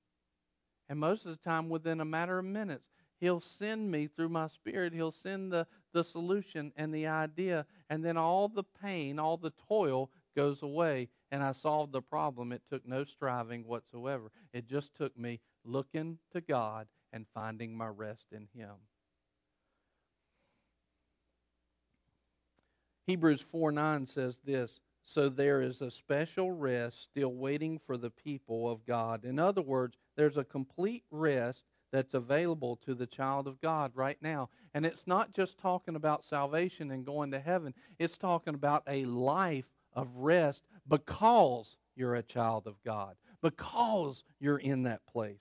And 0.90 0.98
most 0.98 1.24
of 1.24 1.30
the 1.30 1.42
time, 1.42 1.70
within 1.70 2.02
a 2.02 2.04
matter 2.04 2.38
of 2.38 2.44
minutes, 2.44 2.90
He'll 3.20 3.40
send 3.40 3.90
me 3.90 4.06
through 4.06 4.28
my 4.28 4.48
spirit, 4.48 4.92
He'll 4.92 5.12
send 5.12 5.52
the, 5.52 5.66
the 5.92 6.04
solution 6.04 6.72
and 6.76 6.94
the 6.94 7.06
idea, 7.06 7.66
and 7.90 8.04
then 8.04 8.16
all 8.16 8.48
the 8.48 8.64
pain, 8.64 9.18
all 9.18 9.36
the 9.36 9.52
toil 9.68 10.10
goes 10.36 10.62
away, 10.62 11.08
and 11.32 11.42
I 11.42 11.52
solved 11.52 11.92
the 11.92 12.02
problem. 12.02 12.52
It 12.52 12.62
took 12.70 12.86
no 12.86 13.04
striving 13.04 13.66
whatsoever. 13.66 14.30
It 14.52 14.68
just 14.68 14.94
took 14.94 15.18
me 15.18 15.40
looking 15.64 16.18
to 16.32 16.40
God 16.40 16.86
and 17.12 17.26
finding 17.34 17.76
my 17.76 17.88
rest 17.88 18.26
in 18.32 18.46
Him. 18.54 18.74
Hebrews 23.08 23.40
4 23.40 23.72
9 23.72 24.06
says 24.06 24.36
this 24.44 24.80
So 25.06 25.28
there 25.28 25.62
is 25.62 25.80
a 25.80 25.90
special 25.90 26.52
rest 26.52 27.02
still 27.02 27.32
waiting 27.32 27.80
for 27.86 27.96
the 27.96 28.10
people 28.10 28.70
of 28.70 28.84
God. 28.86 29.24
In 29.24 29.38
other 29.38 29.62
words, 29.62 29.96
there's 30.16 30.36
a 30.36 30.44
complete 30.44 31.04
rest 31.10 31.64
that's 31.90 32.14
available 32.14 32.76
to 32.76 32.94
the 32.94 33.06
child 33.06 33.46
of 33.46 33.60
God 33.60 33.92
right 33.94 34.18
now. 34.20 34.50
And 34.74 34.84
it's 34.84 35.06
not 35.06 35.32
just 35.32 35.58
talking 35.58 35.96
about 35.96 36.24
salvation 36.24 36.90
and 36.90 37.04
going 37.04 37.30
to 37.30 37.40
heaven, 37.40 37.74
it's 37.98 38.18
talking 38.18 38.54
about 38.54 38.82
a 38.86 39.04
life 39.04 39.66
of 39.92 40.08
rest 40.16 40.62
because 40.86 41.76
you're 41.96 42.14
a 42.14 42.22
child 42.22 42.66
of 42.66 42.82
God, 42.84 43.16
because 43.42 44.22
you're 44.38 44.58
in 44.58 44.84
that 44.84 45.06
place. 45.06 45.40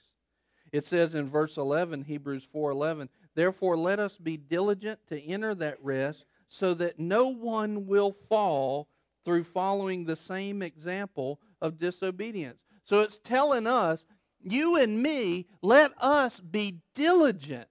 It 0.72 0.86
says 0.86 1.14
in 1.14 1.30
verse 1.30 1.58
11, 1.58 2.04
Hebrews 2.04 2.44
4:11, 2.44 3.10
"Therefore 3.36 3.78
let 3.78 4.00
us 4.00 4.18
be 4.18 4.38
diligent 4.38 5.06
to 5.08 5.22
enter 5.22 5.56
that 5.56 5.82
rest, 5.84 6.26
so 6.50 6.74
that 6.74 7.00
no 7.00 7.28
one 7.28 7.88
will 7.88 8.12
fall 8.12 8.88
through 9.24 9.44
following 9.44 10.06
the 10.06 10.16
same 10.16 10.62
example 10.62 11.40
of 11.62 11.78
disobedience." 11.78 12.60
So 12.84 13.02
it's 13.02 13.20
telling 13.20 13.68
us, 13.68 14.06
you 14.42 14.76
and 14.76 15.02
me, 15.02 15.48
let 15.62 15.92
us 16.00 16.40
be 16.40 16.80
diligent 16.96 17.68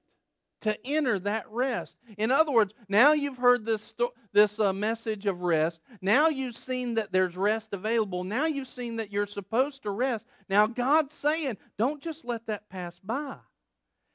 to 0.63 0.77
enter 0.87 1.19
that 1.19 1.45
rest. 1.51 1.97
In 2.19 2.31
other 2.31 2.51
words, 2.51 2.73
now 2.89 3.13
you've 3.13 3.37
heard 3.37 3.65
this, 3.65 3.83
sto- 3.83 4.15
this 4.33 4.59
uh, 4.59 4.73
message 4.73 5.27
of 5.27 5.43
rest. 5.43 5.81
Now 6.01 6.29
you've 6.29 6.57
seen 6.57 6.95
that 6.95 7.13
there's 7.13 7.37
rest 7.37 7.73
available. 7.73 8.25
Now 8.25 8.47
you've 8.47 8.67
seen 8.67 8.97
that 8.97 9.13
you're 9.13 9.27
supposed 9.27 9.83
to 9.85 9.91
rest. 9.91 10.27
Now 10.49 10.67
God's 10.67 11.15
saying, 11.15 11.59
don't 11.79 12.03
just 12.03 12.25
let 12.25 12.47
that 12.47 12.69
pass 12.69 12.99
by. 12.99 13.37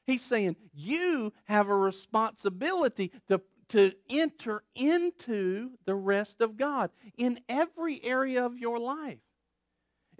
He's 0.06 0.22
saying, 0.22 0.56
you 0.74 1.32
have 1.44 1.68
a 1.68 1.76
responsibility 1.76 3.12
to, 3.28 3.40
to 3.70 3.92
enter 4.10 4.62
into 4.74 5.70
the 5.86 5.94
rest 5.94 6.40
of 6.40 6.56
God 6.56 6.90
in 7.16 7.40
every 7.48 8.04
area 8.04 8.44
of 8.44 8.58
your 8.58 8.78
life. 8.78 9.20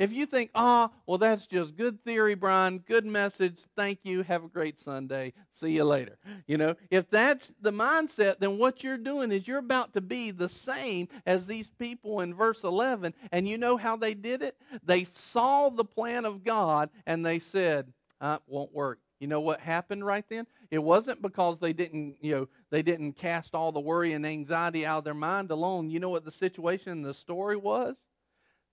If 0.02 0.12
you 0.12 0.26
think, 0.26 0.50
ah, 0.56 0.90
oh, 0.90 0.96
well, 1.06 1.18
that's 1.18 1.46
just 1.46 1.76
good 1.76 2.02
theory, 2.02 2.34
Brian, 2.34 2.80
good 2.80 3.06
message, 3.06 3.60
thank 3.76 4.00
you, 4.02 4.22
have 4.24 4.42
a 4.42 4.48
great 4.48 4.80
Sunday, 4.80 5.32
see 5.54 5.70
you 5.70 5.84
later. 5.84 6.18
You 6.48 6.56
know, 6.56 6.74
if 6.90 7.08
that's 7.08 7.52
the 7.60 7.70
mindset, 7.70 8.40
then 8.40 8.58
what 8.58 8.82
you're 8.82 8.98
doing 8.98 9.30
is 9.30 9.46
you're 9.46 9.58
about 9.58 9.92
to 9.92 10.00
be 10.00 10.32
the 10.32 10.48
same 10.48 11.06
as 11.24 11.46
these 11.46 11.70
people 11.78 12.18
in 12.18 12.34
verse 12.34 12.64
11. 12.64 13.14
And 13.30 13.46
you 13.46 13.56
know 13.56 13.76
how 13.76 13.94
they 13.94 14.14
did 14.14 14.42
it? 14.42 14.56
They 14.84 15.04
saw 15.04 15.68
the 15.68 15.84
plan 15.84 16.24
of 16.24 16.42
God 16.42 16.90
and 17.06 17.24
they 17.24 17.38
said, 17.38 17.92
uh, 18.20 18.38
won't 18.48 18.74
work. 18.74 18.98
You 19.20 19.28
know 19.28 19.40
what 19.40 19.60
happened 19.60 20.04
right 20.04 20.24
then? 20.28 20.48
It 20.72 20.82
wasn't 20.82 21.22
because 21.22 21.60
they 21.60 21.72
didn't, 21.72 22.16
you 22.20 22.34
know, 22.34 22.48
they 22.70 22.82
didn't 22.82 23.12
cast 23.12 23.54
all 23.54 23.70
the 23.70 23.78
worry 23.78 24.14
and 24.14 24.26
anxiety 24.26 24.84
out 24.84 24.98
of 24.98 25.04
their 25.04 25.14
mind 25.14 25.52
alone. 25.52 25.90
You 25.90 26.00
know 26.00 26.08
what 26.08 26.24
the 26.24 26.32
situation 26.32 26.90
in 26.90 27.02
the 27.02 27.14
story 27.14 27.56
was? 27.56 27.94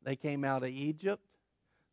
They 0.03 0.15
came 0.15 0.43
out 0.43 0.63
of 0.63 0.69
Egypt. 0.69 1.23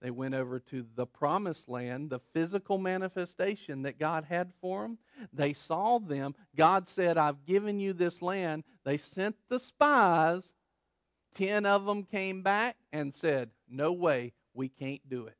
They 0.02 0.10
went 0.10 0.34
over 0.34 0.60
to 0.60 0.84
the 0.94 1.06
promised 1.06 1.68
land, 1.68 2.10
the 2.10 2.20
physical 2.32 2.78
manifestation 2.78 3.82
that 3.82 3.98
God 3.98 4.24
had 4.24 4.52
for 4.60 4.82
them. 4.82 4.98
They 5.32 5.54
saw 5.54 5.98
them. 5.98 6.34
God 6.54 6.88
said, 6.88 7.16
I've 7.16 7.46
given 7.46 7.80
you 7.80 7.92
this 7.92 8.20
land. 8.20 8.64
They 8.84 8.98
sent 8.98 9.36
the 9.48 9.58
spies. 9.58 10.42
Ten 11.34 11.66
of 11.66 11.86
them 11.86 12.04
came 12.04 12.42
back 12.42 12.76
and 12.92 13.14
said, 13.14 13.50
No 13.68 13.92
way, 13.92 14.32
we 14.54 14.68
can't 14.68 15.06
do 15.08 15.26
it. 15.26 15.36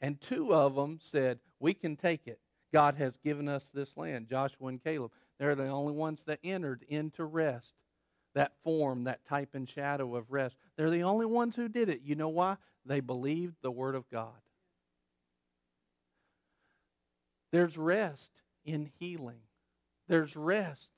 And 0.00 0.20
two 0.20 0.54
of 0.54 0.74
them 0.74 1.00
said, 1.02 1.40
We 1.58 1.74
can 1.74 1.96
take 1.96 2.26
it. 2.26 2.38
God 2.72 2.96
has 2.96 3.16
given 3.22 3.48
us 3.48 3.64
this 3.72 3.96
land. 3.96 4.28
Joshua 4.28 4.68
and 4.68 4.82
Caleb, 4.82 5.12
they're 5.38 5.54
the 5.54 5.68
only 5.68 5.92
ones 5.92 6.20
that 6.26 6.40
entered 6.42 6.84
into 6.88 7.24
rest. 7.24 7.72
That 8.34 8.52
form, 8.64 9.04
that 9.04 9.24
type 9.26 9.50
and 9.54 9.68
shadow 9.68 10.16
of 10.16 10.32
rest. 10.32 10.56
They're 10.76 10.90
the 10.90 11.04
only 11.04 11.26
ones 11.26 11.56
who 11.56 11.68
did 11.68 11.88
it. 11.88 12.00
You 12.04 12.14
know 12.14 12.28
why? 12.28 12.56
They 12.84 13.00
believed 13.00 13.56
the 13.62 13.70
Word 13.70 13.94
of 13.94 14.08
God. 14.10 14.32
There's 17.52 17.78
rest 17.78 18.30
in 18.64 18.90
healing, 18.98 19.42
there's 20.08 20.36
rest 20.36 20.88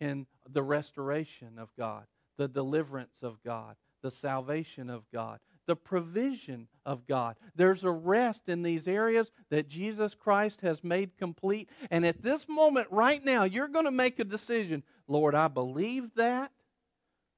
in 0.00 0.26
the 0.48 0.62
restoration 0.62 1.58
of 1.58 1.68
God, 1.76 2.04
the 2.38 2.48
deliverance 2.48 3.18
of 3.22 3.42
God, 3.42 3.76
the 4.02 4.10
salvation 4.10 4.88
of 4.88 5.04
God, 5.12 5.40
the 5.66 5.76
provision 5.76 6.68
of 6.84 7.06
God. 7.06 7.36
There's 7.54 7.84
a 7.84 7.90
rest 7.90 8.48
in 8.48 8.62
these 8.62 8.86
areas 8.86 9.30
that 9.50 9.68
Jesus 9.68 10.14
Christ 10.14 10.60
has 10.60 10.82
made 10.84 11.16
complete. 11.18 11.68
And 11.90 12.06
at 12.06 12.22
this 12.22 12.48
moment, 12.48 12.86
right 12.90 13.24
now, 13.24 13.44
you're 13.44 13.68
going 13.68 13.84
to 13.84 13.90
make 13.90 14.18
a 14.18 14.24
decision 14.24 14.82
Lord, 15.08 15.34
I 15.34 15.48
believe 15.48 16.14
that 16.16 16.50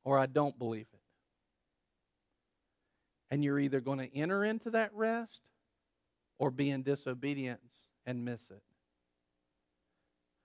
or 0.05 0.19
I 0.19 0.27
don't 0.27 0.59
believe 0.59 0.87
it. 0.93 0.98
And 3.31 3.45
you're 3.45 3.59
either 3.59 3.81
going 3.81 3.99
to 3.99 4.17
enter 4.17 4.45
into 4.45 4.71
that 4.71 4.93
rest 4.95 5.41
or 6.39 6.51
be 6.51 6.71
in 6.71 6.83
disobedience 6.83 7.61
and 8.07 8.25
miss 8.25 8.41
it. 8.51 8.63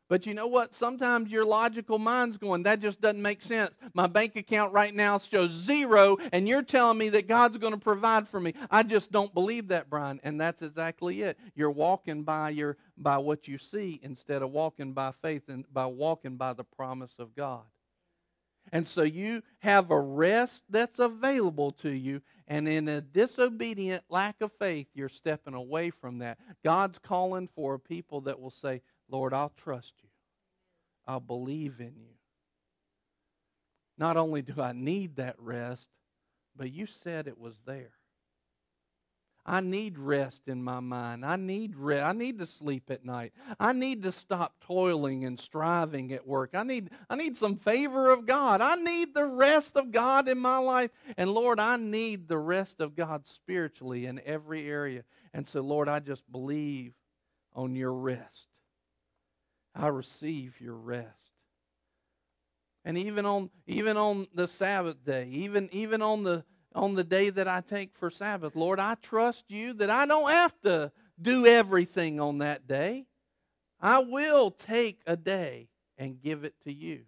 But 0.09 0.25
you 0.27 0.34
know 0.34 0.47
what? 0.47 0.75
Sometimes 0.75 1.31
your 1.31 1.45
logical 1.45 1.97
mind's 1.97 2.38
going, 2.38 2.63
that 2.63 2.81
just 2.81 3.01
doesn't 3.01 3.21
make 3.21 3.41
sense. 3.41 3.71
My 3.93 4.05
bank 4.05 4.36
account 4.36 4.73
right 4.73 4.93
now 4.93 5.17
shows 5.17 5.51
zero, 5.51 6.17
and 6.31 6.47
you're 6.47 6.61
telling 6.61 6.97
me 6.97 7.09
that 7.09 7.27
God's 7.27 7.57
going 7.57 7.73
to 7.73 7.79
provide 7.79 8.27
for 8.27 8.39
me. 8.39 8.53
I 8.69 8.84
just 8.84 9.11
don't 9.11 9.34
believe 9.34 9.69
that, 9.69 9.89
Brian. 9.89 10.19
And 10.23 10.39
that's 10.39 10.61
exactly 10.61 11.21
it. 11.21 11.39
You're 11.55 11.71
walking 11.71 12.23
by 12.23 12.49
your 12.49 12.77
by 12.95 13.17
what 13.17 13.47
you 13.47 13.57
see 13.57 13.99
instead 14.03 14.43
of 14.43 14.51
walking 14.51 14.93
by 14.93 15.13
faith 15.21 15.43
and 15.47 15.65
by 15.73 15.88
walking 15.88 16.36
by 16.36 16.53
the 16.53 16.63
promise 16.63 17.13
of 17.17 17.36
God. 17.36 17.63
And 18.74 18.88
so 18.88 19.03
you 19.03 19.43
have 19.59 19.91
a 19.91 19.99
rest 19.99 20.63
that's 20.67 20.97
available 20.97 21.74
to 21.84 21.91
you, 21.91 22.24
and 22.47 22.67
in 22.67 22.88
a 22.88 23.01
disobedient 23.01 24.03
lack 24.09 24.41
of 24.41 24.51
faith, 24.57 24.88
you're 24.95 25.09
stepping 25.09 25.53
away 25.53 25.91
from 25.91 26.17
that. 26.17 26.39
God's 26.63 26.97
calling 26.97 27.47
for 27.55 27.76
a 27.76 27.80
people 27.80 28.21
that 28.21 28.41
will 28.41 28.49
say, 28.49 28.82
Lord, 29.07 29.32
I'll 29.32 29.53
trust 29.55 29.93
you. 30.01 30.09
I'll 31.05 31.19
believe 31.19 31.80
in 31.80 31.93
you. 31.97 32.15
Not 33.95 34.17
only 34.17 34.41
do 34.41 34.59
I 34.59 34.71
need 34.71 35.17
that 35.17 35.36
rest, 35.38 35.86
but 36.55 36.71
you 36.71 36.88
said 36.88 37.28
it 37.28 37.38
was 37.38 37.53
there. 37.67 37.91
I 39.45 39.59
need 39.59 39.97
rest 39.97 40.43
in 40.47 40.63
my 40.63 40.79
mind. 40.79 41.25
I 41.25 41.35
need 41.35 41.75
rest. 41.75 42.05
I 42.05 42.13
need 42.13 42.39
to 42.39 42.47
sleep 42.47 42.89
at 42.89 43.03
night. 43.03 43.33
I 43.59 43.73
need 43.73 44.03
to 44.03 44.11
stop 44.13 44.55
toiling 44.61 45.25
and 45.25 45.37
striving 45.37 46.13
at 46.13 46.25
work. 46.25 46.51
I 46.53 46.63
need 46.63 46.91
I 47.09 47.17
need 47.17 47.35
some 47.35 47.57
favor 47.57 48.09
of 48.09 48.25
God. 48.25 48.61
I 48.61 48.75
need 48.75 49.13
the 49.13 49.25
rest 49.25 49.75
of 49.75 49.91
God 49.91 50.29
in 50.29 50.39
my 50.39 50.59
life. 50.59 50.91
And 51.17 51.33
Lord, 51.33 51.59
I 51.59 51.75
need 51.75 52.29
the 52.29 52.37
rest 52.37 52.79
of 52.79 52.95
God 52.95 53.27
spiritually 53.27 54.05
in 54.05 54.21
every 54.25 54.65
area. 54.65 55.03
And 55.33 55.45
so 55.45 55.59
Lord, 55.59 55.89
I 55.89 55.99
just 55.99 56.23
believe 56.31 56.93
on 57.53 57.75
your 57.75 57.93
rest. 57.93 58.47
I 59.75 59.89
receive 59.89 60.61
your 60.61 60.75
rest. 60.75 61.07
And 62.85 62.97
even 62.97 63.25
on 63.25 63.49
even 63.67 63.97
on 63.97 64.27
the 64.33 64.47
Sabbath 64.47 65.03
day, 65.03 65.27
even 65.31 65.67
even 65.73 66.01
on 66.01 66.23
the 66.23 66.45
on 66.76 66.95
the 66.95 67.03
day 67.03 67.30
that 67.30 67.47
I 67.47 67.61
take 67.61 67.95
for 67.95 68.09
Sabbath, 68.09 68.55
Lord, 68.55 68.80
I 68.80 68.95
trust 68.95 69.45
you 69.49 69.74
that 69.74 69.89
I 69.89 70.05
don't 70.05 70.30
have 70.30 70.59
to 70.61 70.91
do 71.21 71.45
everything 71.45 72.19
on 72.19 72.39
that 72.39 72.67
day. 72.67 73.05
I 73.80 73.99
will 73.99 74.51
take 74.51 75.01
a 75.05 75.17
day 75.17 75.67
and 75.97 76.21
give 76.21 76.43
it 76.43 76.55
to 76.63 76.74
you. 76.74 77.01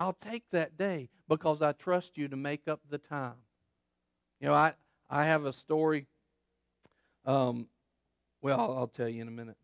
I'll 0.00 0.12
take 0.12 0.44
that 0.50 0.76
day 0.76 1.08
because 1.28 1.62
I 1.62 1.72
trust 1.72 2.18
you 2.18 2.28
to 2.28 2.36
make 2.36 2.66
up 2.66 2.80
the 2.90 2.98
time. 2.98 3.36
You 4.40 4.48
know, 4.48 4.54
I, 4.54 4.74
I 5.08 5.26
have 5.26 5.44
a 5.44 5.52
story. 5.52 6.06
Um, 7.24 7.68
well, 8.40 8.60
I'll, 8.60 8.76
I'll 8.78 8.88
tell 8.88 9.08
you 9.08 9.22
in 9.22 9.28
a 9.28 9.32
minute. 9.32 9.56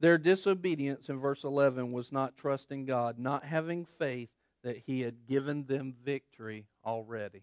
Their 0.00 0.18
disobedience 0.18 1.08
in 1.08 1.18
verse 1.18 1.42
11 1.42 1.92
was 1.92 2.12
not 2.12 2.36
trusting 2.36 2.84
God, 2.84 3.18
not 3.18 3.44
having 3.44 3.86
faith 3.98 4.28
that 4.62 4.82
He 4.84 5.00
had 5.00 5.26
given 5.26 5.64
them 5.64 5.94
victory 6.04 6.66
already. 6.86 7.42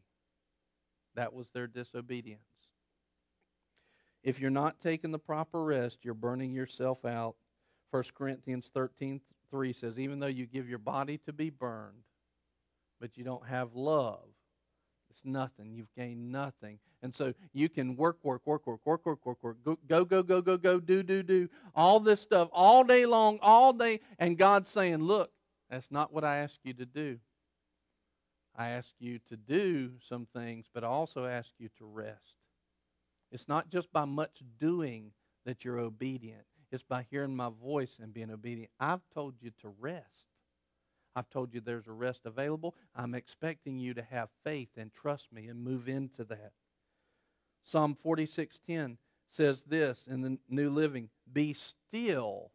That 1.16 1.34
was 1.34 1.48
their 1.54 1.68
disobedience. 1.68 2.42
If 4.24 4.40
you're 4.40 4.50
not 4.50 4.82
taking 4.82 5.12
the 5.12 5.20
proper 5.20 5.64
rest, 5.64 6.00
you're 6.04 6.14
burning 6.14 6.54
yourself 6.54 7.04
out. 7.06 7.36
1 7.92 8.04
Corinthians 8.16 8.70
13 8.74 9.22
3 9.52 9.74
says, 9.74 10.00
Even 10.00 10.20
though 10.20 10.28
you 10.28 10.48
give 10.48 10.68
your 10.68 10.80
body 10.80 11.20
to 11.26 11.34
be 11.34 11.50
burned, 11.50 12.04
but 13.00 13.18
you 13.18 13.24
don't 13.24 13.46
have 13.46 13.76
love, 13.76 14.24
it's 15.12 15.22
nothing. 15.24 15.74
You've 15.74 15.94
gained 15.96 16.32
nothing. 16.32 16.80
And 17.04 17.14
so 17.14 17.34
you 17.52 17.70
can 17.70 17.96
work, 17.96 18.18
work, 18.24 18.42
work, 18.46 18.66
work, 18.66 18.80
work, 18.86 19.06
work, 19.06 19.26
work, 19.26 19.38
work, 19.44 19.58
go, 19.64 19.78
go, 19.88 20.06
go, 20.06 20.24
go, 20.24 20.42
go, 20.42 20.58
go, 20.58 20.80
do, 20.80 21.04
do, 21.04 21.22
do, 21.22 21.50
all 21.76 22.00
this 22.00 22.22
stuff 22.22 22.50
all 22.52 22.84
day 22.84 23.06
long, 23.06 23.38
all 23.42 23.74
day. 23.74 24.00
And 24.18 24.38
God's 24.38 24.72
saying, 24.72 25.04
look, 25.04 25.32
that's 25.70 25.92
not 25.92 26.14
what 26.14 26.24
I 26.24 26.38
ask 26.38 26.56
you 26.64 26.74
to 26.74 26.86
do. 26.86 27.20
I 28.56 28.70
ask 28.70 28.90
you 29.00 29.20
to 29.30 29.36
do 29.36 29.92
some 30.08 30.28
things, 30.34 30.66
but 30.74 30.84
I 30.84 30.88
also 30.88 31.26
ask 31.26 31.50
you 31.58 31.70
to 31.80 31.86
rest. 31.86 32.36
It's 33.32 33.48
not 33.48 33.70
just 33.70 33.92
by 33.92 34.06
much 34.06 34.44
doing 34.60 35.12
that 35.46 35.66
you're 35.66 35.80
obedient. 35.80 36.46
It's 36.72 36.84
by 36.84 37.06
hearing 37.10 37.36
my 37.36 37.50
voice 37.50 37.98
and 38.02 38.14
being 38.14 38.32
obedient. 38.32 38.72
I've 38.80 39.02
told 39.14 39.36
you 39.42 39.52
to 39.62 39.70
rest. 39.80 40.06
I've 41.16 41.30
told 41.30 41.54
you 41.54 41.62
there's 41.62 41.88
a 41.88 41.92
rest 41.92 42.22
available. 42.26 42.76
I'm 42.96 43.14
expecting 43.14 43.78
you 43.78 43.94
to 43.96 44.02
have 44.04 44.30
faith 44.44 44.70
and 44.78 44.92
trust 44.94 45.32
me 45.32 45.48
and 45.48 45.64
move 45.64 45.88
into 45.88 46.24
that. 46.26 46.54
Psalm 47.64 47.96
46:10 47.96 48.98
says 49.30 49.64
this 49.64 50.08
in 50.08 50.22
the 50.22 50.40
New 50.48 50.70
Living, 50.70 51.10
"Be 51.32 51.54
still 51.54 52.52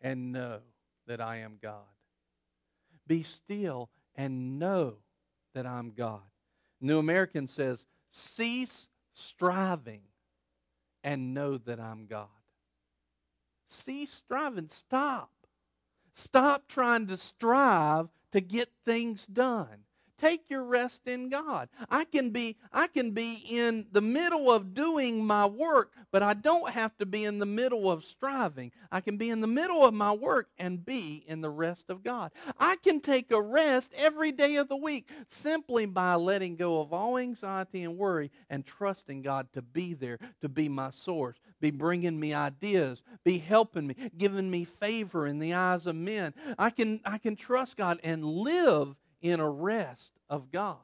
and 0.00 0.32
know 0.32 0.62
that 1.06 1.20
I 1.20 1.38
am 1.38 1.58
God." 1.58 1.88
Be 3.06 3.22
still 3.22 3.90
and 4.14 4.58
know 4.58 5.02
that 5.54 5.66
I'm 5.66 5.92
God. 5.92 6.22
New 6.80 6.98
American 6.98 7.48
says, 7.48 7.84
"Cease 8.10 8.88
striving 9.14 10.02
and 11.02 11.34
know 11.34 11.58
that 11.58 11.80
I'm 11.80 12.06
God." 12.06 12.28
Cease 13.68 14.12
striving, 14.12 14.68
stop. 14.68 15.30
Stop 16.14 16.68
trying 16.68 17.06
to 17.06 17.16
strive 17.16 18.08
to 18.32 18.40
get 18.40 18.70
things 18.84 19.26
done. 19.26 19.84
Take 20.18 20.48
your 20.48 20.62
rest 20.62 21.00
in 21.06 21.30
God. 21.30 21.68
I 21.90 22.04
can 22.04 22.30
be 22.30 22.56
I 22.72 22.86
can 22.86 23.10
be 23.10 23.44
in 23.48 23.86
the 23.90 24.00
middle 24.00 24.52
of 24.52 24.74
doing 24.74 25.24
my 25.24 25.46
work, 25.46 25.92
but 26.12 26.22
I 26.22 26.34
don't 26.34 26.70
have 26.70 26.96
to 26.98 27.06
be 27.06 27.24
in 27.24 27.38
the 27.38 27.46
middle 27.46 27.90
of 27.90 28.04
striving. 28.04 28.70
I 28.90 29.00
can 29.00 29.16
be 29.16 29.30
in 29.30 29.40
the 29.40 29.46
middle 29.48 29.84
of 29.84 29.94
my 29.94 30.12
work 30.12 30.48
and 30.58 30.84
be 30.84 31.24
in 31.26 31.40
the 31.40 31.50
rest 31.50 31.86
of 31.88 32.04
God. 32.04 32.30
I 32.58 32.76
can 32.76 33.00
take 33.00 33.32
a 33.32 33.40
rest 33.42 33.90
every 33.96 34.30
day 34.30 34.56
of 34.56 34.68
the 34.68 34.76
week 34.76 35.08
simply 35.28 35.86
by 35.86 36.14
letting 36.14 36.56
go 36.56 36.80
of 36.80 36.92
all 36.92 37.18
anxiety 37.18 37.82
and 37.82 37.98
worry 37.98 38.30
and 38.48 38.64
trusting 38.64 39.22
God 39.22 39.48
to 39.54 39.62
be 39.62 39.94
there, 39.94 40.18
to 40.40 40.48
be 40.48 40.68
my 40.68 40.90
source, 40.90 41.38
be 41.60 41.70
bringing 41.70 42.18
me 42.18 42.32
ideas, 42.32 43.02
be 43.24 43.38
helping 43.38 43.88
me, 43.88 43.96
giving 44.16 44.50
me 44.50 44.64
favor 44.64 45.26
in 45.26 45.38
the 45.38 45.54
eyes 45.54 45.86
of 45.86 45.96
men. 45.96 46.34
I 46.58 46.70
can 46.70 47.00
I 47.04 47.18
can 47.18 47.34
trust 47.34 47.76
God 47.76 47.98
and 48.04 48.24
live 48.24 48.94
in 49.22 49.40
a 49.40 49.48
rest 49.48 50.12
of 50.28 50.50
God. 50.50 50.76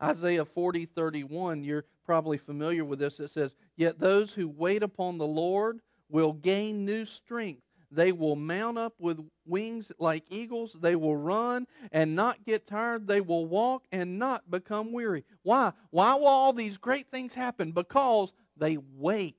Isaiah 0.00 0.44
40, 0.44 0.86
31, 0.86 1.64
you're 1.64 1.84
probably 2.06 2.38
familiar 2.38 2.84
with 2.84 2.98
this. 2.98 3.20
It 3.20 3.30
says, 3.30 3.54
Yet 3.76 3.98
those 3.98 4.32
who 4.32 4.48
wait 4.48 4.82
upon 4.82 5.18
the 5.18 5.26
Lord 5.26 5.80
will 6.08 6.32
gain 6.32 6.84
new 6.84 7.04
strength. 7.04 7.62
They 7.90 8.12
will 8.12 8.36
mount 8.36 8.78
up 8.78 8.94
with 8.98 9.18
wings 9.44 9.92
like 9.98 10.24
eagles. 10.30 10.74
They 10.80 10.96
will 10.96 11.16
run 11.16 11.66
and 11.90 12.16
not 12.16 12.44
get 12.46 12.66
tired. 12.66 13.06
They 13.06 13.20
will 13.20 13.44
walk 13.44 13.84
and 13.92 14.18
not 14.18 14.50
become 14.50 14.92
weary. 14.92 15.24
Why? 15.42 15.72
Why 15.90 16.14
will 16.14 16.26
all 16.26 16.54
these 16.54 16.78
great 16.78 17.10
things 17.10 17.34
happen? 17.34 17.72
Because 17.72 18.32
they 18.56 18.78
wait 18.96 19.36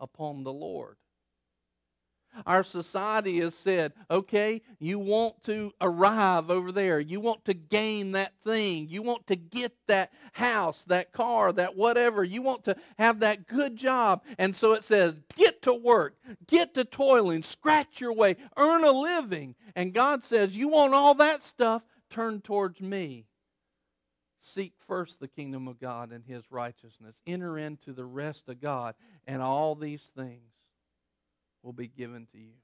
upon 0.00 0.44
the 0.44 0.52
Lord. 0.52 0.96
Our 2.46 2.64
society 2.64 3.38
has 3.40 3.54
said, 3.54 3.92
okay, 4.10 4.62
you 4.78 4.98
want 4.98 5.42
to 5.44 5.72
arrive 5.80 6.50
over 6.50 6.72
there. 6.72 7.00
You 7.00 7.20
want 7.20 7.44
to 7.46 7.54
gain 7.54 8.12
that 8.12 8.32
thing. 8.44 8.88
You 8.88 9.02
want 9.02 9.26
to 9.28 9.36
get 9.36 9.72
that 9.86 10.12
house, 10.32 10.84
that 10.88 11.12
car, 11.12 11.52
that 11.52 11.76
whatever. 11.76 12.24
You 12.24 12.42
want 12.42 12.64
to 12.64 12.76
have 12.98 13.20
that 13.20 13.46
good 13.46 13.76
job. 13.76 14.22
And 14.38 14.54
so 14.54 14.72
it 14.72 14.84
says, 14.84 15.14
get 15.36 15.62
to 15.62 15.74
work, 15.74 16.16
get 16.46 16.74
to 16.74 16.84
toiling, 16.84 17.42
scratch 17.42 18.00
your 18.00 18.12
way, 18.12 18.36
earn 18.56 18.84
a 18.84 18.92
living. 18.92 19.54
And 19.74 19.92
God 19.92 20.24
says, 20.24 20.56
you 20.56 20.68
want 20.68 20.94
all 20.94 21.14
that 21.14 21.42
stuff? 21.42 21.82
Turn 22.10 22.40
towards 22.40 22.80
me. 22.80 23.26
Seek 24.40 24.72
first 24.86 25.20
the 25.20 25.28
kingdom 25.28 25.68
of 25.68 25.78
God 25.80 26.10
and 26.12 26.24
his 26.24 26.42
righteousness. 26.50 27.16
Enter 27.26 27.58
into 27.58 27.92
the 27.92 28.04
rest 28.04 28.48
of 28.48 28.60
God, 28.60 28.94
and 29.26 29.42
all 29.42 29.74
these 29.74 30.08
things 30.16 30.47
will 31.62 31.72
be 31.72 31.88
given 31.88 32.26
to 32.32 32.38
you. 32.38 32.54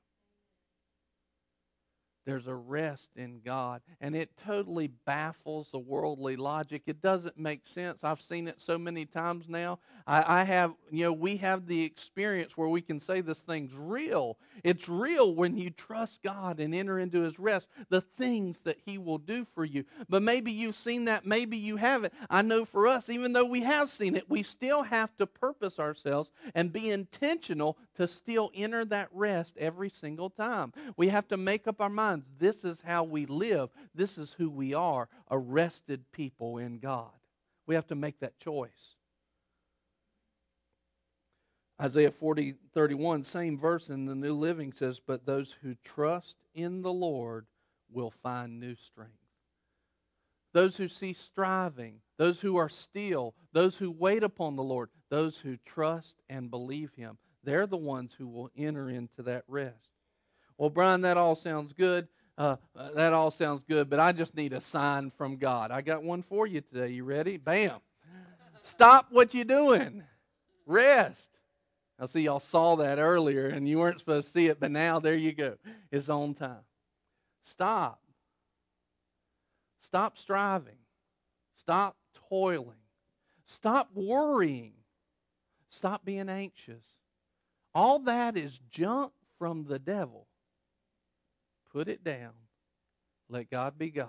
There's 2.26 2.46
a 2.46 2.54
rest 2.54 3.10
in 3.16 3.40
God. 3.44 3.82
And 4.00 4.16
it 4.16 4.30
totally 4.46 4.88
baffles 5.04 5.68
the 5.70 5.78
worldly 5.78 6.36
logic. 6.36 6.82
It 6.86 7.02
doesn't 7.02 7.38
make 7.38 7.66
sense. 7.66 7.98
I've 8.02 8.22
seen 8.22 8.48
it 8.48 8.60
so 8.60 8.78
many 8.78 9.04
times 9.04 9.46
now. 9.48 9.78
I, 10.06 10.40
I, 10.40 10.44
have, 10.44 10.74
you 10.90 11.04
know, 11.04 11.12
we 11.12 11.38
have 11.38 11.66
the 11.66 11.82
experience 11.82 12.56
where 12.56 12.68
we 12.68 12.82
can 12.82 13.00
say 13.00 13.22
this 13.22 13.38
thing's 13.38 13.72
real. 13.74 14.36
It's 14.62 14.86
real 14.86 15.34
when 15.34 15.56
you 15.56 15.70
trust 15.70 16.22
God 16.22 16.60
and 16.60 16.74
enter 16.74 16.98
into 16.98 17.22
His 17.22 17.38
rest, 17.38 17.68
the 17.88 18.02
things 18.02 18.60
that 18.60 18.76
He 18.84 18.98
will 18.98 19.16
do 19.16 19.46
for 19.54 19.64
you. 19.64 19.84
But 20.08 20.22
maybe 20.22 20.52
you've 20.52 20.76
seen 20.76 21.06
that, 21.06 21.24
maybe 21.24 21.56
you 21.56 21.76
haven't. 21.76 22.12
I 22.28 22.42
know 22.42 22.66
for 22.66 22.86
us, 22.86 23.08
even 23.08 23.32
though 23.32 23.46
we 23.46 23.62
have 23.62 23.88
seen 23.88 24.14
it, 24.14 24.28
we 24.28 24.42
still 24.42 24.82
have 24.82 25.16
to 25.16 25.26
purpose 25.26 25.78
ourselves 25.78 26.30
and 26.54 26.72
be 26.72 26.90
intentional 26.90 27.78
to 27.94 28.06
still 28.06 28.50
enter 28.54 28.84
that 28.84 29.08
rest 29.10 29.54
every 29.56 29.88
single 29.88 30.28
time. 30.28 30.74
We 30.98 31.08
have 31.08 31.28
to 31.28 31.38
make 31.38 31.66
up 31.66 31.80
our 31.80 31.88
minds 31.88 32.26
this 32.38 32.62
is 32.62 32.82
how 32.84 33.04
we 33.04 33.24
live, 33.24 33.70
this 33.94 34.18
is 34.18 34.34
who 34.36 34.50
we 34.50 34.74
are, 34.74 35.08
arrested 35.30 36.04
people 36.12 36.58
in 36.58 36.78
God. 36.78 37.10
We 37.66 37.74
have 37.74 37.86
to 37.86 37.94
make 37.94 38.20
that 38.20 38.38
choice. 38.38 38.93
Isaiah 41.80 42.10
40, 42.10 42.54
31, 42.72 43.24
same 43.24 43.58
verse 43.58 43.88
in 43.88 44.06
the 44.06 44.14
New 44.14 44.34
Living 44.34 44.72
says, 44.72 45.00
But 45.04 45.26
those 45.26 45.54
who 45.62 45.74
trust 45.84 46.36
in 46.54 46.82
the 46.82 46.92
Lord 46.92 47.46
will 47.90 48.12
find 48.22 48.60
new 48.60 48.76
strength. 48.76 49.12
Those 50.52 50.76
who 50.76 50.88
cease 50.88 51.18
striving, 51.18 51.96
those 52.16 52.40
who 52.40 52.56
are 52.56 52.68
still, 52.68 53.34
those 53.52 53.76
who 53.76 53.90
wait 53.90 54.22
upon 54.22 54.54
the 54.54 54.62
Lord, 54.62 54.88
those 55.10 55.36
who 55.38 55.56
trust 55.66 56.14
and 56.28 56.50
believe 56.50 56.92
Him, 56.96 57.18
they're 57.42 57.66
the 57.66 57.76
ones 57.76 58.14
who 58.16 58.28
will 58.28 58.50
enter 58.56 58.88
into 58.88 59.22
that 59.24 59.44
rest. 59.48 59.88
Well, 60.56 60.70
Brian, 60.70 61.00
that 61.00 61.16
all 61.16 61.34
sounds 61.34 61.72
good. 61.72 62.06
Uh, 62.38 62.56
that 62.94 63.12
all 63.12 63.30
sounds 63.30 63.62
good, 63.68 63.88
but 63.88 64.00
I 64.00 64.12
just 64.12 64.34
need 64.34 64.52
a 64.52 64.60
sign 64.60 65.12
from 65.16 65.36
God. 65.36 65.70
I 65.70 65.82
got 65.82 66.02
one 66.02 66.22
for 66.22 66.46
you 66.46 66.60
today. 66.60 66.88
You 66.88 67.04
ready? 67.04 67.36
Bam. 67.36 67.78
Stop 68.62 69.06
what 69.10 69.34
you're 69.34 69.44
doing. 69.44 70.02
Rest. 70.66 71.28
I 71.98 72.06
see 72.06 72.22
y'all 72.22 72.40
saw 72.40 72.76
that 72.76 72.98
earlier 72.98 73.46
and 73.46 73.68
you 73.68 73.78
weren't 73.78 74.00
supposed 74.00 74.26
to 74.26 74.32
see 74.32 74.46
it, 74.48 74.58
but 74.58 74.70
now 74.70 74.98
there 74.98 75.14
you 75.14 75.32
go. 75.32 75.56
It's 75.92 76.08
on 76.08 76.34
time. 76.34 76.64
Stop. 77.44 78.00
Stop 79.80 80.18
striving. 80.18 80.78
Stop 81.56 81.96
toiling. 82.28 82.74
Stop 83.46 83.90
worrying. 83.94 84.72
Stop 85.68 86.04
being 86.04 86.28
anxious. 86.28 86.82
All 87.74 88.00
that 88.00 88.36
is 88.36 88.58
junk 88.70 89.12
from 89.38 89.64
the 89.64 89.78
devil. 89.78 90.26
Put 91.72 91.88
it 91.88 92.02
down. 92.04 92.32
Let 93.28 93.50
God 93.50 93.78
be 93.78 93.90
God. 93.90 94.08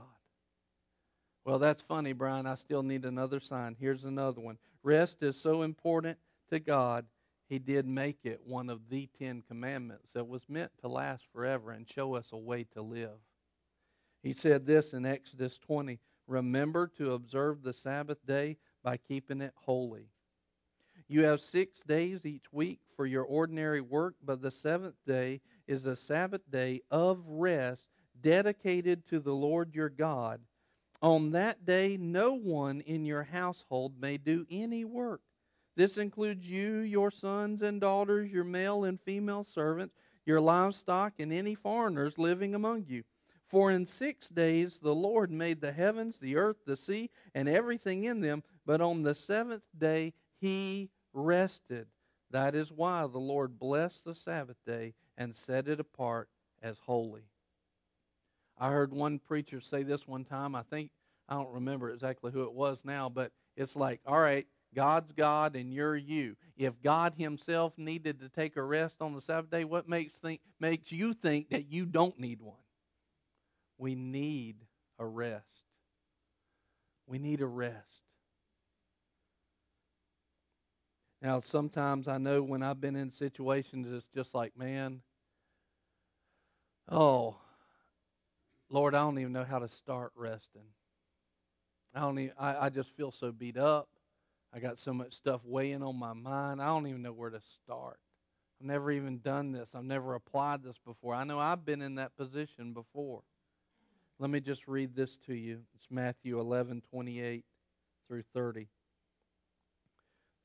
Well, 1.45 1.59
that's 1.59 1.81
funny, 1.81 2.13
Brian. 2.13 2.47
I 2.47 2.55
still 2.55 2.83
need 2.83 3.05
another 3.05 3.39
sign. 3.39 3.75
Here's 3.79 4.03
another 4.03 4.41
one. 4.41 4.57
Rest 4.83 5.21
is 5.21 5.39
so 5.39 5.61
important 5.61 6.17
to 6.49 6.59
God, 6.59 7.05
He 7.47 7.59
did 7.59 7.85
make 7.85 8.19
it 8.23 8.41
one 8.43 8.69
of 8.69 8.89
the 8.89 9.07
Ten 9.19 9.43
Commandments 9.47 10.09
that 10.13 10.27
was 10.27 10.41
meant 10.49 10.71
to 10.81 10.87
last 10.87 11.25
forever 11.31 11.71
and 11.71 11.89
show 11.89 12.15
us 12.15 12.27
a 12.31 12.37
way 12.37 12.65
to 12.73 12.81
live. 12.81 13.19
He 14.23 14.33
said 14.33 14.65
this 14.65 14.93
in 14.93 15.05
Exodus 15.05 15.57
20 15.59 15.99
Remember 16.27 16.87
to 16.97 17.13
observe 17.13 17.61
the 17.61 17.73
Sabbath 17.73 18.17
day 18.25 18.57
by 18.83 18.97
keeping 18.97 19.41
it 19.41 19.53
holy. 19.55 20.09
You 21.07 21.25
have 21.25 21.39
six 21.39 21.81
days 21.81 22.25
each 22.25 22.51
week 22.51 22.79
for 22.95 23.05
your 23.05 23.23
ordinary 23.23 23.81
work, 23.81 24.15
but 24.23 24.41
the 24.41 24.49
seventh 24.49 24.95
day 25.05 25.41
is 25.67 25.85
a 25.85 25.95
Sabbath 25.95 26.41
day 26.49 26.81
of 26.89 27.23
rest 27.27 27.89
dedicated 28.21 29.07
to 29.09 29.19
the 29.19 29.33
Lord 29.33 29.75
your 29.75 29.89
God. 29.89 30.41
On 31.03 31.31
that 31.31 31.63
day, 31.63 31.95
no 31.97 32.33
one 32.33 32.81
in 32.81 33.05
your 33.05 33.21
household 33.23 34.01
may 34.01 34.17
do 34.17 34.47
any 34.49 34.83
work. 34.83 35.21
This 35.75 35.97
includes 35.97 36.45
you, 36.45 36.79
your 36.79 37.11
sons 37.11 37.61
and 37.61 37.81
daughters, 37.81 38.31
your 38.31 38.43
male 38.43 38.85
and 38.85 38.99
female 39.01 39.43
servants, 39.43 39.95
your 40.25 40.39
livestock, 40.39 41.13
and 41.19 41.33
any 41.33 41.55
foreigners 41.55 42.17
living 42.17 42.55
among 42.55 42.85
you. 42.87 43.03
For 43.47 43.71
in 43.71 43.85
six 43.85 44.29
days 44.29 44.79
the 44.81 44.95
Lord 44.95 45.31
made 45.31 45.61
the 45.61 45.71
heavens, 45.71 46.15
the 46.19 46.37
earth, 46.37 46.57
the 46.65 46.77
sea, 46.77 47.09
and 47.33 47.47
everything 47.47 48.05
in 48.05 48.21
them, 48.21 48.43
but 48.65 48.81
on 48.81 49.03
the 49.03 49.15
seventh 49.15 49.63
day 49.77 50.13
he 50.39 50.89
rested. 51.13 51.87
That 52.31 52.55
is 52.55 52.71
why 52.71 53.01
the 53.01 53.19
Lord 53.19 53.59
blessed 53.59 54.03
the 54.03 54.15
Sabbath 54.15 54.57
day 54.65 54.93
and 55.17 55.35
set 55.35 55.67
it 55.67 55.79
apart 55.79 56.29
as 56.63 56.77
holy. 56.85 57.23
I 58.57 58.71
heard 58.71 58.93
one 58.93 59.19
preacher 59.19 59.61
say 59.61 59.83
this 59.83 60.07
one 60.07 60.25
time. 60.25 60.55
I 60.55 60.63
think, 60.63 60.89
I 61.29 61.35
don't 61.35 61.53
remember 61.53 61.91
exactly 61.91 62.31
who 62.31 62.43
it 62.43 62.53
was 62.53 62.79
now, 62.83 63.09
but 63.09 63.31
it's 63.55 63.75
like, 63.75 64.01
all 64.05 64.19
right, 64.19 64.47
God's 64.75 65.11
God 65.13 65.55
and 65.55 65.73
you're 65.73 65.95
you. 65.95 66.35
If 66.57 66.73
God 66.83 67.13
Himself 67.17 67.73
needed 67.77 68.19
to 68.19 68.29
take 68.29 68.57
a 68.57 68.63
rest 68.63 68.95
on 69.01 69.15
the 69.15 69.21
Sabbath 69.21 69.49
day, 69.49 69.63
what 69.63 69.89
makes, 69.89 70.13
think, 70.13 70.41
makes 70.59 70.91
you 70.91 71.13
think 71.13 71.49
that 71.49 71.71
you 71.71 71.85
don't 71.85 72.19
need 72.19 72.41
one? 72.41 72.55
We 73.77 73.95
need 73.95 74.57
a 74.99 75.05
rest. 75.05 75.43
We 77.07 77.19
need 77.19 77.41
a 77.41 77.47
rest. 77.47 77.75
Now, 81.21 81.41
sometimes 81.41 82.07
I 82.07 82.17
know 82.17 82.43
when 82.43 82.61
I've 82.61 82.79
been 82.79 82.95
in 82.95 83.11
situations, 83.11 83.87
it's 83.91 84.05
just 84.13 84.35
like, 84.35 84.57
man, 84.57 85.01
oh, 86.89 87.37
Lord, 88.69 88.93
I 88.93 88.99
don't 88.99 89.17
even 89.19 89.33
know 89.33 89.43
how 89.43 89.59
to 89.59 89.67
start 89.67 90.11
resting. 90.15 90.67
I 91.93 92.01
don't 92.01 92.19
even, 92.19 92.33
I, 92.37 92.65
I 92.65 92.69
just 92.69 92.89
feel 92.95 93.11
so 93.11 93.31
beat 93.31 93.57
up. 93.57 93.87
I 94.55 94.59
got 94.59 94.79
so 94.79 94.93
much 94.93 95.13
stuff 95.13 95.41
weighing 95.43 95.83
on 95.83 95.99
my 95.99 96.13
mind. 96.13 96.61
I 96.61 96.67
don't 96.67 96.87
even 96.87 97.01
know 97.01 97.11
where 97.11 97.29
to 97.29 97.41
start. 97.41 97.99
I've 98.61 98.67
never 98.67 98.89
even 98.89 99.19
done 99.19 99.51
this. 99.51 99.67
I've 99.75 99.83
never 99.83 100.15
applied 100.15 100.63
this 100.63 100.77
before. 100.85 101.13
I 101.13 101.25
know 101.25 101.39
I've 101.39 101.65
been 101.65 101.81
in 101.81 101.95
that 101.95 102.15
position 102.15 102.71
before. 102.71 103.21
Let 104.17 104.29
me 104.29 104.39
just 104.39 104.65
read 104.65 104.95
this 104.95 105.17
to 105.27 105.33
you. 105.33 105.59
It's 105.75 105.87
Matthew 105.91 106.39
11, 106.39 106.83
28 106.89 107.43
through 108.07 108.23
30. 108.33 108.69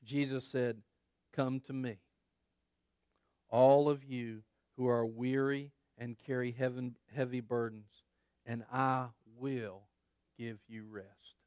Jesus 0.03 0.45
said, 0.45 0.81
Come 1.33 1.61
to 1.61 1.73
me, 1.73 1.95
all 3.49 3.87
of 3.87 4.03
you 4.03 4.43
who 4.75 4.87
are 4.87 5.05
weary 5.05 5.71
and 5.97 6.17
carry 6.17 6.53
heavy 7.15 7.39
burdens, 7.39 8.03
and 8.45 8.65
I 8.73 9.05
will 9.37 9.83
give 10.37 10.57
you 10.67 10.83
rest. 10.89 11.40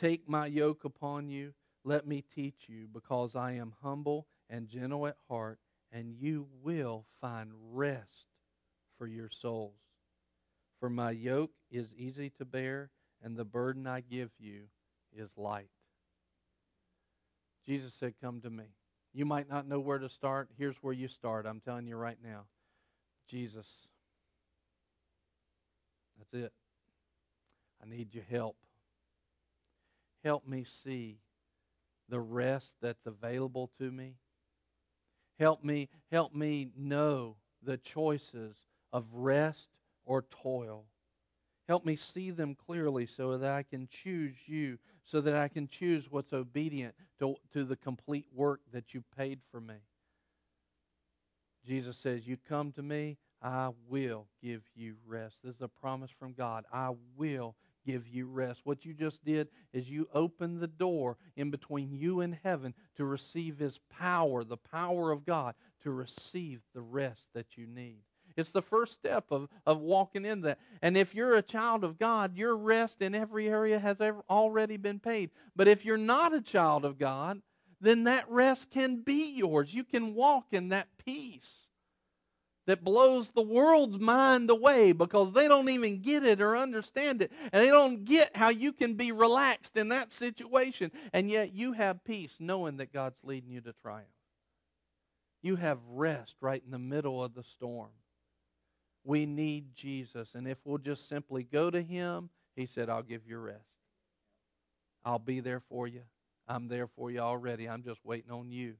Take 0.00 0.26
my 0.26 0.46
yoke 0.46 0.84
upon 0.84 1.28
you. 1.28 1.52
Let 1.84 2.06
me 2.06 2.24
teach 2.34 2.68
you, 2.68 2.88
because 2.90 3.36
I 3.36 3.52
am 3.52 3.74
humble 3.82 4.26
and 4.48 4.66
gentle 4.66 5.06
at 5.06 5.16
heart, 5.28 5.58
and 5.92 6.14
you 6.14 6.46
will 6.62 7.04
find 7.20 7.50
rest 7.72 8.24
for 8.96 9.06
your 9.06 9.28
souls. 9.28 9.74
For 10.78 10.88
my 10.88 11.10
yoke 11.10 11.52
is 11.70 11.92
easy 11.94 12.30
to 12.38 12.46
bear, 12.46 12.90
and 13.22 13.36
the 13.36 13.44
burden 13.44 13.86
I 13.86 14.00
give 14.00 14.30
you 14.38 14.62
is 15.14 15.28
light. 15.36 15.68
Jesus 17.66 17.92
said, 18.00 18.14
Come 18.22 18.40
to 18.40 18.50
me. 18.50 18.64
You 19.12 19.26
might 19.26 19.50
not 19.50 19.68
know 19.68 19.80
where 19.80 19.98
to 19.98 20.08
start. 20.08 20.48
Here's 20.56 20.76
where 20.80 20.94
you 20.94 21.08
start. 21.08 21.44
I'm 21.44 21.60
telling 21.60 21.86
you 21.86 21.96
right 21.96 22.18
now. 22.24 22.44
Jesus. 23.28 23.66
That's 26.16 26.44
it. 26.44 26.52
I 27.82 27.88
need 27.88 28.14
your 28.14 28.24
help. 28.24 28.56
Help 30.24 30.46
me 30.46 30.64
see 30.84 31.18
the 32.08 32.20
rest 32.20 32.72
that's 32.82 33.06
available 33.06 33.70
to 33.78 33.90
me. 33.90 34.14
Help 35.38 35.64
me, 35.64 35.88
help 36.10 36.34
me 36.34 36.70
know 36.76 37.36
the 37.62 37.78
choices 37.78 38.56
of 38.92 39.04
rest 39.12 39.68
or 40.04 40.24
toil. 40.42 40.84
Help 41.68 41.86
me 41.86 41.96
see 41.96 42.30
them 42.30 42.54
clearly 42.54 43.06
so 43.06 43.38
that 43.38 43.52
I 43.52 43.62
can 43.62 43.88
choose 43.88 44.34
you, 44.46 44.78
so 45.04 45.20
that 45.20 45.36
I 45.36 45.48
can 45.48 45.68
choose 45.68 46.10
what's 46.10 46.32
obedient 46.32 46.94
to, 47.20 47.36
to 47.52 47.64
the 47.64 47.76
complete 47.76 48.26
work 48.34 48.60
that 48.72 48.92
you 48.92 49.02
paid 49.16 49.38
for 49.50 49.60
me. 49.60 49.76
Jesus 51.66 51.96
says, 51.96 52.26
You 52.26 52.36
come 52.48 52.72
to 52.72 52.82
me, 52.82 53.18
I 53.42 53.70
will 53.88 54.26
give 54.42 54.62
you 54.74 54.96
rest. 55.06 55.36
This 55.44 55.56
is 55.56 55.62
a 55.62 55.68
promise 55.68 56.10
from 56.10 56.32
God. 56.32 56.64
I 56.72 56.90
will 57.16 57.54
give 57.84 58.08
you 58.08 58.26
rest. 58.26 58.60
What 58.64 58.84
you 58.84 58.94
just 58.94 59.24
did 59.24 59.48
is 59.72 59.88
you 59.88 60.08
opened 60.14 60.60
the 60.60 60.66
door 60.66 61.16
in 61.36 61.50
between 61.50 61.92
you 61.92 62.20
and 62.20 62.38
heaven 62.42 62.74
to 62.96 63.04
receive 63.04 63.58
His 63.58 63.78
power, 63.88 64.44
the 64.44 64.56
power 64.56 65.10
of 65.10 65.24
God, 65.24 65.54
to 65.82 65.90
receive 65.90 66.60
the 66.74 66.80
rest 66.80 67.24
that 67.34 67.56
you 67.56 67.66
need. 67.66 68.02
It's 68.36 68.52
the 68.52 68.62
first 68.62 68.94
step 68.94 69.26
of, 69.30 69.48
of 69.66 69.80
walking 69.80 70.24
in 70.24 70.42
that. 70.42 70.58
And 70.82 70.96
if 70.96 71.14
you're 71.14 71.34
a 71.34 71.42
child 71.42 71.84
of 71.84 71.98
God, 71.98 72.36
your 72.36 72.56
rest 72.56 73.02
in 73.02 73.14
every 73.14 73.48
area 73.48 73.78
has 73.78 74.00
ever, 74.00 74.22
already 74.30 74.76
been 74.76 75.00
paid. 75.00 75.30
But 75.56 75.68
if 75.68 75.84
you're 75.84 75.96
not 75.96 76.34
a 76.34 76.40
child 76.40 76.84
of 76.84 76.98
God, 76.98 77.42
then 77.80 78.04
that 78.04 78.28
rest 78.30 78.70
can 78.70 79.02
be 79.02 79.36
yours. 79.36 79.74
You 79.74 79.84
can 79.84 80.14
walk 80.14 80.46
in 80.52 80.68
that 80.68 80.88
peace 81.04 81.66
that 82.70 82.84
blows 82.84 83.32
the 83.32 83.42
world's 83.42 83.98
mind 83.98 84.48
away 84.48 84.92
because 84.92 85.32
they 85.32 85.48
don't 85.48 85.68
even 85.68 86.00
get 86.00 86.24
it 86.24 86.40
or 86.40 86.56
understand 86.56 87.20
it. 87.20 87.32
And 87.52 87.62
they 87.62 87.68
don't 87.68 88.04
get 88.04 88.36
how 88.36 88.48
you 88.48 88.72
can 88.72 88.94
be 88.94 89.10
relaxed 89.10 89.76
in 89.76 89.88
that 89.88 90.12
situation. 90.12 90.92
And 91.12 91.28
yet 91.28 91.52
you 91.52 91.72
have 91.72 92.04
peace 92.04 92.36
knowing 92.38 92.76
that 92.76 92.92
God's 92.92 93.18
leading 93.24 93.50
you 93.50 93.60
to 93.62 93.74
triumph. 93.82 94.06
You 95.42 95.56
have 95.56 95.78
rest 95.90 96.36
right 96.40 96.62
in 96.64 96.70
the 96.70 96.78
middle 96.78 97.24
of 97.24 97.34
the 97.34 97.42
storm. 97.42 97.90
We 99.02 99.26
need 99.26 99.74
Jesus. 99.74 100.28
And 100.34 100.46
if 100.46 100.58
we'll 100.64 100.78
just 100.78 101.08
simply 101.08 101.42
go 101.42 101.70
to 101.70 101.82
Him, 101.82 102.30
He 102.54 102.66
said, 102.66 102.88
I'll 102.88 103.02
give 103.02 103.26
you 103.26 103.38
rest. 103.38 103.58
I'll 105.04 105.18
be 105.18 105.40
there 105.40 105.62
for 105.68 105.88
you. 105.88 106.02
I'm 106.46 106.68
there 106.68 106.86
for 106.86 107.10
you 107.10 107.18
already. 107.18 107.68
I'm 107.68 107.82
just 107.82 108.00
waiting 108.04 108.30
on 108.30 108.52
you. 108.52 108.74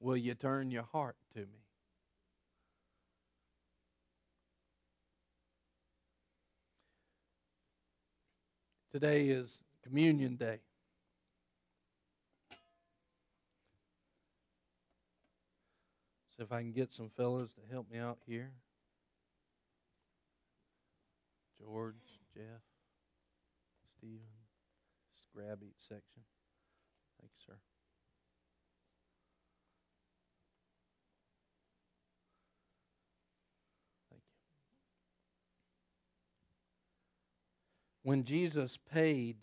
Will 0.00 0.18
you 0.18 0.34
turn 0.34 0.70
your 0.70 0.82
heart 0.82 1.16
to 1.34 1.40
me? 1.40 1.61
Today 8.92 9.28
is 9.28 9.58
Communion 9.82 10.36
Day. 10.36 10.58
So 16.36 16.42
if 16.42 16.52
I 16.52 16.60
can 16.60 16.72
get 16.72 16.92
some 16.92 17.08
fellows 17.16 17.48
to 17.54 17.72
help 17.72 17.90
me 17.90 17.98
out 17.98 18.18
here. 18.26 18.50
George, 21.58 21.94
Jeff, 22.34 22.60
Stephen. 23.96 24.20
Grab 25.34 25.60
each 25.62 25.80
section. 25.88 26.22
Thank 27.18 27.30
you, 27.32 27.46
sir. 27.46 27.54
Thank 34.10 34.20
you. 34.20 34.42
When 38.02 38.24
Jesus 38.24 38.78
paid 38.92 39.36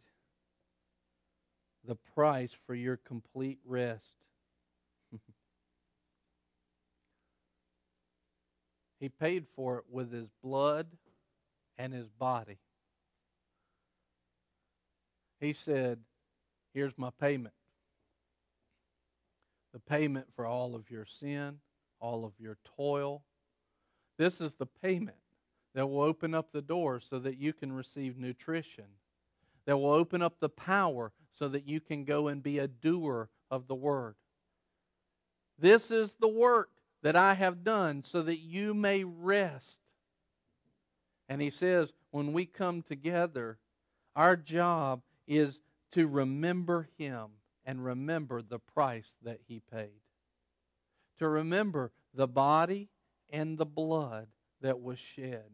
the 1.86 1.96
price 1.96 2.52
for 2.66 2.76
your 2.76 2.98
complete 2.98 3.60
rest, 3.66 4.16
he 9.00 9.08
paid 9.10 9.48
for 9.56 9.78
it 9.78 9.86
with 9.90 10.12
his 10.12 10.28
blood 10.44 10.88
and 11.78 11.94
his 11.94 12.10
body. 12.10 12.58
He 15.40 15.54
said, 15.54 16.00
Here's 16.74 16.98
my 16.98 17.10
payment. 17.20 17.56
The 19.74 19.80
payment 19.80 20.28
for 20.36 20.46
all 20.46 20.76
of 20.76 20.92
your 20.92 21.06
sin, 21.06 21.60
all 22.00 22.26
of 22.26 22.34
your 22.40 22.58
toil. 22.78 23.24
This 24.18 24.42
is 24.42 24.52
the 24.54 24.66
payment 24.66 25.18
that 25.76 25.88
will 25.88 26.02
open 26.02 26.34
up 26.34 26.52
the 26.52 26.62
door 26.62 27.00
so 27.00 27.20
that 27.20 27.38
you 27.38 27.54
can 27.54 27.72
receive 27.72 28.18
nutrition, 28.18 28.86
that 29.66 29.78
will 29.78 29.92
open 29.92 30.22
up 30.22 30.40
the 30.40 30.50
power 30.50 31.12
so 31.32 31.48
that 31.48 31.68
you 31.68 31.80
can 31.80 32.06
go 32.06 32.28
and 32.28 32.44
be 32.44 32.60
a 32.60 32.68
doer 32.68 33.30
of 33.52 33.68
the 33.68 33.76
word. 33.76 34.16
This 35.58 35.92
is 35.92 36.16
the 36.20 36.28
work 36.28 36.70
that 37.02 37.16
I 37.16 37.34
have 37.34 37.64
done 37.64 38.04
so 38.04 38.22
that 38.24 38.40
you 38.40 38.74
may 38.74 39.04
rest. 39.04 39.80
And 41.28 41.42
he 41.42 41.50
says, 41.50 41.94
when 42.12 42.34
we 42.34 42.46
come 42.46 42.82
together, 42.82 43.58
our 44.16 44.36
job 44.36 45.02
is 45.28 45.60
to 45.92 46.08
remember 46.08 46.90
him 46.98 47.28
and 47.66 47.86
remember 47.86 48.42
the 48.42 48.60
price 48.60 49.12
that 49.24 49.40
he 49.48 49.62
paid. 49.72 50.02
To 51.20 51.28
remember 51.28 51.92
the 52.14 52.28
body 52.28 52.90
and 53.30 53.58
the 53.58 53.66
blood 53.66 54.28
that 54.62 54.82
was 54.82 55.00
shed. 55.00 55.46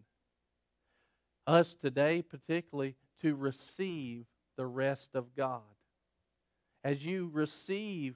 Us 1.48 1.76
today, 1.82 2.22
particularly, 2.22 2.96
to 3.22 3.36
receive 3.36 4.26
the 4.58 4.66
rest 4.66 5.10
of 5.14 5.36
God. 5.36 5.62
As 6.84 7.06
you 7.06 7.30
receive 7.34 8.16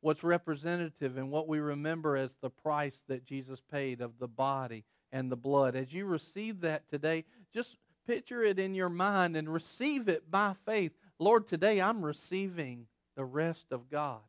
what's 0.00 0.24
representative 0.24 1.16
and 1.16 1.30
what 1.30 1.48
we 1.48 1.60
remember 1.60 2.16
as 2.16 2.34
the 2.42 2.50
price 2.50 3.02
that 3.08 3.24
Jesus 3.24 3.60
paid 3.70 4.00
of 4.00 4.18
the 4.18 4.28
body 4.28 4.84
and 5.12 5.30
the 5.30 5.36
blood, 5.36 5.76
as 5.76 5.92
you 5.92 6.06
receive 6.06 6.60
that 6.62 6.88
today, 6.88 7.24
just 7.54 7.76
picture 8.06 8.42
it 8.42 8.58
in 8.58 8.74
your 8.74 8.88
mind 8.88 9.36
and 9.36 9.52
receive 9.52 10.08
it 10.08 10.30
by 10.30 10.54
faith. 10.66 10.92
Lord, 11.18 11.48
today 11.48 11.80
I'm 11.80 12.04
receiving 12.04 12.86
the 13.16 13.24
rest 13.24 13.66
of 13.70 13.90
God. 13.90 14.20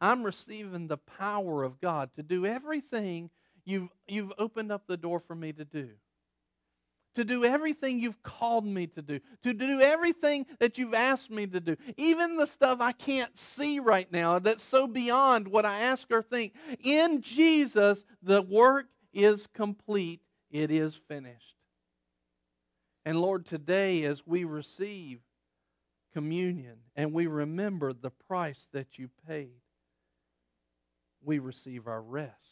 I'm 0.00 0.22
receiving 0.22 0.88
the 0.88 0.98
power 0.98 1.64
of 1.64 1.80
God 1.80 2.10
to 2.16 2.22
do 2.22 2.46
everything 2.46 3.30
you've, 3.64 3.88
you've 4.06 4.32
opened 4.38 4.72
up 4.72 4.86
the 4.86 4.96
door 4.96 5.20
for 5.20 5.34
me 5.34 5.52
to 5.52 5.64
do. 5.64 5.90
To 7.16 7.24
do 7.24 7.44
everything 7.44 8.00
you've 8.00 8.22
called 8.22 8.64
me 8.64 8.86
to 8.86 9.02
do. 9.02 9.20
To 9.42 9.52
do 9.52 9.80
everything 9.82 10.46
that 10.60 10.78
you've 10.78 10.94
asked 10.94 11.30
me 11.30 11.46
to 11.46 11.60
do. 11.60 11.76
Even 11.98 12.36
the 12.36 12.46
stuff 12.46 12.80
I 12.80 12.92
can't 12.92 13.38
see 13.38 13.80
right 13.80 14.10
now 14.10 14.38
that's 14.38 14.64
so 14.64 14.86
beyond 14.86 15.48
what 15.48 15.66
I 15.66 15.80
ask 15.80 16.10
or 16.10 16.22
think. 16.22 16.54
In 16.82 17.20
Jesus, 17.20 18.02
the 18.22 18.40
work 18.40 18.86
is 19.12 19.46
complete, 19.52 20.22
it 20.50 20.70
is 20.70 20.98
finished. 21.06 21.56
And 23.04 23.20
Lord, 23.20 23.44
today 23.44 24.04
as 24.04 24.26
we 24.26 24.44
receive 24.44 25.20
communion 26.14 26.76
and 26.94 27.12
we 27.12 27.26
remember 27.26 27.92
the 27.92 28.10
price 28.10 28.66
that 28.72 28.98
you 28.98 29.10
paid, 29.28 29.60
we 31.22 31.38
receive 31.38 31.86
our 31.86 32.00
rest. 32.00 32.51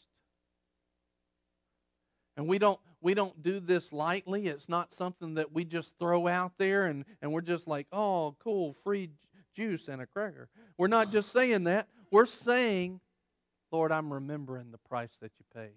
And 2.37 2.47
we 2.47 2.57
don't 2.59 2.79
we 3.01 3.13
don't 3.13 3.41
do 3.41 3.59
this 3.59 3.91
lightly. 3.91 4.47
It's 4.47 4.69
not 4.69 4.93
something 4.93 5.33
that 5.35 5.51
we 5.51 5.65
just 5.65 5.97
throw 5.97 6.27
out 6.27 6.53
there 6.57 6.85
and, 6.85 7.03
and 7.21 7.31
we're 7.33 7.41
just 7.41 7.67
like, 7.67 7.87
oh, 7.91 8.35
cool, 8.39 8.75
free 8.83 9.09
juice 9.55 9.87
and 9.87 10.01
a 10.01 10.05
cracker. 10.05 10.49
We're 10.77 10.87
not 10.87 11.11
just 11.11 11.31
saying 11.33 11.63
that. 11.65 11.87
We're 12.11 12.27
saying, 12.27 12.99
Lord, 13.71 13.91
I'm 13.91 14.13
remembering 14.13 14.71
the 14.71 14.77
price 14.77 15.11
that 15.21 15.31
you 15.39 15.45
paid. 15.53 15.73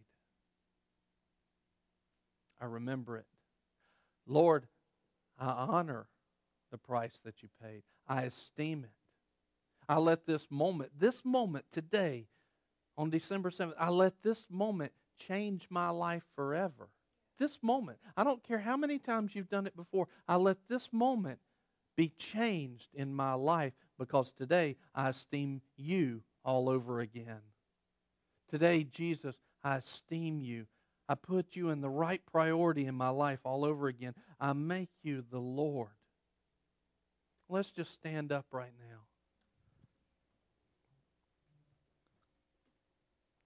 I 2.61 2.67
remember 2.67 3.17
it. 3.17 3.27
Lord, 4.27 4.67
I 5.39 5.49
honor 5.49 6.07
the 6.71 6.79
price 6.79 7.19
that 7.25 7.43
you 7.43 7.49
paid. 7.63 7.83
I 8.07 8.23
esteem 8.23 8.85
it. 8.85 8.91
I 9.89 9.99
let 9.99 10.27
this 10.27 10.47
moment, 10.51 10.93
this 10.99 11.25
moment 11.25 11.67
today, 11.73 12.27
on 12.97 13.11
December 13.11 13.51
7th, 13.51 13.75
I 13.79 13.91
let 13.91 14.23
this 14.23 14.47
moment 14.51 14.93
change 15.19 15.67
my 15.71 15.91
life 15.91 16.23
forever. 16.35 16.89
This 17.39 17.59
moment. 17.63 17.99
I 18.17 18.25
don't 18.25 18.43
care 18.43 18.59
how 18.59 18.77
many 18.77 18.99
times 18.99 19.35
you've 19.35 19.51
done 19.51 19.67
it 19.67 19.77
before. 19.77 20.09
I 20.29 20.37
let 20.37 20.57
this 20.69 20.89
moment 20.93 21.41
be 21.97 22.13
changed 22.19 22.89
in 22.95 23.15
my 23.15 23.35
life 23.35 23.73
because 23.99 24.33
today 24.33 24.77
I 24.95 25.11
esteem 25.11 25.61
you 25.77 26.23
all 26.45 26.69
over 26.69 27.01
again. 27.01 27.41
Today, 28.51 28.85
Jesus, 28.85 29.35
I 29.63 29.77
esteem 29.77 30.41
you. 30.41 30.67
I 31.09 31.15
put 31.15 31.55
you 31.57 31.71
in 31.71 31.81
the 31.81 31.91
right 31.91 32.23
priority 32.31 32.87
in 32.87 32.95
my 32.95 33.11
life 33.11 33.41
all 33.45 33.65
over 33.65 33.89
again. 33.89 34.15
I 34.41 34.53
make 34.53 34.91
you 35.03 35.25
the 35.31 35.39
Lord. 35.39 35.91
Let's 37.49 37.71
just 37.71 37.93
stand 37.93 38.33
up 38.33 38.47
right 38.53 38.73
now. 38.79 39.01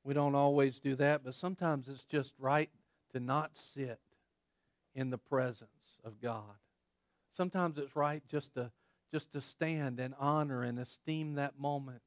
We 0.09 0.15
don't 0.15 0.35
always 0.35 0.79
do 0.79 0.97
that, 0.97 1.23
but 1.23 1.35
sometimes 1.35 1.87
it's 1.87 2.07
just 2.07 2.33
right 2.39 2.71
to 3.13 3.21
not 3.21 3.51
sit 3.75 4.01
in 4.95 5.11
the 5.11 5.19
presence 5.19 5.69
of 6.03 6.19
God. 6.19 6.57
Sometimes 7.37 7.77
it's 7.77 7.95
right 7.95 8.23
just 8.27 8.55
to 8.55 8.71
just 9.13 9.31
to 9.33 9.43
stand 9.43 10.01
and 10.01 10.15
honor 10.19 10.63
and 10.63 10.79
esteem 10.79 11.35
that 11.35 11.59
moment 11.59 12.01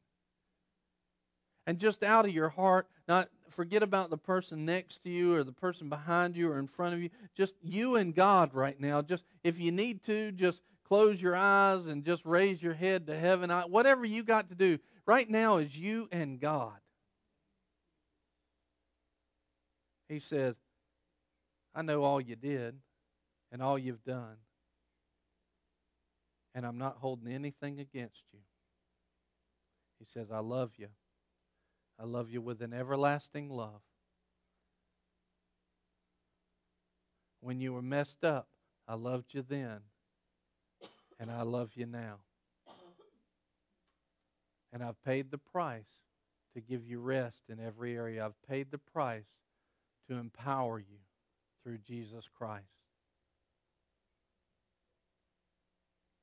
and 1.67 1.77
just 1.77 2.01
out 2.01 2.25
of 2.25 2.31
your 2.31 2.49
heart, 2.49 2.87
not 3.07 3.29
forget 3.49 3.83
about 3.83 4.09
the 4.09 4.17
person 4.17 4.65
next 4.65 5.03
to 5.03 5.11
you 5.11 5.35
or 5.35 5.43
the 5.43 5.51
person 5.51 5.87
behind 5.87 6.35
you 6.35 6.49
or 6.49 6.57
in 6.57 6.65
front 6.65 6.95
of 6.95 7.03
you. 7.03 7.11
Just 7.37 7.53
you 7.61 7.97
and 7.97 8.15
God 8.15 8.55
right 8.55 8.79
now. 8.79 9.03
Just 9.03 9.25
if 9.43 9.59
you 9.59 9.71
need 9.71 10.03
to, 10.05 10.31
just 10.31 10.61
close 10.87 11.21
your 11.21 11.35
eyes 11.35 11.85
and 11.85 12.03
just 12.03 12.25
raise 12.25 12.63
your 12.63 12.73
head 12.73 13.05
to 13.05 13.15
heaven. 13.15 13.51
Whatever 13.51 14.05
you 14.05 14.23
got 14.23 14.49
to 14.49 14.55
do 14.55 14.79
right 15.05 15.29
now 15.29 15.57
is 15.57 15.77
you 15.77 16.09
and 16.11 16.39
God. 16.39 16.73
He 20.11 20.19
says, 20.19 20.55
I 21.73 21.83
know 21.83 22.03
all 22.03 22.19
you 22.19 22.35
did 22.35 22.75
and 23.49 23.63
all 23.63 23.79
you've 23.79 24.03
done. 24.03 24.35
And 26.53 26.65
I'm 26.65 26.77
not 26.77 26.97
holding 26.97 27.31
anything 27.31 27.79
against 27.79 28.21
you. 28.33 28.39
He 29.99 30.05
says, 30.13 30.27
I 30.29 30.39
love 30.39 30.71
you. 30.75 30.89
I 31.97 32.03
love 32.03 32.29
you 32.29 32.41
with 32.41 32.61
an 32.61 32.73
everlasting 32.73 33.47
love. 33.49 33.79
When 37.39 37.61
you 37.61 37.71
were 37.71 37.81
messed 37.81 38.25
up, 38.25 38.49
I 38.89 38.95
loved 38.95 39.33
you 39.33 39.45
then, 39.47 39.79
and 41.21 41.31
I 41.31 41.43
love 41.43 41.69
you 41.75 41.85
now. 41.85 42.17
And 44.73 44.83
I've 44.83 45.01
paid 45.05 45.31
the 45.31 45.37
price 45.37 45.85
to 46.53 46.59
give 46.59 46.85
you 46.85 46.99
rest 46.99 47.43
in 47.47 47.61
every 47.65 47.95
area. 47.95 48.25
I've 48.25 48.49
paid 48.49 48.71
the 48.71 48.77
price 48.77 49.23
to 50.11 50.17
empower 50.17 50.77
you 50.77 50.97
through 51.63 51.77
Jesus 51.77 52.25
Christ. 52.37 52.65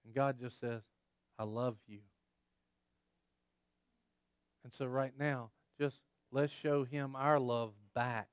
And 0.04 0.14
God 0.14 0.36
just 0.38 0.60
says, 0.60 0.82
I 1.38 1.44
love 1.44 1.76
you. 1.86 2.00
And 4.62 4.72
so, 4.74 4.84
right 4.84 5.12
now, 5.18 5.50
just 5.80 5.96
let's 6.30 6.52
show 6.52 6.84
Him 6.84 7.16
our 7.16 7.40
love 7.40 7.72
back. 7.94 8.28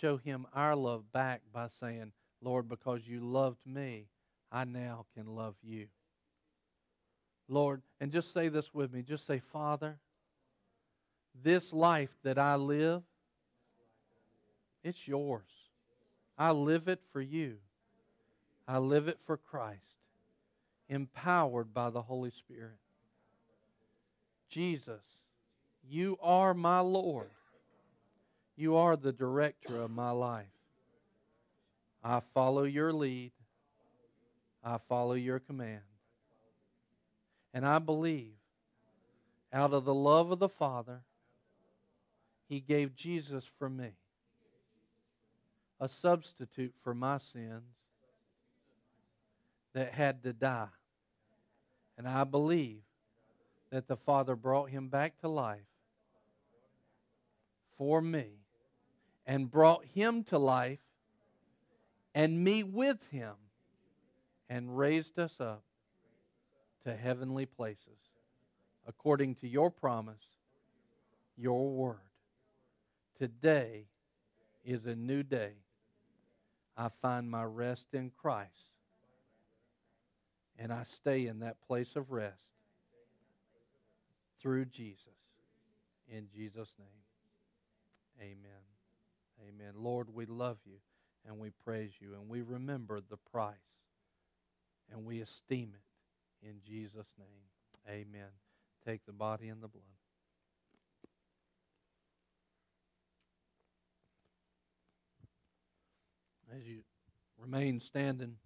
Show 0.00 0.16
Him 0.16 0.46
our 0.54 0.74
love 0.74 1.12
back 1.12 1.42
by 1.52 1.68
saying, 1.78 2.12
Lord, 2.40 2.70
because 2.70 3.06
you 3.06 3.20
loved 3.20 3.60
me, 3.66 4.06
I 4.50 4.64
now 4.64 5.04
can 5.14 5.26
love 5.26 5.56
you. 5.62 5.88
Lord, 7.48 7.82
and 8.00 8.12
just 8.12 8.32
say 8.32 8.48
this 8.48 8.72
with 8.72 8.94
me. 8.94 9.02
Just 9.02 9.26
say, 9.26 9.40
Father, 9.52 9.98
this 11.42 11.70
life 11.70 12.16
that 12.24 12.38
I 12.38 12.54
live, 12.56 13.02
it's 14.82 15.06
yours. 15.06 15.42
I 16.38 16.50
live 16.52 16.88
it 16.88 17.00
for 17.12 17.20
you. 17.20 17.56
I 18.66 18.78
live 18.78 19.08
it 19.08 19.18
for 19.26 19.36
Christ, 19.36 19.80
empowered 20.88 21.74
by 21.74 21.90
the 21.90 22.02
Holy 22.02 22.30
Spirit. 22.30 22.78
Jesus, 24.48 25.02
you 25.88 26.18
are 26.22 26.54
my 26.54 26.80
Lord. 26.80 27.30
You 28.56 28.76
are 28.76 28.96
the 28.96 29.12
director 29.12 29.82
of 29.82 29.90
my 29.90 30.10
life. 30.10 30.46
I 32.04 32.20
follow 32.34 32.64
your 32.64 32.92
lead. 32.92 33.32
I 34.64 34.78
follow 34.88 35.14
your 35.14 35.38
command. 35.38 35.80
And 37.54 37.66
I 37.66 37.78
believe 37.78 38.34
out 39.52 39.72
of 39.72 39.84
the 39.84 39.94
love 39.94 40.30
of 40.30 40.38
the 40.38 40.48
Father, 40.48 41.00
He 42.48 42.60
gave 42.60 42.96
Jesus 42.96 43.44
for 43.58 43.68
me, 43.68 43.90
a 45.82 45.88
substitute 45.88 46.72
for 46.84 46.94
my 46.94 47.18
sins 47.32 47.64
that 49.74 49.92
had 49.92 50.22
to 50.22 50.32
die. 50.32 50.68
And 51.98 52.06
I 52.06 52.22
believe 52.22 52.82
that 53.72 53.88
the 53.88 53.96
Father 53.96 54.36
brought 54.36 54.70
him 54.70 54.88
back 54.88 55.18
to 55.22 55.28
life 55.28 55.58
for 57.76 58.00
me 58.00 58.26
and 59.26 59.50
brought 59.50 59.84
him 59.84 60.22
to 60.24 60.38
life 60.38 60.78
and 62.14 62.44
me 62.44 62.62
with 62.62 62.98
him 63.10 63.34
and 64.48 64.78
raised 64.78 65.18
us 65.18 65.34
up 65.40 65.64
to 66.84 66.94
heavenly 66.94 67.46
places 67.46 67.98
according 68.86 69.34
to 69.34 69.48
your 69.48 69.68
promise, 69.68 70.28
your 71.36 71.68
word. 71.70 71.96
Today 73.18 73.86
is 74.64 74.86
a 74.86 74.94
new 74.94 75.24
day. 75.24 75.54
I 76.76 76.88
find 77.00 77.30
my 77.30 77.44
rest 77.44 77.86
in 77.92 78.10
Christ. 78.16 78.50
And 80.58 80.72
I 80.72 80.84
stay 80.84 81.26
in 81.26 81.40
that 81.40 81.56
place 81.66 81.96
of 81.96 82.10
rest 82.10 82.36
through 84.40 84.66
Jesus. 84.66 85.06
In 86.08 86.28
Jesus' 86.34 86.72
name, 86.78 88.20
amen. 88.20 88.62
Amen. 89.48 89.72
Lord, 89.76 90.14
we 90.14 90.26
love 90.26 90.58
you 90.66 90.76
and 91.26 91.38
we 91.38 91.50
praise 91.64 91.92
you 92.00 92.14
and 92.14 92.28
we 92.28 92.42
remember 92.42 93.00
the 93.00 93.16
price 93.16 93.54
and 94.92 95.04
we 95.04 95.20
esteem 95.20 95.72
it 95.74 96.46
in 96.46 96.56
Jesus' 96.66 97.06
name. 97.18 97.88
Amen. 97.88 98.28
Take 98.86 99.06
the 99.06 99.12
body 99.12 99.48
and 99.48 99.62
the 99.62 99.68
blood. 99.68 100.01
As 106.54 106.66
you 106.66 106.80
remain 107.38 107.80
standing, 107.80 108.36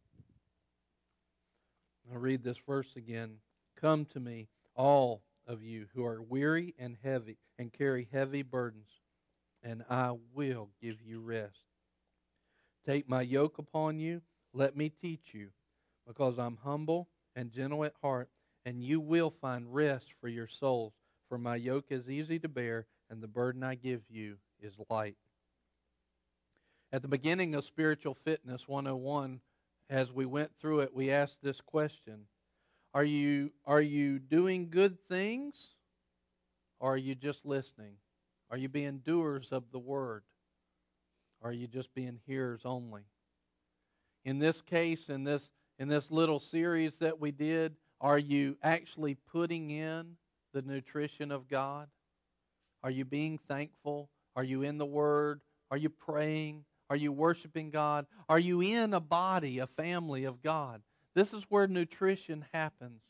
I'll 2.13 2.21
read 2.21 2.45
this 2.45 2.59
verse 2.65 2.95
again. 2.95 3.39
Come 3.81 4.05
to 4.07 4.21
me, 4.21 4.47
all 4.77 5.23
of 5.45 5.65
you 5.65 5.87
who 5.93 6.05
are 6.05 6.23
weary 6.23 6.75
and 6.79 6.97
heavy 7.03 7.39
and 7.59 7.73
carry 7.73 8.09
heavy 8.13 8.43
burdens, 8.43 8.91
and 9.61 9.85
I 9.91 10.13
will 10.35 10.69
give 10.81 11.03
you 11.05 11.19
rest. 11.19 11.65
Take 12.87 13.09
my 13.09 13.23
yoke 13.23 13.59
upon 13.59 13.99
you, 13.99 14.23
let 14.53 14.77
me 14.77 14.89
teach 14.89 15.33
you, 15.33 15.49
because 16.07 16.39
I'm 16.39 16.59
humble 16.63 17.09
and 17.35 17.51
gentle 17.51 17.85
at 17.85 17.95
heart, 18.03 18.29
and 18.65 18.85
you 18.85 19.01
will 19.01 19.31
find 19.31 19.75
rest 19.75 20.07
for 20.21 20.29
your 20.29 20.47
souls. 20.47 20.93
For 21.29 21.39
my 21.39 21.57
yoke 21.57 21.87
is 21.91 22.09
easy 22.09 22.39
to 22.39 22.49
bear, 22.49 22.87
and 23.11 23.21
the 23.21 23.27
burden 23.27 23.65
I 23.65 23.75
give 23.75 24.03
you 24.09 24.37
is 24.61 24.75
light. 24.89 25.17
At 26.97 27.03
the 27.03 27.09
beginning 27.09 27.55
of 27.55 27.67
Spiritual 27.67 28.15
Fitness 28.15 28.67
101, 28.67 29.43
as 29.91 30.11
we 30.11 30.25
went 30.25 30.51
through 30.59 30.81
it, 30.81 30.95
we 30.95 31.11
asked 31.11 31.37
this 31.43 31.61
question 31.61 32.25
Are 32.95 33.05
you, 33.05 33.53
are 33.67 33.83
you 33.83 34.19
doing 34.19 34.71
good 34.71 34.97
things, 35.07 35.75
or 36.81 36.95
are 36.95 36.97
you 36.97 37.15
just 37.15 37.45
listening? 37.45 37.97
Are 38.51 38.57
you 38.57 38.71
being 38.71 39.03
doers 39.05 39.49
of 39.53 39.65
the 39.73 39.79
word? 39.79 40.23
Or 41.43 41.51
are 41.51 41.53
you 41.53 41.67
just 41.67 41.93
being 41.93 42.19
hearers 42.27 42.63
only? 42.65 43.03
In 44.25 44.39
this 44.39 44.63
case, 44.63 45.11
in 45.11 45.23
this, 45.23 45.51
in 45.79 45.89
this 45.89 46.11
little 46.11 46.41
series 46.41 46.97
that 46.97 47.21
we 47.21 47.31
did, 47.31 47.77
are 48.01 48.19
you 48.19 48.57
actually 48.63 49.17
putting 49.17 49.71
in 49.71 50.17
the 50.55 50.63
nutrition 50.63 51.31
of 51.31 51.47
God? 51.47 51.89
Are 52.83 52.91
you 52.91 53.05
being 53.05 53.37
thankful? 53.37 54.09
Are 54.35 54.45
you 54.45 54.63
in 54.63 54.79
the 54.79 54.87
Word? 54.87 55.43
Are 55.71 55.77
you 55.77 55.91
praying? 55.91 56.65
Are 56.89 56.97
you 56.97 57.13
worshiping 57.13 57.71
God? 57.71 58.07
Are 58.29 58.39
you 58.39 58.61
in 58.61 58.95
a 58.95 59.01
body, 59.01 59.59
a 59.59 59.67
family 59.67 60.25
of 60.25 60.43
God? 60.43 60.83
This 61.15 61.33
is 61.33 61.45
where 61.49 61.67
nutrition 61.67 62.45
happens. 62.53 63.01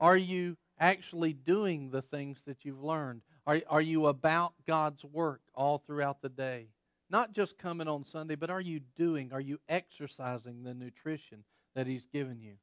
Are 0.00 0.16
you 0.16 0.56
actually 0.78 1.32
doing 1.32 1.90
the 1.90 2.02
things 2.02 2.38
that 2.46 2.64
you've 2.64 2.82
learned? 2.82 3.22
Are, 3.46 3.60
are 3.68 3.80
you 3.80 4.06
about 4.06 4.54
God's 4.66 5.04
work 5.04 5.40
all 5.54 5.78
throughout 5.78 6.22
the 6.22 6.28
day? 6.28 6.68
Not 7.10 7.32
just 7.32 7.58
coming 7.58 7.88
on 7.88 8.04
Sunday, 8.04 8.36
but 8.36 8.50
are 8.50 8.60
you 8.60 8.80
doing, 8.96 9.32
are 9.32 9.40
you 9.40 9.60
exercising 9.68 10.62
the 10.62 10.72
nutrition 10.72 11.44
that 11.74 11.86
He's 11.86 12.06
given 12.06 12.40
you? 12.40 12.54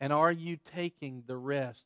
And 0.00 0.12
are 0.12 0.32
you 0.32 0.58
taking 0.74 1.24
the 1.26 1.36
rest, 1.36 1.84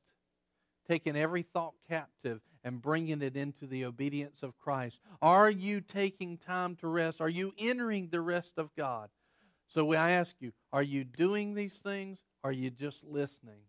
taking 0.89 1.17
every 1.17 1.43
thought 1.43 1.75
captive 1.89 2.41
and 2.65 2.83
bringing 2.83 3.23
it 3.23 3.37
into 3.37 3.67
the 3.67 3.85
obedience 3.85 4.43
of 4.43 4.59
Christ? 4.59 5.01
Are 5.23 5.51
you 5.51 5.81
taking 5.81 6.39
time 6.39 6.77
to 6.77 6.89
rest? 6.89 7.21
Are 7.21 7.29
you 7.29 7.53
entering 7.59 8.09
the 8.09 8.21
rest 8.21 8.53
of 8.57 8.75
God? 8.77 9.09
So 9.67 9.93
I 9.95 10.11
ask 10.11 10.35
you, 10.41 10.53
are 10.73 10.83
you 10.83 11.05
doing 11.05 11.55
these 11.55 11.75
things? 11.75 12.19
Are 12.43 12.53
you 12.53 12.71
just 12.71 13.05
listening? 13.05 13.61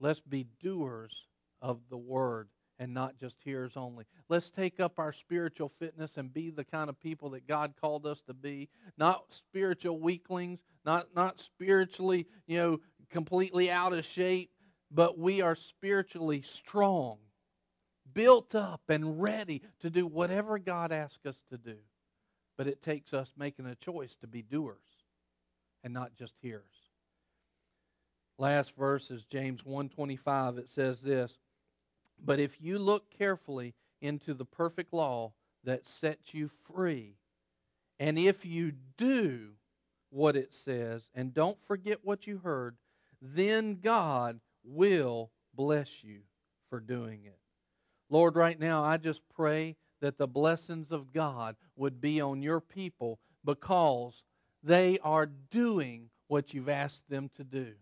Let's 0.00 0.20
be 0.20 0.46
doers 0.60 1.14
of 1.62 1.80
the 1.88 1.96
word 1.96 2.48
and 2.78 2.92
not 2.92 3.18
just 3.18 3.36
hearers 3.44 3.72
only. 3.76 4.04
Let's 4.28 4.50
take 4.50 4.80
up 4.80 4.98
our 4.98 5.12
spiritual 5.12 5.70
fitness 5.78 6.16
and 6.16 6.32
be 6.32 6.50
the 6.50 6.64
kind 6.64 6.88
of 6.88 7.00
people 7.00 7.30
that 7.30 7.46
God 7.46 7.74
called 7.80 8.06
us 8.06 8.20
to 8.26 8.34
be, 8.34 8.68
not 8.98 9.24
spiritual 9.30 10.00
weaklings, 10.00 10.60
not 10.84 11.14
not 11.14 11.40
spiritually, 11.40 12.26
you 12.46 12.58
know, 12.58 12.80
completely 13.10 13.70
out 13.70 13.92
of 13.92 14.04
shape, 14.04 14.50
but 14.90 15.18
we 15.18 15.40
are 15.40 15.56
spiritually 15.56 16.42
strong, 16.42 17.18
built 18.14 18.54
up 18.54 18.82
and 18.88 19.20
ready 19.20 19.62
to 19.80 19.90
do 19.90 20.06
whatever 20.06 20.58
God 20.58 20.92
asks 20.92 21.26
us 21.26 21.36
to 21.50 21.58
do. 21.58 21.76
But 22.56 22.68
it 22.68 22.82
takes 22.82 23.12
us 23.12 23.32
making 23.36 23.66
a 23.66 23.74
choice 23.74 24.14
to 24.20 24.26
be 24.26 24.42
doers 24.42 24.78
and 25.82 25.92
not 25.92 26.14
just 26.14 26.34
hearers. 26.40 26.62
Last 28.38 28.74
verse 28.76 29.10
is 29.10 29.24
James 29.24 29.64
1:25. 29.64 30.58
It 30.58 30.68
says 30.68 31.02
this, 31.02 31.38
"But 32.18 32.40
if 32.40 32.60
you 32.60 32.78
look 32.78 33.10
carefully 33.10 33.74
into 34.00 34.34
the 34.34 34.44
perfect 34.44 34.92
law 34.92 35.34
that 35.62 35.86
sets 35.86 36.34
you 36.34 36.48
free, 36.48 37.18
and 37.98 38.18
if 38.18 38.44
you 38.44 38.72
do 38.72 39.56
what 40.10 40.36
it 40.36 40.54
says 40.54 41.08
and 41.14 41.34
don't 41.34 41.60
forget 41.62 42.04
what 42.04 42.26
you 42.26 42.38
heard, 42.38 42.76
then 43.20 43.80
God 43.80 44.40
will 44.62 45.32
bless 45.52 46.02
you 46.02 46.24
for 46.68 46.80
doing 46.80 47.24
it." 47.24 47.43
Lord, 48.10 48.36
right 48.36 48.58
now 48.58 48.84
I 48.84 48.96
just 48.96 49.22
pray 49.34 49.76
that 50.00 50.18
the 50.18 50.26
blessings 50.28 50.92
of 50.92 51.12
God 51.12 51.56
would 51.76 52.00
be 52.00 52.20
on 52.20 52.42
your 52.42 52.60
people 52.60 53.18
because 53.44 54.22
they 54.62 54.98
are 55.00 55.26
doing 55.50 56.10
what 56.28 56.54
you've 56.54 56.68
asked 56.68 57.08
them 57.08 57.30
to 57.36 57.44
do. 57.44 57.72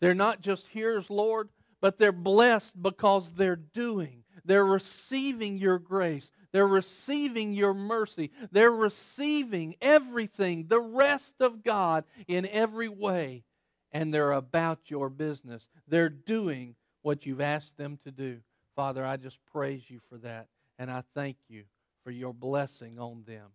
They're 0.00 0.14
not 0.14 0.40
just 0.40 0.68
hearers, 0.68 1.08
Lord, 1.10 1.48
but 1.80 1.98
they're 1.98 2.12
blessed 2.12 2.80
because 2.80 3.32
they're 3.32 3.56
doing. 3.56 4.24
They're 4.44 4.64
receiving 4.64 5.58
your 5.58 5.78
grace. 5.78 6.30
They're 6.52 6.66
receiving 6.66 7.52
your 7.54 7.74
mercy. 7.74 8.30
They're 8.52 8.70
receiving 8.70 9.76
everything, 9.80 10.66
the 10.68 10.80
rest 10.80 11.34
of 11.40 11.62
God 11.62 12.04
in 12.26 12.46
every 12.46 12.88
way. 12.88 13.44
and 13.92 14.12
they're 14.12 14.32
about 14.32 14.90
your 14.90 15.08
business. 15.08 15.68
They're 15.86 16.08
doing 16.08 16.74
what 17.02 17.24
you've 17.24 17.40
asked 17.40 17.76
them 17.76 17.98
to 18.04 18.10
do. 18.10 18.40
Father, 18.76 19.04
I 19.04 19.16
just 19.16 19.38
praise 19.52 19.82
you 19.88 20.00
for 20.08 20.18
that, 20.18 20.48
and 20.78 20.90
I 20.90 21.02
thank 21.14 21.36
you 21.48 21.64
for 22.02 22.10
your 22.10 22.34
blessing 22.34 22.98
on 22.98 23.24
them. 23.26 23.48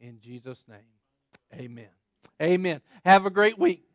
In 0.00 0.20
Jesus' 0.20 0.62
name, 0.68 0.78
amen. 1.54 1.88
Amen. 2.40 2.80
Have 3.04 3.26
a 3.26 3.30
great 3.30 3.58
week. 3.58 3.89